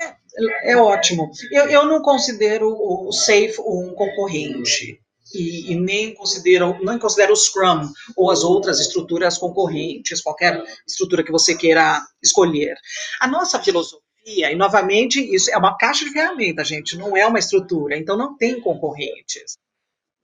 É, 0.00 0.72
é 0.72 0.76
ótimo. 0.76 1.30
Eu, 1.50 1.68
eu 1.68 1.84
não 1.86 2.02
considero 2.02 2.68
o 2.68 3.12
SAFe 3.12 3.60
um 3.60 3.94
concorrente 3.94 5.00
e, 5.36 5.72
e, 5.72 5.76
nem 5.76 6.14
consideram, 6.14 6.78
não 6.82 6.98
considera 6.98 7.32
o 7.32 7.36
Scrum 7.36 7.88
ou 8.16 8.30
as 8.30 8.42
outras 8.42 8.80
estruturas 8.80 9.38
concorrentes, 9.38 10.20
qualquer 10.20 10.62
estrutura 10.86 11.22
que 11.22 11.32
você 11.32 11.54
queira 11.54 12.00
escolher. 12.22 12.74
A 13.20 13.28
nossa 13.28 13.62
filosofia, 13.62 14.50
e 14.50 14.56
novamente, 14.56 15.20
isso 15.34 15.50
é 15.50 15.56
uma 15.56 15.76
caixa 15.76 16.04
de 16.04 16.12
ferramentas, 16.12 16.68
gente, 16.68 16.96
não 16.96 17.16
é 17.16 17.26
uma 17.26 17.38
estrutura, 17.38 17.96
então 17.96 18.16
não 18.16 18.36
tem 18.36 18.60
concorrentes 18.60 19.56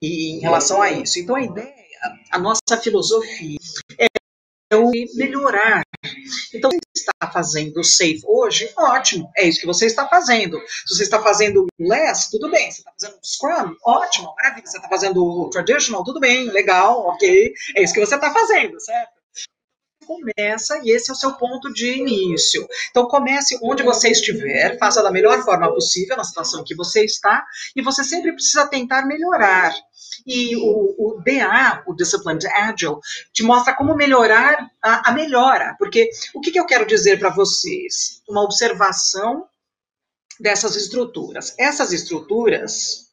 e, 0.02 0.32
em 0.32 0.40
relação 0.40 0.82
a 0.82 0.90
isso. 0.90 1.20
Então 1.20 1.36
a 1.36 1.42
ideia, 1.42 1.72
a 2.32 2.38
nossa 2.38 2.76
filosofia 2.82 3.58
é 4.72 5.16
melhorar. 5.16 5.82
Então, 6.54 6.70
você 6.70 6.78
está 6.94 7.30
fazendo 7.32 7.82
safe 7.84 8.20
hoje, 8.26 8.70
ótimo, 8.76 9.30
é 9.36 9.46
isso 9.46 9.60
que 9.60 9.66
você 9.66 9.86
está 9.86 10.06
fazendo. 10.08 10.58
Se 10.86 10.96
você 10.96 11.02
está 11.04 11.20
fazendo 11.22 11.66
less, 11.78 12.30
tudo 12.30 12.50
bem. 12.50 12.70
Você 12.70 12.78
está 12.78 12.92
fazendo 12.92 13.18
scrum, 13.22 13.76
ótimo, 13.84 14.34
maravilha. 14.36 14.66
Você 14.66 14.76
está 14.76 14.88
fazendo 14.88 15.50
traditional, 15.50 16.04
tudo 16.04 16.20
bem, 16.20 16.50
legal, 16.50 17.06
ok. 17.06 17.52
É 17.76 17.82
isso 17.82 17.94
que 17.94 18.04
você 18.04 18.14
está 18.14 18.32
fazendo, 18.32 18.80
certo? 18.80 19.21
Começa 20.04 20.80
e 20.84 20.90
esse 20.90 21.10
é 21.10 21.12
o 21.12 21.16
seu 21.16 21.32
ponto 21.34 21.72
de 21.72 21.98
início. 21.98 22.66
Então 22.90 23.06
comece 23.06 23.58
onde 23.62 23.82
você 23.82 24.10
estiver, 24.10 24.78
faça 24.78 25.02
da 25.02 25.10
melhor 25.10 25.42
forma 25.42 25.72
possível 25.72 26.16
na 26.16 26.24
situação 26.24 26.64
que 26.64 26.74
você 26.74 27.04
está 27.04 27.44
e 27.74 27.82
você 27.82 28.04
sempre 28.04 28.32
precisa 28.32 28.66
tentar 28.66 29.06
melhorar. 29.06 29.74
E 30.26 30.56
o, 30.56 30.94
o 30.98 31.22
DA, 31.24 31.82
o 31.86 31.94
Disciplined 31.94 32.46
Agile, 32.46 32.96
te 33.32 33.42
mostra 33.42 33.74
como 33.74 33.94
melhorar 33.94 34.70
a, 34.82 35.10
a 35.10 35.12
melhora. 35.12 35.74
Porque 35.78 36.10
o 36.34 36.40
que, 36.40 36.50
que 36.50 36.60
eu 36.60 36.66
quero 36.66 36.86
dizer 36.86 37.18
para 37.18 37.30
vocês? 37.30 38.22
Uma 38.28 38.42
observação 38.42 39.46
dessas 40.38 40.76
estruturas. 40.76 41.54
Essas 41.58 41.92
estruturas, 41.92 43.10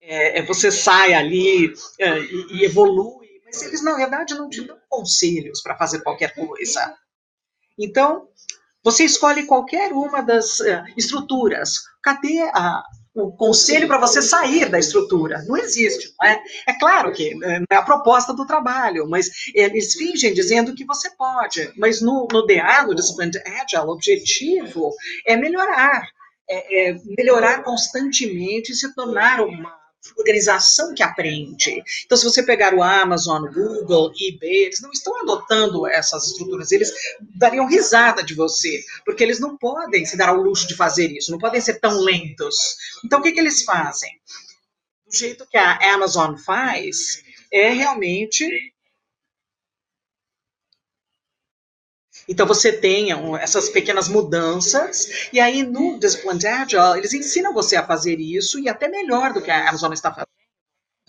é, 0.00 0.38
é 0.38 0.42
você 0.42 0.70
sai 0.70 1.14
ali 1.14 1.72
é, 1.98 2.18
e, 2.20 2.46
e 2.58 2.64
evolui, 2.64 3.23
eles, 3.62 3.82
na 3.82 3.94
verdade, 3.94 4.34
não 4.34 4.48
te 4.48 4.62
dão 4.66 4.76
conselhos 4.88 5.62
para 5.62 5.76
fazer 5.76 6.02
qualquer 6.02 6.34
coisa. 6.34 6.94
Então, 7.78 8.28
você 8.82 9.04
escolhe 9.04 9.46
qualquer 9.46 9.92
uma 9.92 10.20
das 10.20 10.60
uh, 10.60 10.84
estruturas. 10.96 11.80
Cadê 12.02 12.42
a, 12.52 12.82
o 13.14 13.32
conselho 13.32 13.86
para 13.86 13.98
você 13.98 14.20
sair 14.20 14.68
da 14.68 14.78
estrutura. 14.78 15.42
Não 15.46 15.56
existe, 15.56 16.12
não 16.20 16.28
é? 16.28 16.42
É 16.66 16.78
claro 16.78 17.12
que 17.12 17.32
é, 17.44 17.58
não 17.60 17.66
é 17.70 17.76
a 17.76 17.82
proposta 17.82 18.34
do 18.34 18.46
trabalho, 18.46 19.08
mas 19.08 19.30
eles 19.54 19.94
fingem 19.94 20.34
dizendo 20.34 20.74
que 20.74 20.84
você 20.84 21.10
pode. 21.16 21.72
Mas 21.76 22.00
no, 22.00 22.26
no 22.30 22.44
DA, 22.44 22.84
no 22.86 22.94
Disciplined 22.94 23.38
Agile, 23.38 23.86
o 23.86 23.92
objetivo 23.92 24.90
é 25.26 25.36
melhorar. 25.36 26.06
É, 26.48 26.90
é 26.90 26.96
melhorar 27.16 27.62
constantemente 27.62 28.72
e 28.72 28.74
se 28.74 28.94
tornar 28.94 29.40
uma 29.40 29.83
organização 30.16 30.94
que 30.94 31.02
aprende. 31.02 31.82
Então, 32.04 32.16
se 32.16 32.24
você 32.24 32.42
pegar 32.42 32.74
o 32.74 32.82
Amazon, 32.82 33.44
o 33.44 33.52
Google, 33.52 34.12
eBay, 34.20 34.64
eles 34.64 34.80
não 34.80 34.90
estão 34.90 35.20
adotando 35.20 35.86
essas 35.86 36.26
estruturas, 36.26 36.72
eles 36.72 36.92
dariam 37.36 37.66
risada 37.66 38.22
de 38.22 38.34
você, 38.34 38.82
porque 39.04 39.22
eles 39.22 39.40
não 39.40 39.56
podem 39.56 40.04
se 40.04 40.16
dar 40.16 40.28
ao 40.28 40.36
luxo 40.36 40.68
de 40.68 40.76
fazer 40.76 41.10
isso, 41.10 41.30
não 41.30 41.38
podem 41.38 41.60
ser 41.60 41.80
tão 41.80 42.00
lentos. 42.00 42.76
Então, 43.04 43.20
o 43.20 43.22
que, 43.22 43.32
que 43.32 43.40
eles 43.40 43.64
fazem? 43.64 44.10
Do 45.06 45.16
jeito 45.16 45.46
que 45.46 45.56
a 45.56 45.94
Amazon 45.94 46.36
faz, 46.36 47.22
é 47.50 47.70
realmente 47.70 48.73
Então 52.28 52.46
você 52.46 52.72
tem 52.72 53.08
essas 53.40 53.68
pequenas 53.68 54.08
mudanças, 54.08 55.28
e 55.32 55.40
aí 55.40 55.62
no 55.62 55.98
Disciplined 55.98 56.46
Agile, 56.46 56.98
eles 56.98 57.12
ensinam 57.12 57.52
você 57.52 57.76
a 57.76 57.86
fazer 57.86 58.18
isso, 58.18 58.58
e 58.58 58.68
até 58.68 58.88
melhor 58.88 59.32
do 59.32 59.42
que 59.42 59.50
a 59.50 59.68
Amazon 59.68 59.92
está 59.92 60.10
fazendo. 60.10 60.28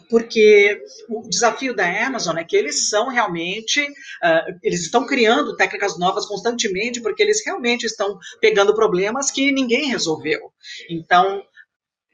Porque 0.10 0.80
o 1.10 1.28
desafio 1.28 1.76
da 1.76 2.06
Amazon 2.06 2.38
é 2.38 2.44
que 2.44 2.56
eles 2.56 2.90
são 2.90 3.08
realmente, 3.08 3.82
uh, 3.82 4.60
eles 4.62 4.82
estão 4.82 5.06
criando 5.06 5.56
técnicas 5.56 5.98
novas 5.98 6.26
constantemente, 6.26 7.02
porque 7.02 7.24
eles 7.24 7.44
realmente 7.44 7.86
estão 7.86 8.18
pegando 8.40 8.76
problemas 8.76 9.32
que 9.32 9.52
ninguém 9.52 9.88
resolveu. 9.88 10.52
Então, 10.90 11.42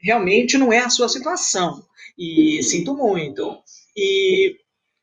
realmente 0.00 0.56
não 0.56 0.72
é 0.72 0.78
a 0.78 0.90
sua 0.90 1.08
situação. 1.08 1.84
E 2.18 2.62
sinto 2.62 2.94
muito. 2.94 3.58
E 3.96 4.56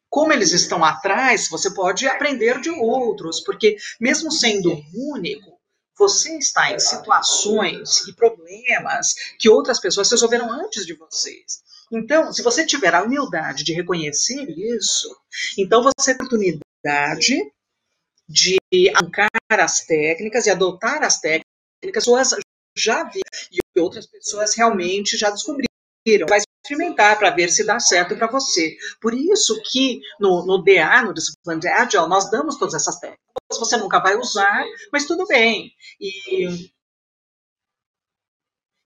como 0.09 0.33
eles 0.33 0.51
estão 0.51 0.83
atrás, 0.83 1.47
você 1.49 1.73
pode 1.73 2.07
aprender 2.07 2.59
de 2.59 2.69
outros, 2.69 3.39
porque 3.41 3.77
mesmo 3.99 4.31
sendo 4.31 4.71
único, 4.93 5.59
você 5.97 6.37
está 6.37 6.71
em 6.71 6.79
situações 6.79 8.07
e 8.07 8.13
problemas 8.15 9.07
que 9.37 9.49
outras 9.49 9.79
pessoas 9.79 10.09
resolveram 10.09 10.49
antes 10.49 10.85
de 10.85 10.93
vocês. 10.95 11.61
Então, 11.91 12.31
se 12.31 12.41
você 12.41 12.65
tiver 12.65 12.93
a 12.95 13.03
humildade 13.03 13.63
de 13.63 13.73
reconhecer 13.73 14.45
isso, 14.49 15.13
então 15.57 15.83
você 15.83 16.13
tem 16.13 16.23
a 16.23 16.25
oportunidade 16.25 17.51
de 18.27 18.57
arrancar 18.93 19.27
as 19.49 19.85
técnicas 19.85 20.45
e 20.45 20.49
adotar 20.51 21.03
as 21.03 21.19
técnicas 21.19 21.45
que 21.81 21.87
as 21.89 22.05
pessoas 22.05 22.29
já 22.77 23.03
viram 23.03 23.21
e 23.51 23.79
outras 23.79 24.05
pessoas 24.05 24.55
realmente 24.55 25.17
já 25.17 25.29
descobriram. 25.31 25.67
Vai 26.27 26.39
experimentar 26.69 27.17
para 27.17 27.31
ver 27.31 27.49
se 27.49 27.65
dá 27.65 27.79
certo 27.79 28.15
para 28.15 28.27
você. 28.27 28.75
Por 29.01 29.13
isso 29.13 29.59
que 29.71 29.99
no, 30.19 30.45
no 30.45 30.63
DA, 30.63 31.01
no 31.01 31.13
Discipline 31.13 31.67
Agile, 31.67 32.07
nós 32.07 32.29
damos 32.29 32.57
todas 32.57 32.75
essas 32.75 32.99
técnicas. 32.99 33.19
Você 33.51 33.77
nunca 33.77 33.99
vai 33.99 34.15
usar, 34.15 34.63
mas 34.91 35.05
tudo 35.05 35.25
bem. 35.25 35.71
E 35.99 36.69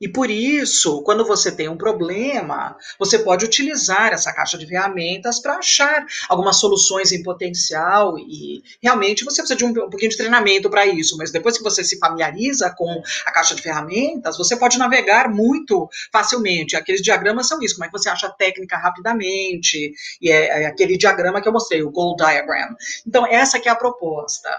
e 0.02 0.08
por 0.10 0.30
isso, 0.30 1.02
quando 1.04 1.26
você 1.26 1.52
tem 1.52 1.70
um 1.70 1.78
problema, 1.78 2.76
você 3.00 3.20
pode 3.20 3.46
utilizar 3.46 4.12
essa 4.12 4.34
caixa 4.34 4.58
de 4.58 4.68
ferramentas 4.68 5.40
para 5.40 5.58
achar 5.58 6.06
algumas 6.28 6.58
soluções 6.58 7.12
em 7.12 7.24
potencial 7.24 8.18
e 8.20 8.62
realmente 8.82 9.24
você 9.24 9.42
precisa 9.42 9.56
de 9.56 9.64
um, 9.64 9.70
um 9.70 9.90
pouquinho 9.90 10.12
de 10.12 10.18
treinamento 10.18 10.70
para 10.70 10.86
isso, 10.86 11.16
mas 11.18 11.32
depois 11.32 11.58
que 11.58 11.64
você 11.64 11.84
se 11.84 11.98
familiariza 12.00 12.74
com 12.76 13.02
a 13.26 13.32
caixa 13.32 13.56
de 13.56 13.62
ferramentas, 13.62 14.38
você 14.38 14.58
pode 14.58 14.78
navegar 14.78 15.30
muito 15.30 15.88
facilmente. 16.12 16.76
Aqueles 16.76 17.02
diagramas 17.02 17.48
são 17.48 17.62
isso, 17.62 17.76
como 17.76 17.86
é 17.86 17.88
que 17.88 17.98
você 17.98 18.10
acha 18.10 18.28
a 18.28 18.32
técnica 18.32 18.78
rapidamente, 18.78 19.94
e 20.22 20.30
é, 20.30 20.64
é 20.64 20.66
aquele 20.66 20.98
diagrama 20.98 21.42
que 21.42 21.48
eu 21.48 21.54
mostrei, 21.54 21.82
o 21.82 21.92
goal 21.92 22.16
diagram. 22.16 22.76
Então, 23.08 23.26
essa 23.26 23.60
que 23.60 23.70
é 23.70 23.72
a 23.72 23.76
proposta. 23.76 24.50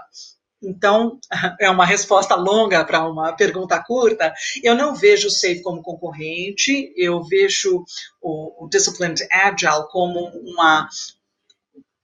Então, 0.65 1.19
é 1.61 1.71
uma 1.71 1.85
resposta 1.85 2.35
longa 2.35 2.85
para 2.85 3.07
uma 3.07 3.33
pergunta 3.33 3.83
curta. 3.83 4.33
Eu 4.63 4.75
não 4.75 4.95
vejo 4.95 5.29
o 5.29 5.31
SAFE 5.31 5.63
como 5.63 5.83
concorrente, 5.83 6.93
eu 6.97 7.23
vejo 7.23 7.85
o, 8.21 8.65
o 8.65 8.69
Disciplined 8.69 9.27
Agile 9.31 9.87
como 9.91 10.29
uma, 10.45 10.89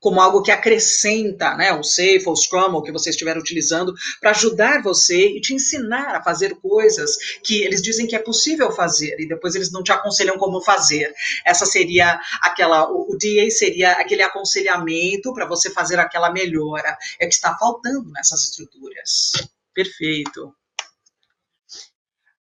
como 0.01 0.21
algo 0.21 0.43
que 0.43 0.51
acrescenta 0.51 1.55
né, 1.57 1.73
o 1.73 1.83
Safe 1.83 2.25
ou 2.27 2.33
o 2.33 2.37
Scrum, 2.37 2.75
ou 2.75 2.83
que 2.83 2.91
você 2.91 3.11
estiver 3.11 3.37
utilizando, 3.37 3.95
para 4.21 4.31
ajudar 4.31 4.83
você 4.83 5.29
e 5.29 5.41
te 5.41 5.55
ensinar 5.55 6.17
a 6.17 6.23
fazer 6.23 6.57
coisas 6.57 7.17
que 7.45 7.63
eles 7.63 7.83
dizem 7.83 8.07
que 8.07 8.17
é 8.17 8.19
possível 8.19 8.73
fazer, 8.73 9.21
e 9.21 9.29
depois 9.29 9.55
eles 9.55 9.71
não 9.71 9.83
te 9.83 9.93
aconselham 9.93 10.39
como 10.39 10.63
fazer. 10.63 11.13
Essa 11.45 11.67
seria 11.67 12.19
aquela, 12.41 12.91
o, 12.91 13.13
o 13.13 13.19
DA 13.19 13.51
seria 13.51 13.93
aquele 13.93 14.23
aconselhamento 14.23 15.33
para 15.35 15.47
você 15.47 15.71
fazer 15.71 15.99
aquela 15.99 16.33
melhora. 16.33 16.97
É 17.19 17.27
que 17.27 17.35
está 17.35 17.57
faltando 17.59 18.11
nessas 18.11 18.45
estruturas. 18.45 19.33
Perfeito. 19.75 20.55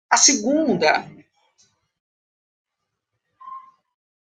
A 0.09 0.17
segunda 0.17 1.05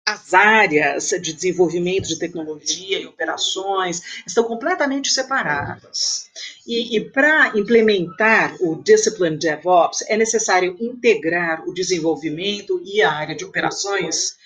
as 0.05 0.35
áreas 0.35 1.09
de 1.09 1.33
desenvolvimento 1.33 2.07
de 2.07 2.19
tecnologia 2.19 2.99
e 2.99 3.07
operações 3.07 4.23
estão 4.27 4.43
completamente 4.43 5.11
separadas. 5.11 6.29
E, 6.67 6.95
e 6.95 7.09
para 7.09 7.57
implementar 7.57 8.55
o 8.61 8.75
Discipline 8.75 9.37
DevOps, 9.37 10.03
é 10.07 10.15
necessário 10.15 10.77
integrar 10.79 11.67
o 11.67 11.73
desenvolvimento 11.73 12.79
e 12.85 13.01
a 13.01 13.11
área 13.11 13.35
de 13.35 13.43
operações. 13.43 14.37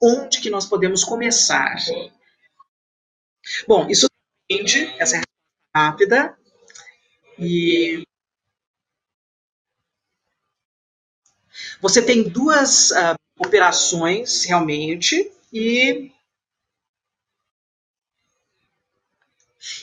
Onde 0.00 0.40
que 0.40 0.48
nós 0.48 0.64
podemos 0.64 1.04
começar? 1.04 1.76
Bom, 3.66 3.88
isso 3.90 4.06
depende, 4.48 4.94
essa 4.98 5.18
é 5.18 5.22
rápida, 5.76 6.38
e 7.38 8.02
você 11.80 12.02
tem 12.02 12.28
duas 12.28 12.90
uh, 12.90 13.17
operações 13.38 14.44
realmente 14.44 15.30
e 15.52 16.10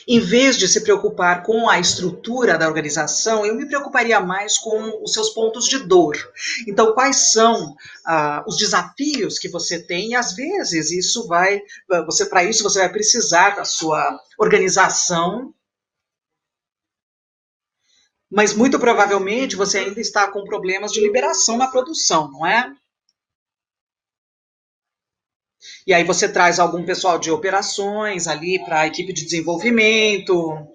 em 0.08 0.20
vez 0.20 0.56
de 0.56 0.68
se 0.68 0.82
preocupar 0.82 1.42
com 1.42 1.68
a 1.68 1.78
estrutura 1.78 2.56
da 2.56 2.66
organização, 2.66 3.44
eu 3.44 3.54
me 3.54 3.66
preocuparia 3.66 4.20
mais 4.20 4.58
com 4.58 5.02
os 5.02 5.12
seus 5.12 5.30
pontos 5.30 5.66
de 5.66 5.78
dor. 5.78 6.16
Então, 6.66 6.92
quais 6.92 7.32
são 7.32 7.76
ah, 8.04 8.44
os 8.46 8.56
desafios 8.56 9.38
que 9.38 9.48
você 9.48 9.80
tem? 9.80 10.10
E 10.10 10.14
às 10.14 10.34
vezes 10.34 10.90
isso 10.90 11.26
vai, 11.26 11.60
você 12.06 12.26
para 12.26 12.44
isso 12.44 12.62
você 12.62 12.80
vai 12.80 12.88
precisar 12.88 13.56
da 13.56 13.64
sua 13.64 14.18
organização 14.38 15.52
mas 18.30 18.52
muito 18.52 18.78
provavelmente 18.78 19.56
você 19.56 19.78
ainda 19.78 20.00
está 20.00 20.30
com 20.30 20.44
problemas 20.44 20.92
de 20.92 21.00
liberação 21.00 21.56
na 21.56 21.68
produção, 21.68 22.30
não 22.32 22.44
é? 22.44 22.74
E 25.86 25.94
aí 25.94 26.04
você 26.04 26.28
traz 26.28 26.58
algum 26.58 26.84
pessoal 26.84 27.18
de 27.18 27.30
operações 27.30 28.26
ali 28.26 28.62
para 28.64 28.80
a 28.80 28.86
equipe 28.86 29.12
de 29.12 29.24
desenvolvimento, 29.24 30.66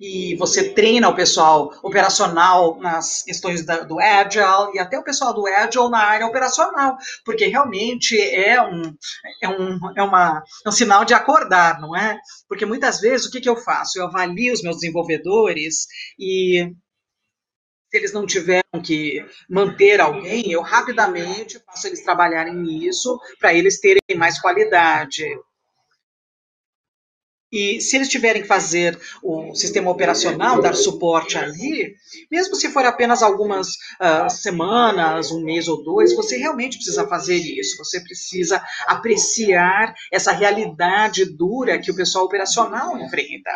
e 0.00 0.34
você 0.36 0.70
treina 0.70 1.10
o 1.10 1.14
pessoal 1.14 1.70
operacional 1.82 2.80
nas 2.80 3.22
questões 3.22 3.66
da, 3.66 3.80
do 3.80 4.00
Agile 4.00 4.72
e 4.74 4.78
até 4.78 4.98
o 4.98 5.04
pessoal 5.04 5.34
do 5.34 5.46
Agile 5.46 5.90
na 5.90 5.98
área 5.98 6.26
operacional, 6.26 6.96
porque 7.22 7.46
realmente 7.46 8.18
é 8.18 8.60
um, 8.62 8.94
é 9.42 9.48
um, 9.48 9.78
é 9.94 10.02
uma, 10.02 10.42
é 10.64 10.68
um 10.68 10.72
sinal 10.72 11.04
de 11.04 11.12
acordar, 11.12 11.78
não 11.82 11.94
é? 11.94 12.18
Porque 12.48 12.64
muitas 12.64 12.98
vezes 12.98 13.26
o 13.26 13.30
que, 13.30 13.42
que 13.42 13.48
eu 13.48 13.56
faço? 13.56 13.98
Eu 13.98 14.06
avalio 14.06 14.54
os 14.54 14.62
meus 14.62 14.76
desenvolvedores 14.76 15.86
e 16.18 16.72
se 17.90 17.96
eles 17.96 18.12
não 18.12 18.24
tiveram 18.24 18.80
que 18.82 19.24
manter 19.48 20.00
alguém, 20.00 20.52
eu 20.52 20.62
rapidamente 20.62 21.58
faço 21.66 21.88
eles 21.88 22.04
trabalharem 22.04 22.54
nisso 22.54 23.18
para 23.40 23.52
eles 23.52 23.80
terem 23.80 24.16
mais 24.16 24.40
qualidade. 24.40 25.26
E 27.52 27.80
se 27.80 27.96
eles 27.96 28.08
tiverem 28.08 28.42
que 28.42 28.48
fazer 28.48 28.96
o 29.20 29.56
sistema 29.56 29.90
operacional, 29.90 30.62
dar 30.62 30.72
suporte 30.72 31.36
ali, 31.36 31.96
mesmo 32.30 32.54
se 32.54 32.70
for 32.70 32.84
apenas 32.84 33.24
algumas 33.24 33.70
uh, 34.00 34.30
semanas, 34.30 35.32
um 35.32 35.42
mês 35.42 35.66
ou 35.66 35.82
dois, 35.82 36.14
você 36.14 36.36
realmente 36.36 36.76
precisa 36.76 37.08
fazer 37.08 37.34
isso. 37.34 37.76
Você 37.78 38.00
precisa 38.00 38.64
apreciar 38.86 39.92
essa 40.12 40.30
realidade 40.30 41.24
dura 41.24 41.80
que 41.80 41.90
o 41.90 41.96
pessoal 41.96 42.26
operacional 42.26 42.96
enfrenta 42.96 43.50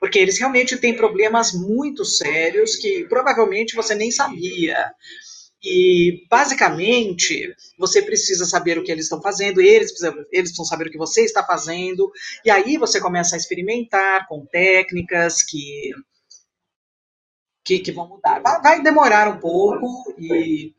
porque 0.00 0.18
eles 0.18 0.38
realmente 0.38 0.78
têm 0.78 0.96
problemas 0.96 1.52
muito 1.52 2.06
sérios 2.06 2.74
que 2.74 3.04
provavelmente 3.04 3.76
você 3.76 3.94
nem 3.94 4.10
sabia. 4.10 4.90
E, 5.62 6.26
basicamente, 6.30 7.54
você 7.78 8.00
precisa 8.00 8.46
saber 8.46 8.78
o 8.78 8.82
que 8.82 8.90
eles 8.90 9.04
estão 9.04 9.20
fazendo, 9.20 9.60
eles 9.60 9.92
precisam, 9.92 10.14
eles 10.32 10.50
precisam 10.50 10.64
saber 10.64 10.86
o 10.86 10.90
que 10.90 10.96
você 10.96 11.22
está 11.22 11.44
fazendo, 11.44 12.10
e 12.42 12.50
aí 12.50 12.78
você 12.78 12.98
começa 12.98 13.36
a 13.36 13.38
experimentar 13.38 14.26
com 14.26 14.46
técnicas 14.46 15.42
que, 15.42 15.90
que, 17.62 17.78
que 17.80 17.92
vão 17.92 18.08
mudar. 18.08 18.40
Vai, 18.40 18.62
vai, 18.62 18.82
demorar 18.82 19.28
um 19.28 19.38
pouco, 19.38 19.86
e, 20.18 20.72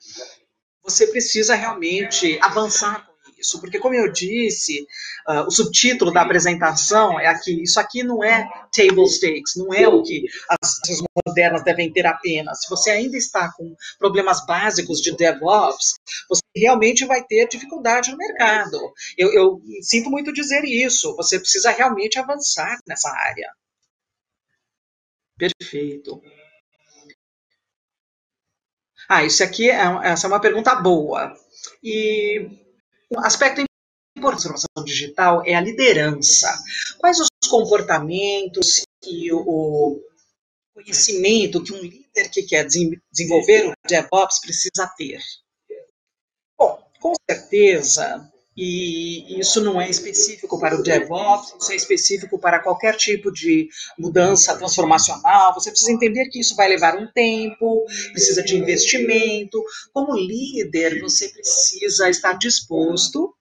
você 0.84 1.06
precisa 1.06 1.54
realmente 1.54 2.40
avançar 2.42 3.11
isso, 3.42 3.60
porque 3.60 3.80
como 3.80 3.96
eu 3.96 4.12
disse, 4.12 4.88
uh, 5.28 5.46
o 5.48 5.52
subtítulo 5.52 6.12
da 6.14 6.22
apresentação 6.22 7.20
é 7.20 7.28
aqui, 7.28 7.62
isso 7.62 7.80
aqui 7.80 8.04
não 8.04 8.24
é 8.24 8.48
table 8.76 9.08
stakes, 9.08 9.56
não 9.56 9.74
é 9.74 9.88
o 9.88 10.02
que 10.02 10.26
as 10.50 11.02
modernas 11.26 11.64
devem 11.64 11.92
ter 11.92 12.06
apenas. 12.06 12.62
Se 12.62 12.70
você 12.70 12.92
ainda 12.92 13.18
está 13.18 13.52
com 13.54 13.76
problemas 14.00 14.46
básicos 14.46 15.02
de 15.02 15.16
DevOps, 15.16 15.96
você 16.30 16.42
realmente 16.56 17.06
vai 17.06 17.24
ter 17.24 17.48
dificuldade 17.48 18.12
no 18.12 18.18
mercado. 18.18 18.78
Eu, 19.18 19.34
eu 19.34 19.62
sinto 19.82 20.10
muito 20.10 20.32
dizer 20.34 20.64
isso, 20.64 21.16
você 21.16 21.40
precisa 21.40 21.72
realmente 21.72 22.20
avançar 22.20 22.78
nessa 22.88 23.10
área. 23.10 23.52
Perfeito. 25.38 26.22
Ah, 29.10 29.24
isso 29.26 29.44
aqui 29.44 29.70
é, 29.70 29.82
essa 30.04 30.26
é 30.26 30.30
uma 30.30 30.40
pergunta 30.40 30.74
boa. 30.76 31.36
E 31.84 32.50
um 33.12 33.20
aspecto 33.20 33.62
importante 33.62 33.74
da 34.16 34.22
transformação 34.22 34.86
digital 34.86 35.44
é 35.46 35.54
a 35.54 35.62
liderança. 35.62 36.48
Quais 36.98 37.20
os 37.20 37.28
comportamentos 37.50 38.84
e 39.06 39.32
o 39.34 40.00
conhecimento 40.74 41.64
que 41.64 41.74
um 41.74 41.82
líder 41.82 42.30
que 42.32 42.44
quer 42.44 42.66
desenvolver 42.66 43.68
o 43.68 43.74
DevOps 43.88 44.40
precisa 44.40 44.88
ter? 44.98 45.20
Bom, 46.58 46.82
com 47.00 47.14
certeza, 47.30 48.31
e 48.56 49.40
isso 49.40 49.64
não 49.64 49.80
é 49.80 49.90
específico 49.90 50.60
para 50.60 50.78
o 50.78 50.84
DevOps, 50.84 51.56
isso 51.60 51.72
é 51.72 51.76
específico 51.76 52.38
para 52.38 52.60
qualquer 52.60 52.96
tipo 52.96 53.32
de 53.32 53.70
mudança 53.98 54.58
transformacional. 54.58 55.54
Você 55.54 55.70
precisa 55.70 55.92
entender 55.92 56.28
que 56.28 56.40
isso 56.40 56.56
vai 56.56 56.68
levar 56.68 56.98
um 56.98 57.08
tempo, 57.08 57.86
precisa 58.12 58.44
de 58.44 58.58
investimento. 58.58 59.64
Como 59.94 60.16
líder, 60.16 61.00
você 61.00 61.30
precisa 61.30 62.10
estar 62.10 62.34
disposto 62.34 63.34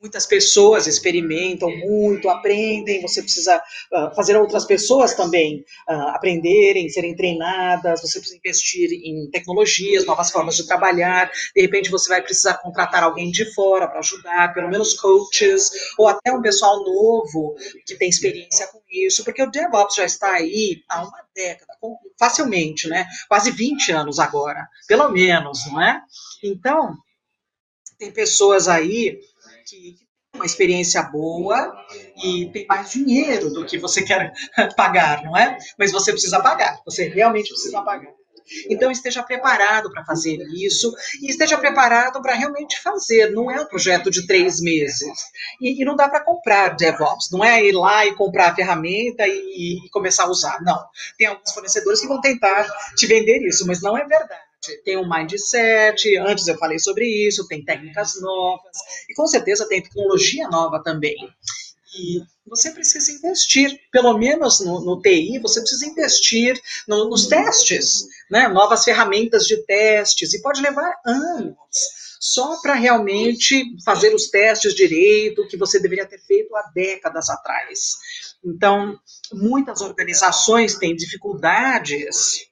muitas 0.00 0.26
pessoas 0.26 0.86
experimentam 0.86 1.70
muito, 1.76 2.28
aprendem, 2.28 3.02
você 3.02 3.22
precisa 3.22 3.58
uh, 3.58 4.14
fazer 4.14 4.36
outras 4.36 4.64
pessoas 4.64 5.14
também 5.14 5.64
uh, 5.88 6.08
aprenderem, 6.14 6.88
serem 6.88 7.14
treinadas, 7.14 8.00
você 8.00 8.18
precisa 8.18 8.38
investir 8.38 8.90
em 8.92 9.30
tecnologias, 9.30 10.06
novas 10.06 10.30
formas 10.30 10.56
de 10.56 10.66
trabalhar, 10.66 11.30
de 11.54 11.60
repente 11.60 11.90
você 11.90 12.08
vai 12.08 12.22
precisar 12.22 12.54
contratar 12.54 13.02
alguém 13.02 13.30
de 13.30 13.44
fora 13.54 13.86
para 13.86 13.98
ajudar, 13.98 14.54
pelo 14.54 14.70
menos 14.70 14.94
coaches, 14.94 15.70
ou 15.98 16.08
até 16.08 16.32
um 16.32 16.42
pessoal 16.42 16.82
novo 16.82 17.54
que 17.86 17.96
tem 17.96 18.08
experiência 18.08 18.66
com 18.68 18.80
isso, 18.90 19.22
porque 19.22 19.42
o 19.42 19.50
DevOps 19.50 19.96
já 19.96 20.04
está 20.04 20.32
aí 20.32 20.82
há 20.88 21.02
uma 21.02 21.24
década, 21.34 21.74
facilmente, 22.18 22.88
né? 22.88 23.06
Quase 23.28 23.50
20 23.50 23.92
anos 23.92 24.18
agora, 24.18 24.66
pelo 24.86 25.08
menos, 25.10 25.66
não 25.66 25.80
é? 25.80 26.00
Então, 26.42 26.94
tem 27.98 28.10
pessoas 28.10 28.66
aí 28.66 29.20
que, 29.70 29.94
tem 30.32 30.40
uma 30.40 30.46
experiência 30.46 31.02
boa 31.02 31.74
e 32.22 32.50
tem 32.52 32.66
mais 32.66 32.90
dinheiro 32.90 33.50
do 33.50 33.66
que 33.66 33.78
você 33.78 34.02
quer 34.02 34.32
pagar, 34.76 35.24
não 35.24 35.36
é? 35.36 35.58
Mas 35.78 35.90
você 35.90 36.12
precisa 36.12 36.40
pagar, 36.40 36.80
você 36.84 37.08
realmente 37.08 37.48
precisa 37.48 37.82
pagar. 37.82 38.12
Então 38.68 38.90
esteja 38.90 39.22
preparado 39.22 39.90
para 39.92 40.04
fazer 40.04 40.38
isso 40.52 40.92
e 41.22 41.30
esteja 41.30 41.56
preparado 41.56 42.20
para 42.20 42.34
realmente 42.34 42.80
fazer. 42.80 43.30
Não 43.30 43.50
é 43.50 43.60
um 43.60 43.66
projeto 43.66 44.10
de 44.10 44.26
três 44.26 44.60
meses 44.60 45.18
e, 45.60 45.80
e 45.80 45.84
não 45.84 45.94
dá 45.94 46.08
para 46.08 46.24
comprar 46.24 46.74
DevOps. 46.76 47.30
Não 47.30 47.44
é 47.44 47.64
ir 47.64 47.72
lá 47.72 48.06
e 48.06 48.14
comprar 48.14 48.50
a 48.50 48.54
ferramenta 48.54 49.26
e, 49.26 49.84
e 49.84 49.90
começar 49.90 50.24
a 50.24 50.30
usar. 50.30 50.60
Não. 50.62 50.78
Tem 51.16 51.28
alguns 51.28 51.52
fornecedores 51.52 52.00
que 52.00 52.08
vão 52.08 52.20
tentar 52.20 52.66
te 52.96 53.06
vender 53.06 53.46
isso, 53.46 53.66
mas 53.66 53.80
não 53.80 53.96
é 53.96 54.04
verdade 54.04 54.49
tem 54.84 54.96
um 54.96 55.08
mindset, 55.08 56.16
antes 56.18 56.46
eu 56.46 56.58
falei 56.58 56.78
sobre 56.78 57.06
isso, 57.06 57.46
tem 57.48 57.64
técnicas 57.64 58.20
novas, 58.20 58.76
e 59.08 59.14
com 59.14 59.26
certeza 59.26 59.68
tem 59.68 59.82
tecnologia 59.82 60.48
nova 60.48 60.82
também. 60.82 61.16
E 61.96 62.22
você 62.46 62.70
precisa 62.70 63.10
investir, 63.12 63.80
pelo 63.90 64.16
menos 64.16 64.60
no, 64.60 64.80
no 64.80 65.00
TI, 65.00 65.38
você 65.40 65.60
precisa 65.60 65.86
investir 65.86 66.60
no, 66.86 67.08
nos 67.08 67.26
testes, 67.26 68.06
né? 68.30 68.48
novas 68.48 68.84
ferramentas 68.84 69.46
de 69.46 69.56
testes, 69.64 70.32
e 70.34 70.42
pode 70.42 70.60
levar 70.60 70.94
anos 71.04 71.56
só 72.20 72.60
para 72.60 72.74
realmente 72.74 73.64
fazer 73.82 74.14
os 74.14 74.28
testes 74.28 74.74
direito, 74.74 75.48
que 75.48 75.56
você 75.56 75.80
deveria 75.80 76.04
ter 76.04 76.20
feito 76.20 76.54
há 76.54 76.70
décadas 76.74 77.30
atrás. 77.30 77.96
Então, 78.44 78.98
muitas 79.32 79.80
organizações 79.80 80.74
têm 80.74 80.94
dificuldades 80.94 82.49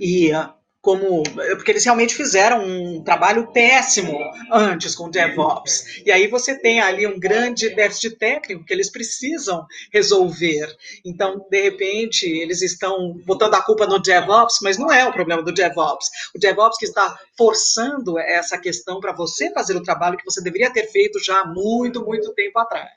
e 0.00 0.32
como 0.80 1.22
porque 1.22 1.72
eles 1.72 1.84
realmente 1.84 2.14
fizeram 2.14 2.64
um 2.64 3.02
trabalho 3.02 3.52
péssimo 3.52 4.18
antes 4.50 4.94
com 4.94 5.10
DevOps. 5.10 6.02
E 6.06 6.12
aí 6.12 6.28
você 6.28 6.58
tem 6.58 6.80
ali 6.80 7.06
um 7.06 7.18
grande 7.18 7.68
déficit 7.74 8.16
técnico 8.16 8.64
que 8.64 8.72
eles 8.72 8.90
precisam 8.90 9.66
resolver. 9.92 10.66
Então, 11.04 11.44
de 11.50 11.62
repente, 11.62 12.26
eles 12.26 12.62
estão 12.62 13.20
botando 13.26 13.54
a 13.54 13.62
culpa 13.62 13.86
no 13.86 14.00
DevOps, 14.00 14.58
mas 14.62 14.78
não 14.78 14.90
é 14.90 15.06
o 15.06 15.12
problema 15.12 15.42
do 15.42 15.52
DevOps. 15.52 16.08
O 16.34 16.38
DevOps 16.38 16.78
que 16.78 16.86
está 16.86 17.18
forçando 17.36 18.18
essa 18.18 18.56
questão 18.56 19.00
para 19.00 19.12
você 19.12 19.52
fazer 19.52 19.76
o 19.76 19.82
trabalho 19.82 20.16
que 20.16 20.24
você 20.24 20.40
deveria 20.40 20.72
ter 20.72 20.86
feito 20.86 21.22
já 21.22 21.40
há 21.40 21.46
muito, 21.46 22.04
muito 22.04 22.32
tempo 22.34 22.58
atrás. 22.58 22.88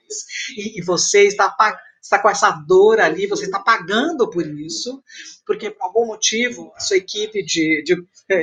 E, 0.56 0.80
e 0.80 0.82
você 0.82 1.24
está 1.24 1.50
pagando 1.50 1.91
está 2.02 2.20
com 2.20 2.30
essa 2.30 2.50
dor 2.52 3.00
ali, 3.00 3.28
você 3.28 3.46
está 3.46 3.60
pagando 3.60 4.30
por 4.30 4.46
isso, 4.46 5.02
porque 5.46 5.70
por 5.70 5.84
algum 5.84 6.06
motivo 6.08 6.72
a 6.76 6.80
sua 6.80 6.98
equipe 6.98 7.44
de, 7.44 7.84
de, 7.84 7.96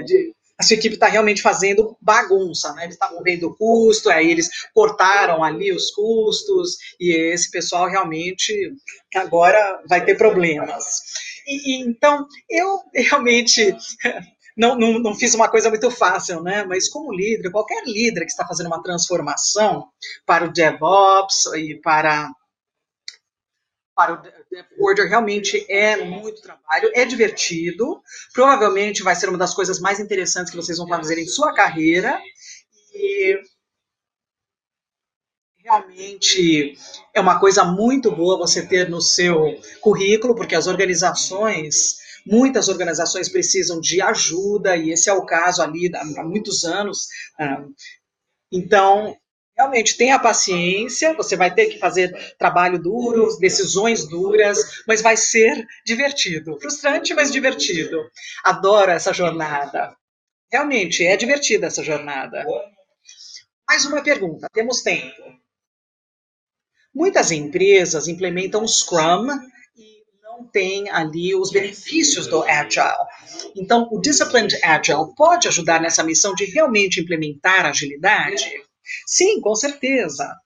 de 0.04 0.34
a 0.58 0.64
sua 0.64 0.74
equipe 0.74 0.94
está 0.94 1.06
realmente 1.06 1.40
fazendo 1.40 1.96
bagunça, 2.00 2.72
né? 2.72 2.82
Eles 2.82 2.94
estavam 2.94 3.22
vendo 3.22 3.46
o 3.46 3.54
custo, 3.54 4.10
aí 4.10 4.28
eles 4.28 4.50
cortaram 4.74 5.44
ali 5.44 5.72
os 5.72 5.92
custos, 5.92 6.76
e 6.98 7.12
esse 7.32 7.48
pessoal 7.48 7.88
realmente 7.88 8.52
agora 9.14 9.80
vai 9.88 10.04
ter 10.04 10.16
problemas. 10.16 10.84
E, 11.46 11.76
e 11.76 11.88
então, 11.88 12.26
eu 12.50 12.80
realmente 12.92 13.72
não, 14.58 14.76
não, 14.76 14.98
não, 14.98 15.14
fiz 15.14 15.32
uma 15.32 15.48
coisa 15.48 15.70
muito 15.70 15.92
fácil, 15.92 16.42
né? 16.42 16.64
Mas 16.64 16.88
como 16.88 17.14
líder, 17.14 17.52
qualquer 17.52 17.84
líder 17.86 18.22
que 18.22 18.32
está 18.32 18.44
fazendo 18.44 18.66
uma 18.66 18.82
transformação 18.82 19.86
para 20.26 20.44
o 20.44 20.52
DevOps 20.52 21.46
e 21.56 21.76
para 21.80 22.32
para 23.98 24.22
o 24.78 24.86
Order 24.86 25.08
realmente 25.08 25.66
é 25.68 26.04
muito 26.04 26.40
trabalho, 26.40 26.88
é 26.94 27.04
divertido, 27.04 28.00
provavelmente 28.32 29.02
vai 29.02 29.16
ser 29.16 29.28
uma 29.28 29.36
das 29.36 29.52
coisas 29.52 29.80
mais 29.80 29.98
interessantes 29.98 30.52
que 30.52 30.56
vocês 30.56 30.78
vão 30.78 30.86
fazer 30.86 31.18
em 31.18 31.26
sua 31.26 31.52
carreira, 31.52 32.16
e 32.94 33.42
realmente 35.64 36.78
é 37.12 37.18
uma 37.18 37.40
coisa 37.40 37.64
muito 37.64 38.14
boa 38.14 38.38
você 38.38 38.64
ter 38.64 38.88
no 38.88 39.02
seu 39.02 39.60
currículo, 39.80 40.36
porque 40.36 40.54
as 40.54 40.68
organizações, 40.68 41.96
muitas 42.24 42.68
organizações 42.68 43.28
precisam 43.28 43.80
de 43.80 44.00
ajuda, 44.00 44.76
e 44.76 44.92
esse 44.92 45.10
é 45.10 45.12
o 45.12 45.26
caso 45.26 45.60
ali 45.60 45.90
há 45.92 46.22
muitos 46.22 46.62
anos, 46.62 47.08
ah, 47.36 47.64
então, 48.52 49.16
realmente 49.58 49.96
tenha 49.96 50.20
paciência, 50.20 51.14
você 51.14 51.34
vai 51.34 51.52
ter 51.52 51.66
que 51.66 51.78
fazer 51.80 52.12
trabalho 52.38 52.80
duro, 52.80 53.36
decisões 53.40 54.06
duras, 54.06 54.84
mas 54.86 55.02
vai 55.02 55.16
ser 55.16 55.66
divertido. 55.84 56.56
Frustrante, 56.60 57.12
mas 57.12 57.32
divertido. 57.32 58.08
Adoro 58.44 58.92
essa 58.92 59.12
jornada. 59.12 59.96
Realmente 60.50 61.04
é 61.04 61.16
divertida 61.16 61.66
essa 61.66 61.82
jornada. 61.82 62.44
Mais 63.68 63.84
uma 63.84 64.00
pergunta, 64.00 64.48
temos 64.52 64.80
tempo. 64.80 65.22
Muitas 66.94 67.32
empresas 67.32 68.06
implementam 68.06 68.66
Scrum 68.66 69.26
e 69.76 70.04
não 70.22 70.46
têm 70.46 70.88
ali 70.88 71.34
os 71.34 71.50
benefícios 71.50 72.28
do 72.28 72.44
Agile. 72.44 73.06
Então, 73.56 73.88
o 73.90 74.00
Disciplined 74.00 74.56
Agile 74.64 75.14
pode 75.16 75.48
ajudar 75.48 75.80
nessa 75.80 76.04
missão 76.04 76.32
de 76.34 76.44
realmente 76.46 77.00
implementar 77.00 77.66
agilidade? 77.66 78.67
Sim, 79.06 79.40
com 79.40 79.54
certeza. 79.54 80.38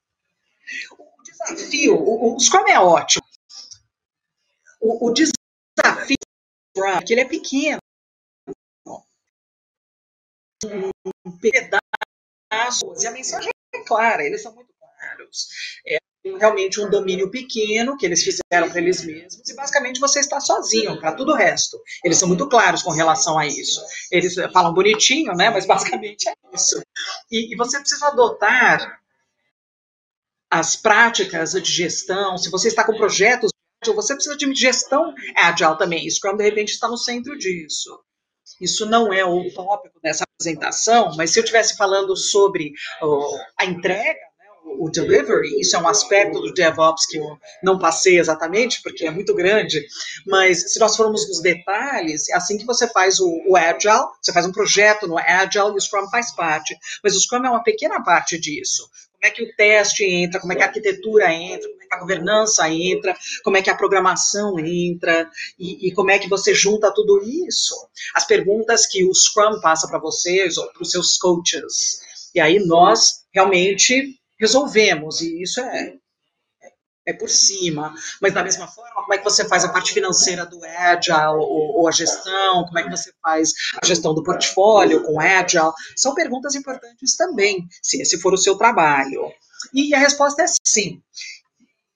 O 0.98 1.22
desafio, 1.22 1.96
o, 1.96 2.36
o 2.36 2.40
Scrum 2.40 2.66
é 2.68 2.78
ótimo. 2.78 3.26
O, 4.80 5.08
o 5.08 5.12
desafio 5.12 6.16
é 6.76 7.02
que 7.04 7.12
ele 7.12 7.20
é 7.20 7.28
pequeno. 7.28 7.78
Um 10.64 11.38
pedaço, 11.38 12.94
e 13.00 13.06
a 13.06 13.10
mensagem 13.10 13.50
é 13.74 13.84
clara, 13.84 14.24
eles 14.24 14.42
são 14.42 14.54
muito 14.54 14.72
claros. 14.78 15.48
É 15.86 15.98
realmente 16.38 16.80
um 16.80 16.88
domínio 16.88 17.30
pequeno 17.30 17.96
que 17.96 18.06
eles 18.06 18.22
fizeram 18.22 18.70
para 18.70 18.80
eles 18.80 19.04
mesmos 19.04 19.48
e 19.48 19.54
basicamente 19.54 20.00
você 20.00 20.20
está 20.20 20.40
sozinho 20.40 20.98
para 21.00 21.12
tudo 21.12 21.32
o 21.32 21.36
resto. 21.36 21.80
Eles 22.04 22.18
são 22.18 22.28
muito 22.28 22.48
claros 22.48 22.82
com 22.82 22.90
relação 22.90 23.38
a 23.38 23.46
isso. 23.46 23.80
Eles 24.10 24.34
falam 24.52 24.72
bonitinho, 24.72 25.32
né? 25.32 25.50
Mas 25.50 25.66
basicamente 25.66 26.28
é 26.28 26.34
isso. 26.54 26.80
E, 27.30 27.52
e 27.52 27.56
você 27.56 27.78
precisa 27.80 28.06
adotar 28.06 29.00
as 30.50 30.76
práticas 30.76 31.52
de 31.52 31.72
gestão. 31.72 32.38
Se 32.38 32.50
você 32.50 32.68
está 32.68 32.84
com 32.84 32.96
projetos 32.96 33.50
você 33.90 34.14
precisa 34.14 34.36
de 34.36 34.54
gestão 34.54 35.12
agile 35.34 35.76
também. 35.76 36.08
Scrum 36.08 36.36
de 36.36 36.44
repente 36.44 36.70
está 36.70 36.86
no 36.86 36.96
centro 36.96 37.36
disso. 37.36 37.98
isso 38.60 38.86
não 38.86 39.12
é 39.12 39.24
o 39.24 39.52
tópico 39.52 39.98
dessa 40.00 40.22
apresentação, 40.22 41.16
mas 41.16 41.30
se 41.30 41.40
eu 41.40 41.42
estivesse 41.42 41.76
falando 41.76 42.14
sobre 42.16 42.72
uh, 43.02 43.38
a 43.58 43.64
entrega, 43.64 44.20
o 44.78 44.90
delivery, 44.90 45.60
isso 45.60 45.76
é 45.76 45.78
um 45.78 45.88
aspecto 45.88 46.40
do 46.40 46.52
DevOps 46.52 47.06
que 47.06 47.18
eu 47.18 47.38
não 47.62 47.78
passei 47.78 48.18
exatamente, 48.18 48.82
porque 48.82 49.06
é 49.06 49.10
muito 49.10 49.34
grande, 49.34 49.84
mas 50.26 50.72
se 50.72 50.78
nós 50.78 50.96
formos 50.96 51.26
nos 51.28 51.40
detalhes, 51.40 52.28
é 52.28 52.34
assim 52.34 52.58
que 52.58 52.66
você 52.66 52.88
faz 52.88 53.20
o, 53.20 53.28
o 53.48 53.56
Agile, 53.56 54.06
você 54.20 54.32
faz 54.32 54.46
um 54.46 54.52
projeto 54.52 55.06
no 55.06 55.18
Agile 55.18 55.72
e 55.72 55.76
o 55.76 55.80
Scrum 55.80 56.08
faz 56.10 56.34
parte, 56.34 56.76
mas 57.02 57.16
o 57.16 57.20
Scrum 57.20 57.44
é 57.44 57.50
uma 57.50 57.62
pequena 57.62 58.02
parte 58.02 58.38
disso. 58.38 58.88
Como 59.22 59.30
é 59.30 59.36
que 59.36 59.44
o 59.44 59.54
teste 59.54 60.04
entra, 60.04 60.40
como 60.40 60.52
é 60.52 60.56
que 60.56 60.62
a 60.62 60.66
arquitetura 60.66 61.32
entra, 61.32 61.68
como 61.68 61.82
é 61.82 61.86
que 61.86 61.94
a 61.94 62.00
governança 62.00 62.68
entra, 62.68 63.16
como 63.44 63.56
é 63.56 63.62
que 63.62 63.70
a 63.70 63.76
programação 63.76 64.58
entra, 64.58 65.30
e, 65.56 65.88
e 65.88 65.92
como 65.92 66.10
é 66.10 66.18
que 66.18 66.28
você 66.28 66.52
junta 66.52 66.92
tudo 66.92 67.22
isso. 67.22 67.74
As 68.16 68.26
perguntas 68.26 68.84
que 68.84 69.04
o 69.04 69.14
Scrum 69.14 69.60
passa 69.60 69.86
para 69.86 70.00
vocês 70.00 70.58
ou 70.58 70.66
para 70.72 70.82
os 70.82 70.90
seus 70.90 71.16
coaches. 71.18 72.00
E 72.34 72.40
aí 72.40 72.58
nós 72.66 73.22
realmente 73.32 74.18
resolvemos, 74.42 75.20
e 75.20 75.40
isso 75.40 75.60
é, 75.60 75.94
é 77.06 77.12
por 77.12 77.30
cima. 77.30 77.94
Mas 78.20 78.34
da 78.34 78.42
mesma 78.42 78.66
forma, 78.66 79.02
como 79.02 79.14
é 79.14 79.18
que 79.18 79.24
você 79.24 79.46
faz 79.48 79.64
a 79.64 79.68
parte 79.68 79.92
financeira 79.92 80.44
do 80.44 80.62
Agile, 80.64 81.38
ou, 81.38 81.78
ou, 81.78 81.88
a 81.88 81.92
gestão, 81.92 82.64
como 82.64 82.78
é 82.78 82.82
que 82.82 82.90
você 82.90 83.12
faz 83.22 83.52
a 83.80 83.86
gestão 83.86 84.12
do 84.12 84.24
portfólio 84.24 85.04
com 85.04 85.20
Agile? 85.20 85.72
São 85.96 86.12
perguntas 86.12 86.56
importantes 86.56 87.16
também, 87.16 87.68
se 87.80 88.02
esse 88.02 88.20
for 88.20 88.34
o 88.34 88.38
seu 88.38 88.56
trabalho. 88.56 89.32
E 89.72 89.94
a 89.94 89.98
resposta 89.98 90.42
é 90.42 90.46
sim. 90.66 91.00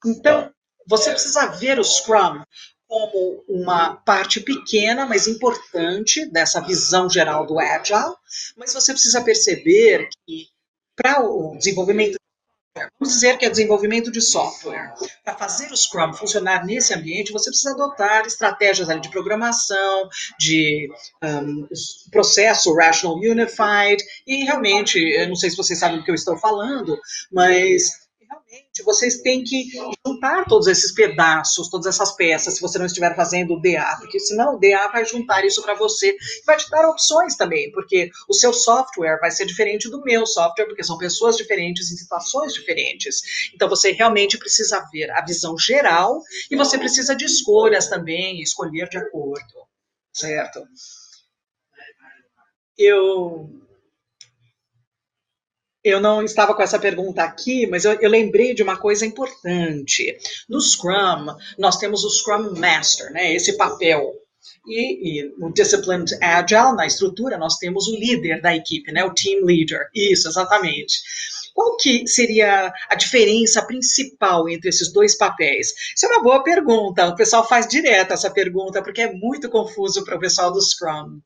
Então, 0.04 0.48
você 0.86 1.10
precisa 1.10 1.46
ver 1.46 1.80
o 1.80 1.84
Scrum 1.84 2.44
como 2.86 3.44
uma 3.48 3.96
parte 3.96 4.40
pequena, 4.40 5.04
mas 5.04 5.26
importante 5.26 6.24
dessa 6.26 6.60
visão 6.60 7.10
geral 7.10 7.44
do 7.44 7.58
Agile, 7.58 8.14
mas 8.56 8.72
você 8.72 8.92
precisa 8.92 9.20
perceber 9.24 10.08
que 10.24 10.46
para 10.94 11.20
o 11.28 11.56
desenvolvimento 11.58 12.16
Vamos 12.98 13.14
dizer 13.14 13.38
que 13.38 13.44
é 13.44 13.50
desenvolvimento 13.50 14.10
de 14.10 14.20
software. 14.20 14.94
Para 15.24 15.34
fazer 15.34 15.70
o 15.72 15.76
Scrum 15.76 16.12
funcionar 16.12 16.64
nesse 16.64 16.92
ambiente, 16.94 17.32
você 17.32 17.50
precisa 17.50 17.72
adotar 17.72 18.26
estratégias 18.26 18.88
de 19.00 19.10
programação, 19.10 20.08
de 20.38 20.88
um, 21.22 21.66
processo 22.10 22.74
Rational 22.74 23.16
Unified, 23.16 24.02
e 24.26 24.44
realmente, 24.44 24.98
eu 24.98 25.28
não 25.28 25.36
sei 25.36 25.50
se 25.50 25.56
vocês 25.56 25.78
sabem 25.78 25.98
do 25.98 26.04
que 26.04 26.10
eu 26.10 26.14
estou 26.14 26.36
falando, 26.36 26.98
mas 27.32 28.05
vocês 28.86 29.20
têm 29.20 29.42
que 29.42 29.68
juntar 30.06 30.44
todos 30.44 30.68
esses 30.68 30.92
pedaços, 30.92 31.68
todas 31.68 31.86
essas 31.86 32.14
peças, 32.14 32.54
se 32.54 32.60
você 32.60 32.78
não 32.78 32.86
estiver 32.86 33.14
fazendo 33.16 33.54
o 33.54 33.60
DA, 33.60 33.96
porque 33.98 34.20
senão 34.20 34.54
o 34.54 34.58
DA 34.58 34.88
vai 34.88 35.04
juntar 35.04 35.44
isso 35.44 35.62
para 35.62 35.74
você 35.74 36.10
e 36.10 36.44
vai 36.46 36.56
te 36.56 36.70
dar 36.70 36.88
opções 36.88 37.36
também, 37.36 37.70
porque 37.72 38.10
o 38.28 38.32
seu 38.32 38.52
software 38.52 39.18
vai 39.20 39.30
ser 39.30 39.44
diferente 39.44 39.90
do 39.90 40.02
meu 40.02 40.24
software, 40.24 40.66
porque 40.66 40.84
são 40.84 40.96
pessoas 40.96 41.36
diferentes 41.36 41.90
em 41.90 41.96
situações 41.96 42.54
diferentes. 42.54 43.20
Então 43.54 43.68
você 43.68 43.90
realmente 43.92 44.38
precisa 44.38 44.86
ver 44.92 45.10
a 45.10 45.24
visão 45.24 45.58
geral 45.58 46.20
e 46.50 46.56
você 46.56 46.78
precisa 46.78 47.16
de 47.16 47.24
escolhas 47.24 47.88
também, 47.88 48.40
escolher 48.40 48.88
de 48.88 48.98
acordo, 48.98 49.66
certo? 50.12 50.62
Eu 52.78 53.65
eu 55.86 56.00
não 56.00 56.20
estava 56.20 56.52
com 56.52 56.62
essa 56.62 56.80
pergunta 56.80 57.22
aqui, 57.22 57.64
mas 57.68 57.84
eu, 57.84 57.92
eu, 58.00 58.10
lembrei 58.10 58.52
de 58.52 58.62
uma 58.62 58.76
coisa 58.76 59.06
importante. 59.06 60.18
No 60.48 60.60
Scrum, 60.60 61.26
nós 61.56 61.76
temos 61.76 62.02
o 62.02 62.10
Scrum 62.10 62.58
Master, 62.58 63.12
né, 63.12 63.32
esse 63.32 63.56
papel. 63.56 64.12
E, 64.66 65.20
e, 65.20 65.34
no 65.38 65.52
Disciplined 65.52 66.12
Agile, 66.20 66.74
na 66.74 66.86
estrutura, 66.86 67.38
nós 67.38 67.56
temos 67.58 67.86
o 67.86 67.96
líder 67.96 68.40
da 68.40 68.54
equipe, 68.54 68.90
né, 68.90 69.04
o 69.04 69.14
Team 69.14 69.44
Leader. 69.44 69.88
Isso, 69.94 70.28
exatamente. 70.28 70.98
Qual 71.54 71.76
que 71.76 72.04
seria 72.06 72.72
a 72.90 72.94
diferença 72.96 73.64
principal 73.64 74.48
entre 74.48 74.68
esses 74.68 74.92
dois 74.92 75.16
papéis? 75.16 75.72
Isso 75.94 76.04
é 76.04 76.08
uma 76.08 76.22
boa 76.22 76.42
pergunta. 76.42 77.06
O 77.06 77.14
pessoal 77.14 77.46
faz 77.46 77.66
direto 77.68 78.12
essa 78.12 78.30
pergunta, 78.30 78.82
porque 78.82 79.02
é 79.02 79.12
muito 79.12 79.48
confuso 79.48 80.04
para 80.04 80.16
o 80.16 80.20
pessoal 80.20 80.52
do 80.52 80.60
Scrum. 80.60 81.20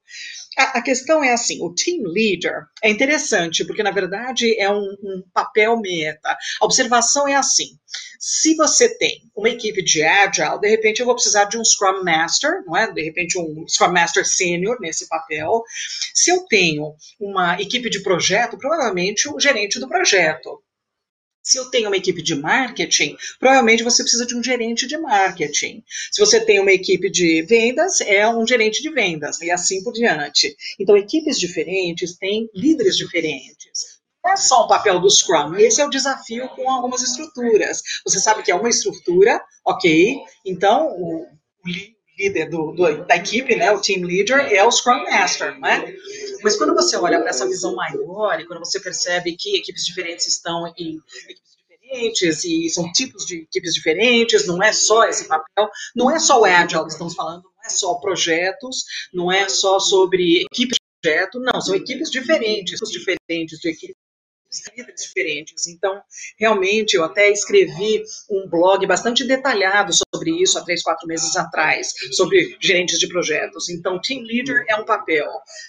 A, 0.58 0.78
a, 0.78 0.82
questão 0.82 1.22
é 1.22 1.32
assim, 1.32 1.62
o 1.62 1.72
team 1.74 2.02
leader 2.04 2.64
é 2.82 2.90
interessante, 2.90 3.64
porque 3.64 3.82
na 3.82 3.92
verdade 3.92 4.58
é 4.58 4.70
um, 4.70 4.96
um 5.02 5.22
papel 5.32 5.78
meta. 5.80 6.36
A 6.60 6.64
observação 6.64 7.28
é 7.28 7.34
assim, 7.34 7.78
se 8.18 8.54
você 8.54 8.88
tem 8.98 9.22
uma 9.34 9.48
equipe 9.48 9.82
de 9.82 10.02
Agile, 10.02 10.60
de 10.60 10.68
repente 10.68 11.00
eu 11.00 11.06
vou 11.06 11.14
precisar 11.14 11.44
de 11.44 11.56
um 11.56 11.64
Scrum 11.64 12.04
Master, 12.04 12.62
não 12.66 12.76
é? 12.76 12.92
De 12.92 13.02
repente 13.02 13.38
um 13.38 13.66
Scrum 13.66 13.92
Master 13.92 14.26
Sênior 14.26 14.78
nesse 14.80 15.08
papel. 15.08 15.62
Se 16.14 16.30
eu 16.30 16.44
tenho 16.46 16.94
uma 17.18 17.60
equipe 17.60 17.88
de 17.88 18.02
projeto, 18.02 18.58
provavelmente 18.58 19.28
o 19.28 19.40
gerente 19.40 19.80
do 19.80 19.88
projeto. 19.88 20.62
Se 21.42 21.58
eu 21.58 21.70
tenho 21.70 21.88
uma 21.88 21.96
equipe 21.96 22.22
de 22.22 22.34
marketing, 22.34 23.16
provavelmente 23.38 23.82
você 23.82 24.02
precisa 24.02 24.26
de 24.26 24.36
um 24.36 24.42
gerente 24.42 24.86
de 24.86 24.98
marketing. 24.98 25.82
Se 26.12 26.20
você 26.20 26.44
tem 26.44 26.60
uma 26.60 26.72
equipe 26.72 27.10
de 27.10 27.42
vendas, 27.42 28.00
é 28.02 28.28
um 28.28 28.46
gerente 28.46 28.82
de 28.82 28.90
vendas, 28.90 29.40
e 29.40 29.50
assim 29.50 29.82
por 29.82 29.92
diante. 29.92 30.54
Então, 30.78 30.96
equipes 30.96 31.38
diferentes 31.38 32.16
têm 32.16 32.48
líderes 32.54 32.96
diferentes. 32.96 34.00
Não 34.22 34.32
é 34.32 34.36
só 34.36 34.66
um 34.66 34.68
papel 34.68 35.00
do 35.00 35.10
Scrum, 35.10 35.56
esse 35.56 35.80
é 35.80 35.86
o 35.86 35.90
desafio 35.90 36.48
com 36.50 36.70
algumas 36.70 37.02
estruturas. 37.02 37.82
Você 38.04 38.20
sabe 38.20 38.42
que 38.42 38.50
é 38.50 38.54
uma 38.54 38.68
estrutura, 38.68 39.40
ok, 39.64 40.16
então 40.44 40.88
o, 40.88 41.22
o 41.22 41.68
líder 41.68 41.99
do, 42.28 42.72
do, 42.72 43.06
da 43.06 43.16
equipe, 43.16 43.56
né, 43.56 43.70
o 43.70 43.80
team 43.80 44.02
leader, 44.02 44.40
é 44.52 44.64
o 44.64 44.70
Scrum 44.70 45.04
Master, 45.04 45.58
né? 45.58 45.94
Mas 46.42 46.56
quando 46.56 46.74
você 46.74 46.96
olha 46.96 47.18
para 47.20 47.30
essa 47.30 47.46
visão 47.46 47.74
maior 47.74 48.38
e 48.40 48.46
quando 48.46 48.58
você 48.58 48.78
percebe 48.80 49.36
que 49.36 49.56
equipes 49.56 49.84
diferentes 49.84 50.26
estão 50.26 50.66
em 50.76 51.00
equipes 51.28 51.56
diferentes 51.82 52.44
e 52.44 52.68
são 52.68 52.90
tipos 52.92 53.24
de 53.24 53.42
equipes 53.42 53.74
diferentes, 53.74 54.46
não 54.46 54.62
é 54.62 54.72
só 54.72 55.04
esse 55.04 55.26
papel, 55.26 55.68
não 55.94 56.10
é 56.10 56.18
só 56.18 56.40
o 56.40 56.44
Agile 56.44 56.84
que 56.84 56.92
estamos 56.92 57.14
falando, 57.14 57.42
não 57.42 57.64
é 57.64 57.68
só 57.68 57.94
projetos, 57.94 58.84
não 59.12 59.32
é 59.32 59.48
só 59.48 59.78
sobre 59.78 60.42
equipes 60.42 60.76
de 60.76 61.00
projeto, 61.00 61.40
não, 61.40 61.60
são 61.60 61.74
equipes 61.74 62.10
diferentes, 62.10 62.78
diferentes 62.90 63.58
de 63.58 63.68
equipes 63.70 64.09
líderes 64.76 65.02
diferentes. 65.02 65.66
Então, 65.66 66.02
realmente, 66.38 66.94
eu 66.94 67.04
até 67.04 67.30
escrevi 67.30 68.02
um 68.30 68.48
blog 68.48 68.86
bastante 68.86 69.24
detalhado 69.24 69.92
sobre 69.92 70.30
isso 70.42 70.58
há 70.58 70.64
três, 70.64 70.82
quatro 70.82 71.06
meses 71.06 71.36
atrás, 71.36 71.92
sobre 72.12 72.56
gerentes 72.60 72.98
de 72.98 73.08
projetos. 73.08 73.68
Então, 73.68 74.00
Team 74.00 74.22
Leader 74.22 74.64
é 74.68 74.76
um 74.76 74.84
papel 74.84 75.28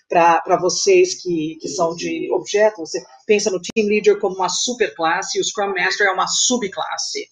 para 0.09 0.57
vocês 0.59 1.21
que, 1.21 1.57
que 1.61 1.67
são 1.67 1.95
de 1.95 2.31
objeto. 2.31 2.77
Você 2.77 3.03
pensa 3.25 3.51
no 3.51 3.61
Team 3.61 3.87
Leader 3.87 4.19
como 4.19 4.35
uma 4.35 4.49
superclasse 4.49 5.37
e 5.37 5.41
o 5.41 5.43
Scrum 5.43 5.73
Master 5.73 6.07
é 6.07 6.11
uma 6.11 6.27
subclasse. 6.27 7.29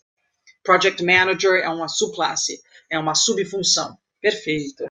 Project 0.64 1.04
Manager 1.04 1.54
é 1.64 1.70
uma 1.70 1.88
subclasse, 1.88 2.62
é 2.90 3.00
uma 3.00 3.16
subfunção. 3.16 3.98
Perfeito. 4.22 4.86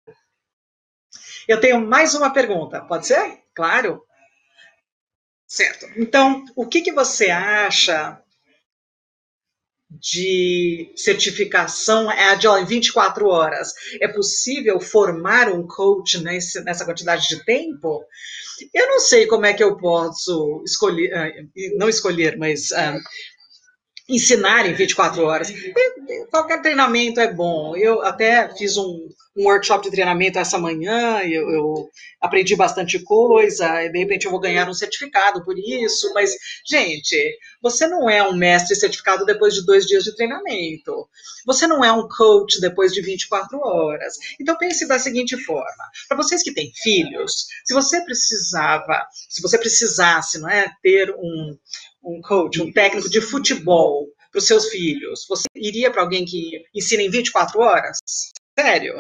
Eu 1.46 1.61
tenho 1.61 1.80
mais 1.80 2.14
uma 2.14 2.32
pergunta, 2.32 2.80
pode 2.82 3.06
ser? 3.06 3.38
Claro. 3.54 4.02
Certo. 5.49 5.86
Então, 5.96 6.44
o 6.55 6.66
que, 6.66 6.82
que 6.82 6.92
você 6.92 7.30
acha 7.30 8.20
de 9.90 10.92
certificação 10.94 12.11
Agile 12.11 12.61
em 12.61 12.66
24 12.66 13.26
horas? 13.26 13.72
É 13.99 14.07
possível 14.07 14.78
formar 14.78 15.49
um 15.49 15.66
coach 15.66 16.22
nesse, 16.22 16.62
nessa 16.62 16.84
quantidade 16.84 17.26
de 17.28 17.42
tempo? 17.46 18.05
Eu 18.74 18.88
não 18.88 19.01
sei 19.01 19.26
como 19.26 19.46
é 19.46 19.55
que 19.55 19.64
eu 19.64 19.78
posso 19.78 20.62
escolher, 20.66 21.14
ah, 21.14 21.30
não 21.78 21.88
escolher, 21.88 22.36
mas 22.36 22.70
uh, 22.70 23.01
ensinar 24.07 24.66
em 24.66 24.74
24 24.74 25.22
horas. 25.22 25.51
Qualquer 26.30 26.61
treinamento 26.61 27.20
é 27.20 27.32
bom. 27.32 27.74
Eu 27.74 28.03
até 28.03 28.55
fiz 28.55 28.76
um, 28.76 29.09
um 29.39 29.45
workshop 29.45 29.84
de 29.84 29.93
treinamento 29.93 30.39
essa 30.39 30.59
manhã, 30.59 31.22
eu, 31.22 31.49
eu, 31.51 31.91
aprendi 32.20 32.57
bastante 32.57 32.99
coisa, 33.05 33.84
e 33.84 33.93
de 33.93 33.99
repente 34.01 34.24
eu 34.24 34.32
vou 34.32 34.41
ganhar 34.41 34.68
um 34.68 34.74
certificado 34.74 35.45
por 35.45 35.57
isso, 35.57 36.12
mas, 36.12 36.32
gente, 36.68 37.39
você 37.62 37.86
não 37.86 38.11
é 38.11 38.20
um 38.28 38.36
mestre 38.36 38.74
certificado 38.74 39.24
depois 39.24 39.55
de 39.55 39.64
dois 39.64 39.86
dias 39.86 40.03
de 40.03 40.16
treinamento. 40.16 41.09
Você 41.47 41.68
não 41.68 41.84
é 41.84 41.93
um 41.93 42.09
coach 42.09 42.61
depois 42.61 42.93
de 42.93 43.01
24 43.01 43.59
horas. 43.61 44.14
Então 44.41 44.59
pense 44.59 44.86
da 44.89 44.99
seguinte 44.99 45.36
forma: 45.45 45.84
para 46.09 46.16
vocês 46.16 46.43
que 46.43 46.53
têm 46.53 46.72
filhos, 46.82 47.47
se 47.64 47.72
você 47.72 48.01
precisava, 48.05 49.07
se 49.28 49.41
você 49.41 49.57
precisasse, 49.57 50.41
não 50.41 50.51
é, 50.51 50.68
ter 50.82 51.14
um, 51.14 51.57
um 52.03 52.20
coach, 52.20 52.61
um 52.61 52.72
técnico 52.72 53.09
de 53.09 53.20
futebol 53.20 54.09
para 54.32 54.39
os 54.41 54.47
seus 54.47 54.68
filhos, 54.68 55.24
você 55.28 55.45
iria 55.55 55.91
para 55.91 56.03
alguém 56.03 56.24
que 56.24 56.64
ensina 56.74 57.03
em 57.03 57.11
24 57.11 57.61
horas? 57.61 57.99
Sério? 58.59 58.95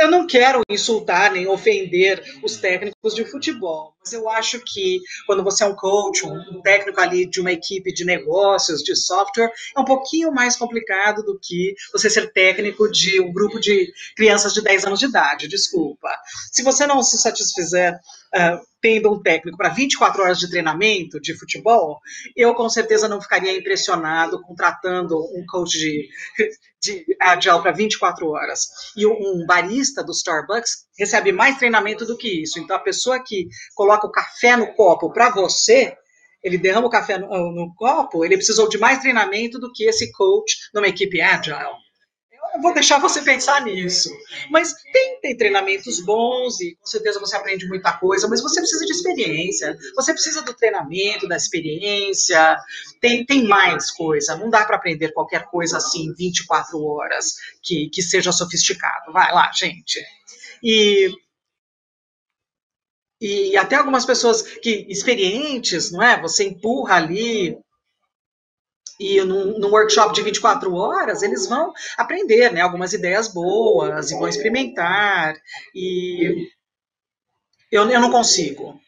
Eu 0.00 0.10
não 0.10 0.26
quero 0.26 0.62
insultar 0.68 1.32
nem 1.32 1.46
ofender 1.46 2.22
os 2.42 2.56
técnicos 2.56 3.14
de 3.14 3.24
futebol, 3.24 3.94
mas 4.00 4.12
eu 4.12 4.28
acho 4.28 4.58
que 4.60 5.00
quando 5.26 5.44
você 5.44 5.62
é 5.62 5.66
um 5.66 5.74
coach, 5.74 6.26
um 6.26 6.62
técnico 6.62 7.00
ali 7.00 7.26
de 7.26 7.40
uma 7.40 7.52
equipe 7.52 7.92
de 7.92 8.04
negócios, 8.04 8.82
de 8.82 8.96
software, 8.96 9.52
é 9.76 9.80
um 9.80 9.84
pouquinho 9.84 10.32
mais 10.32 10.56
complicado 10.56 11.22
do 11.22 11.38
que 11.38 11.74
você 11.92 12.08
ser 12.08 12.32
técnico 12.32 12.90
de 12.90 13.20
um 13.20 13.32
grupo 13.32 13.60
de 13.60 13.92
crianças 14.16 14.54
de 14.54 14.62
10 14.62 14.86
anos 14.86 14.98
de 14.98 15.06
idade, 15.06 15.48
desculpa. 15.48 16.08
Se 16.50 16.62
você 16.62 16.86
não 16.86 17.02
se 17.02 17.18
satisfizer 17.18 17.94
uh, 17.94 18.69
tendo 18.80 19.12
um 19.12 19.20
técnico 19.20 19.56
para 19.56 19.68
24 19.68 20.22
horas 20.22 20.38
de 20.38 20.50
treinamento 20.50 21.20
de 21.20 21.36
futebol, 21.38 22.00
eu 22.36 22.54
com 22.54 22.68
certeza 22.68 23.08
não 23.08 23.20
ficaria 23.20 23.56
impressionado 23.56 24.40
contratando 24.42 25.16
um 25.18 25.44
coach 25.46 25.78
de, 25.78 26.08
de 26.82 27.04
agile 27.20 27.60
para 27.60 27.72
24 27.72 28.28
horas. 28.28 28.66
E 28.96 29.06
um 29.06 29.44
barista 29.46 30.02
do 30.02 30.12
Starbucks 30.12 30.86
recebe 30.98 31.32
mais 31.32 31.58
treinamento 31.58 32.06
do 32.06 32.16
que 32.16 32.42
isso. 32.42 32.58
Então, 32.58 32.76
a 32.76 32.80
pessoa 32.80 33.22
que 33.22 33.48
coloca 33.74 34.06
o 34.06 34.12
café 34.12 34.56
no 34.56 34.74
copo 34.74 35.12
para 35.12 35.30
você, 35.30 35.96
ele 36.42 36.56
derrama 36.56 36.86
o 36.86 36.90
café 36.90 37.18
no, 37.18 37.28
no 37.52 37.74
copo, 37.74 38.24
ele 38.24 38.36
precisou 38.36 38.68
de 38.68 38.78
mais 38.78 39.00
treinamento 39.00 39.58
do 39.58 39.72
que 39.72 39.84
esse 39.84 40.10
coach 40.12 40.56
numa 40.74 40.88
equipe 40.88 41.20
agile 41.20 41.89
vou 42.60 42.74
deixar 42.74 42.98
você 42.98 43.22
pensar 43.22 43.62
nisso. 43.64 44.10
Mas 44.50 44.74
tem, 44.92 45.20
tem 45.20 45.36
treinamentos 45.36 46.00
bons 46.00 46.60
e 46.60 46.74
com 46.76 46.86
certeza 46.86 47.20
você 47.20 47.36
aprende 47.36 47.68
muita 47.68 47.92
coisa, 47.92 48.28
mas 48.28 48.42
você 48.42 48.60
precisa 48.60 48.84
de 48.84 48.92
experiência. 48.92 49.76
Você 49.94 50.12
precisa 50.12 50.42
do 50.42 50.54
treinamento, 50.54 51.28
da 51.28 51.36
experiência. 51.36 52.56
Tem, 53.00 53.24
tem 53.24 53.44
mais 53.44 53.90
coisa. 53.90 54.36
Não 54.36 54.50
dá 54.50 54.64
para 54.64 54.76
aprender 54.76 55.12
qualquer 55.12 55.46
coisa 55.46 55.76
assim 55.76 56.12
24 56.14 56.82
horas 56.82 57.34
que, 57.62 57.88
que 57.92 58.02
seja 58.02 58.32
sofisticado. 58.32 59.12
Vai 59.12 59.32
lá, 59.32 59.50
gente. 59.52 60.00
E 60.62 61.10
e 63.20 63.54
até 63.54 63.76
algumas 63.76 64.06
pessoas 64.06 64.40
que 64.40 64.86
experientes, 64.88 65.90
não 65.90 66.02
é? 66.02 66.18
Você 66.22 66.44
empurra 66.44 66.96
ali 66.96 67.54
e 69.00 69.24
num, 69.24 69.58
num, 69.58 69.70
workshop 69.70 70.14
de 70.14 70.20
24 70.20 70.74
horas, 70.74 71.22
eles 71.22 71.48
vão 71.48 71.72
aprender 71.96 72.52
né, 72.52 72.60
algumas 72.60 72.92
ideias 72.92 73.32
boas 73.32 74.10
e 74.10 74.14
vão 74.14 74.28
experimentar. 74.28 75.34
E 75.74 76.46
eu, 77.72 77.88
eu 77.88 78.00
não 78.00 78.10
consigo. 78.10 78.78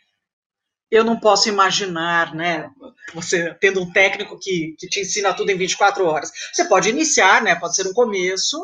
Eu 0.90 1.02
não 1.02 1.18
posso 1.18 1.48
imaginar, 1.48 2.34
né, 2.34 2.70
você 3.14 3.54
tendo 3.54 3.80
um 3.80 3.90
técnico 3.90 4.38
que, 4.38 4.76
que 4.78 4.86
te 4.86 5.00
ensina 5.00 5.32
tudo 5.32 5.50
em 5.50 5.56
24 5.56 6.04
horas. 6.04 6.30
Você 6.52 6.66
pode 6.66 6.90
iniciar, 6.90 7.42
né, 7.42 7.54
pode 7.54 7.74
ser 7.74 7.86
um 7.86 7.94
começo, 7.94 8.62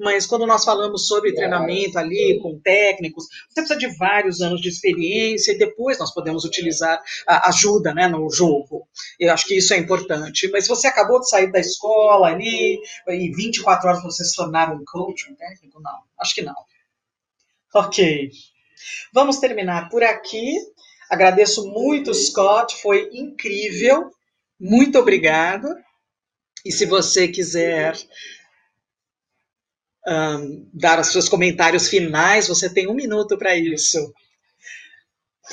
mas 0.00 0.26
quando 0.26 0.46
nós 0.46 0.64
falamos 0.64 1.06
sobre 1.06 1.34
treinamento 1.34 1.98
ali 1.98 2.40
com 2.40 2.58
técnicos, 2.58 3.26
você 3.48 3.60
precisa 3.60 3.78
de 3.78 3.98
vários 3.98 4.40
anos 4.40 4.60
de 4.60 4.68
experiência 4.68 5.52
e 5.52 5.58
depois 5.58 5.98
nós 5.98 6.12
podemos 6.12 6.44
utilizar 6.44 7.00
a 7.26 7.48
ajuda 7.50 7.92
né, 7.92 8.08
no 8.08 8.30
jogo. 8.30 8.88
Eu 9.18 9.32
acho 9.32 9.46
que 9.46 9.58
isso 9.58 9.74
é 9.74 9.76
importante. 9.76 10.48
Mas 10.50 10.66
você 10.66 10.86
acabou 10.86 11.20
de 11.20 11.28
sair 11.28 11.52
da 11.52 11.60
escola 11.60 12.28
ali, 12.28 12.80
e 13.08 13.30
24 13.34 13.88
horas 13.88 14.02
você 14.02 14.24
se 14.24 14.34
tornar 14.34 14.72
um 14.72 14.82
coach, 14.84 15.30
um 15.30 15.34
técnico? 15.34 15.80
Não, 15.82 15.98
acho 16.18 16.34
que 16.34 16.42
não. 16.42 16.54
Ok. 17.74 18.30
Vamos 19.12 19.38
terminar 19.38 19.90
por 19.90 20.02
aqui. 20.02 20.54
Agradeço 21.10 21.68
muito, 21.68 22.14
Scott, 22.14 22.80
foi 22.80 23.10
incrível. 23.12 24.10
Muito 24.58 24.98
obrigado. 24.98 25.68
E 26.64 26.72
se 26.72 26.86
você 26.86 27.28
quiser 27.28 27.94
um, 30.06 30.68
dar 30.72 31.00
os 31.00 31.08
seus 31.08 31.28
comentários 31.28 31.88
finais. 31.88 32.48
Você 32.48 32.72
tem 32.72 32.88
um 32.88 32.94
minuto 32.94 33.36
para 33.38 33.56
isso. 33.56 33.98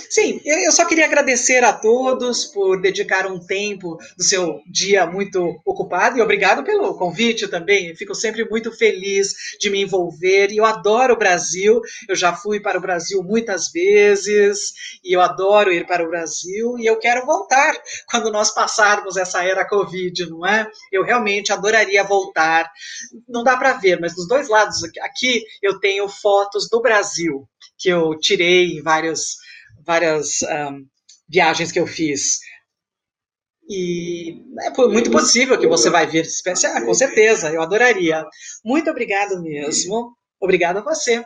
Sim, 0.10 0.40
eu 0.46 0.72
só 0.72 0.86
queria 0.86 1.06
agradecer 1.06 1.64
a 1.64 1.74
todos 1.74 2.46
por 2.46 2.80
dedicar 2.80 3.26
um 3.26 3.40
tempo 3.40 3.98
do 4.16 4.24
seu 4.24 4.62
dia 4.66 5.06
muito 5.08 5.60
ocupado 5.66 6.18
e 6.18 6.22
obrigado 6.22 6.64
pelo 6.64 6.96
convite 6.96 7.48
também. 7.48 7.96
fico 7.96 8.14
sempre 8.14 8.48
muito 8.48 8.72
feliz 8.72 9.34
de 9.60 9.70
me 9.70 9.82
envolver 9.82 10.52
e 10.52 10.58
eu 10.58 10.66
adoro 10.66 11.14
o 11.14 11.18
Brasil. 11.18 11.82
Eu 12.08 12.16
já 12.16 12.34
fui 12.34 12.60
para 12.60 12.78
o 12.78 12.82
Brasil 12.82 13.24
muitas 13.24 13.72
vezes 13.72 14.72
e 15.04 15.16
eu 15.16 15.22
adoro 15.22 15.74
ir 15.74 15.86
para 15.88 16.06
o 16.06 16.10
Brasil 16.10 16.78
e 16.78 16.86
eu 16.86 17.00
quero 17.00 17.26
voltar 17.26 17.76
quando 18.10 18.32
nós 18.32 18.54
passarmos 18.54 19.18
essa 19.18 19.44
era 19.44 19.68
Covid, 19.68 20.30
não 20.30 20.46
é? 20.46 20.70
Eu 20.92 21.04
realmente 21.04 21.52
adoraria 21.52 22.04
voltar. 22.04 22.72
Não 23.28 23.44
dá 23.44 23.58
para 23.58 23.74
ver, 23.74 24.00
mas 24.00 24.16
dos 24.16 24.28
dois 24.28 24.48
lados 24.48 24.84
aqui 25.02 25.44
eu 25.62 25.80
tenho 25.80 26.08
fotos 26.08 26.70
do 26.70 26.82
Brasil 26.82 27.48
que 27.78 27.90
eu 27.90 28.18
tirei 28.18 28.78
em 28.78 28.82
vários 28.82 29.38
várias 29.88 30.42
um, 30.44 30.86
viagens 31.28 31.72
que 31.72 31.80
eu 31.80 31.88
fiz. 31.88 32.40
E 33.70 34.44
é 34.62 34.70
muito 34.88 35.10
possível 35.10 35.58
que 35.60 35.68
você 35.68 35.90
vai 35.90 36.06
vir 36.06 36.26
especial, 36.26 36.86
com 36.86 36.94
certeza, 36.94 37.50
eu 37.50 37.62
adoraria. 37.62 38.26
Muito 38.64 38.90
obrigado 38.90 39.42
mesmo. 39.42 40.16
Obrigado 40.40 40.78
a 40.78 40.84
você. 40.84 41.26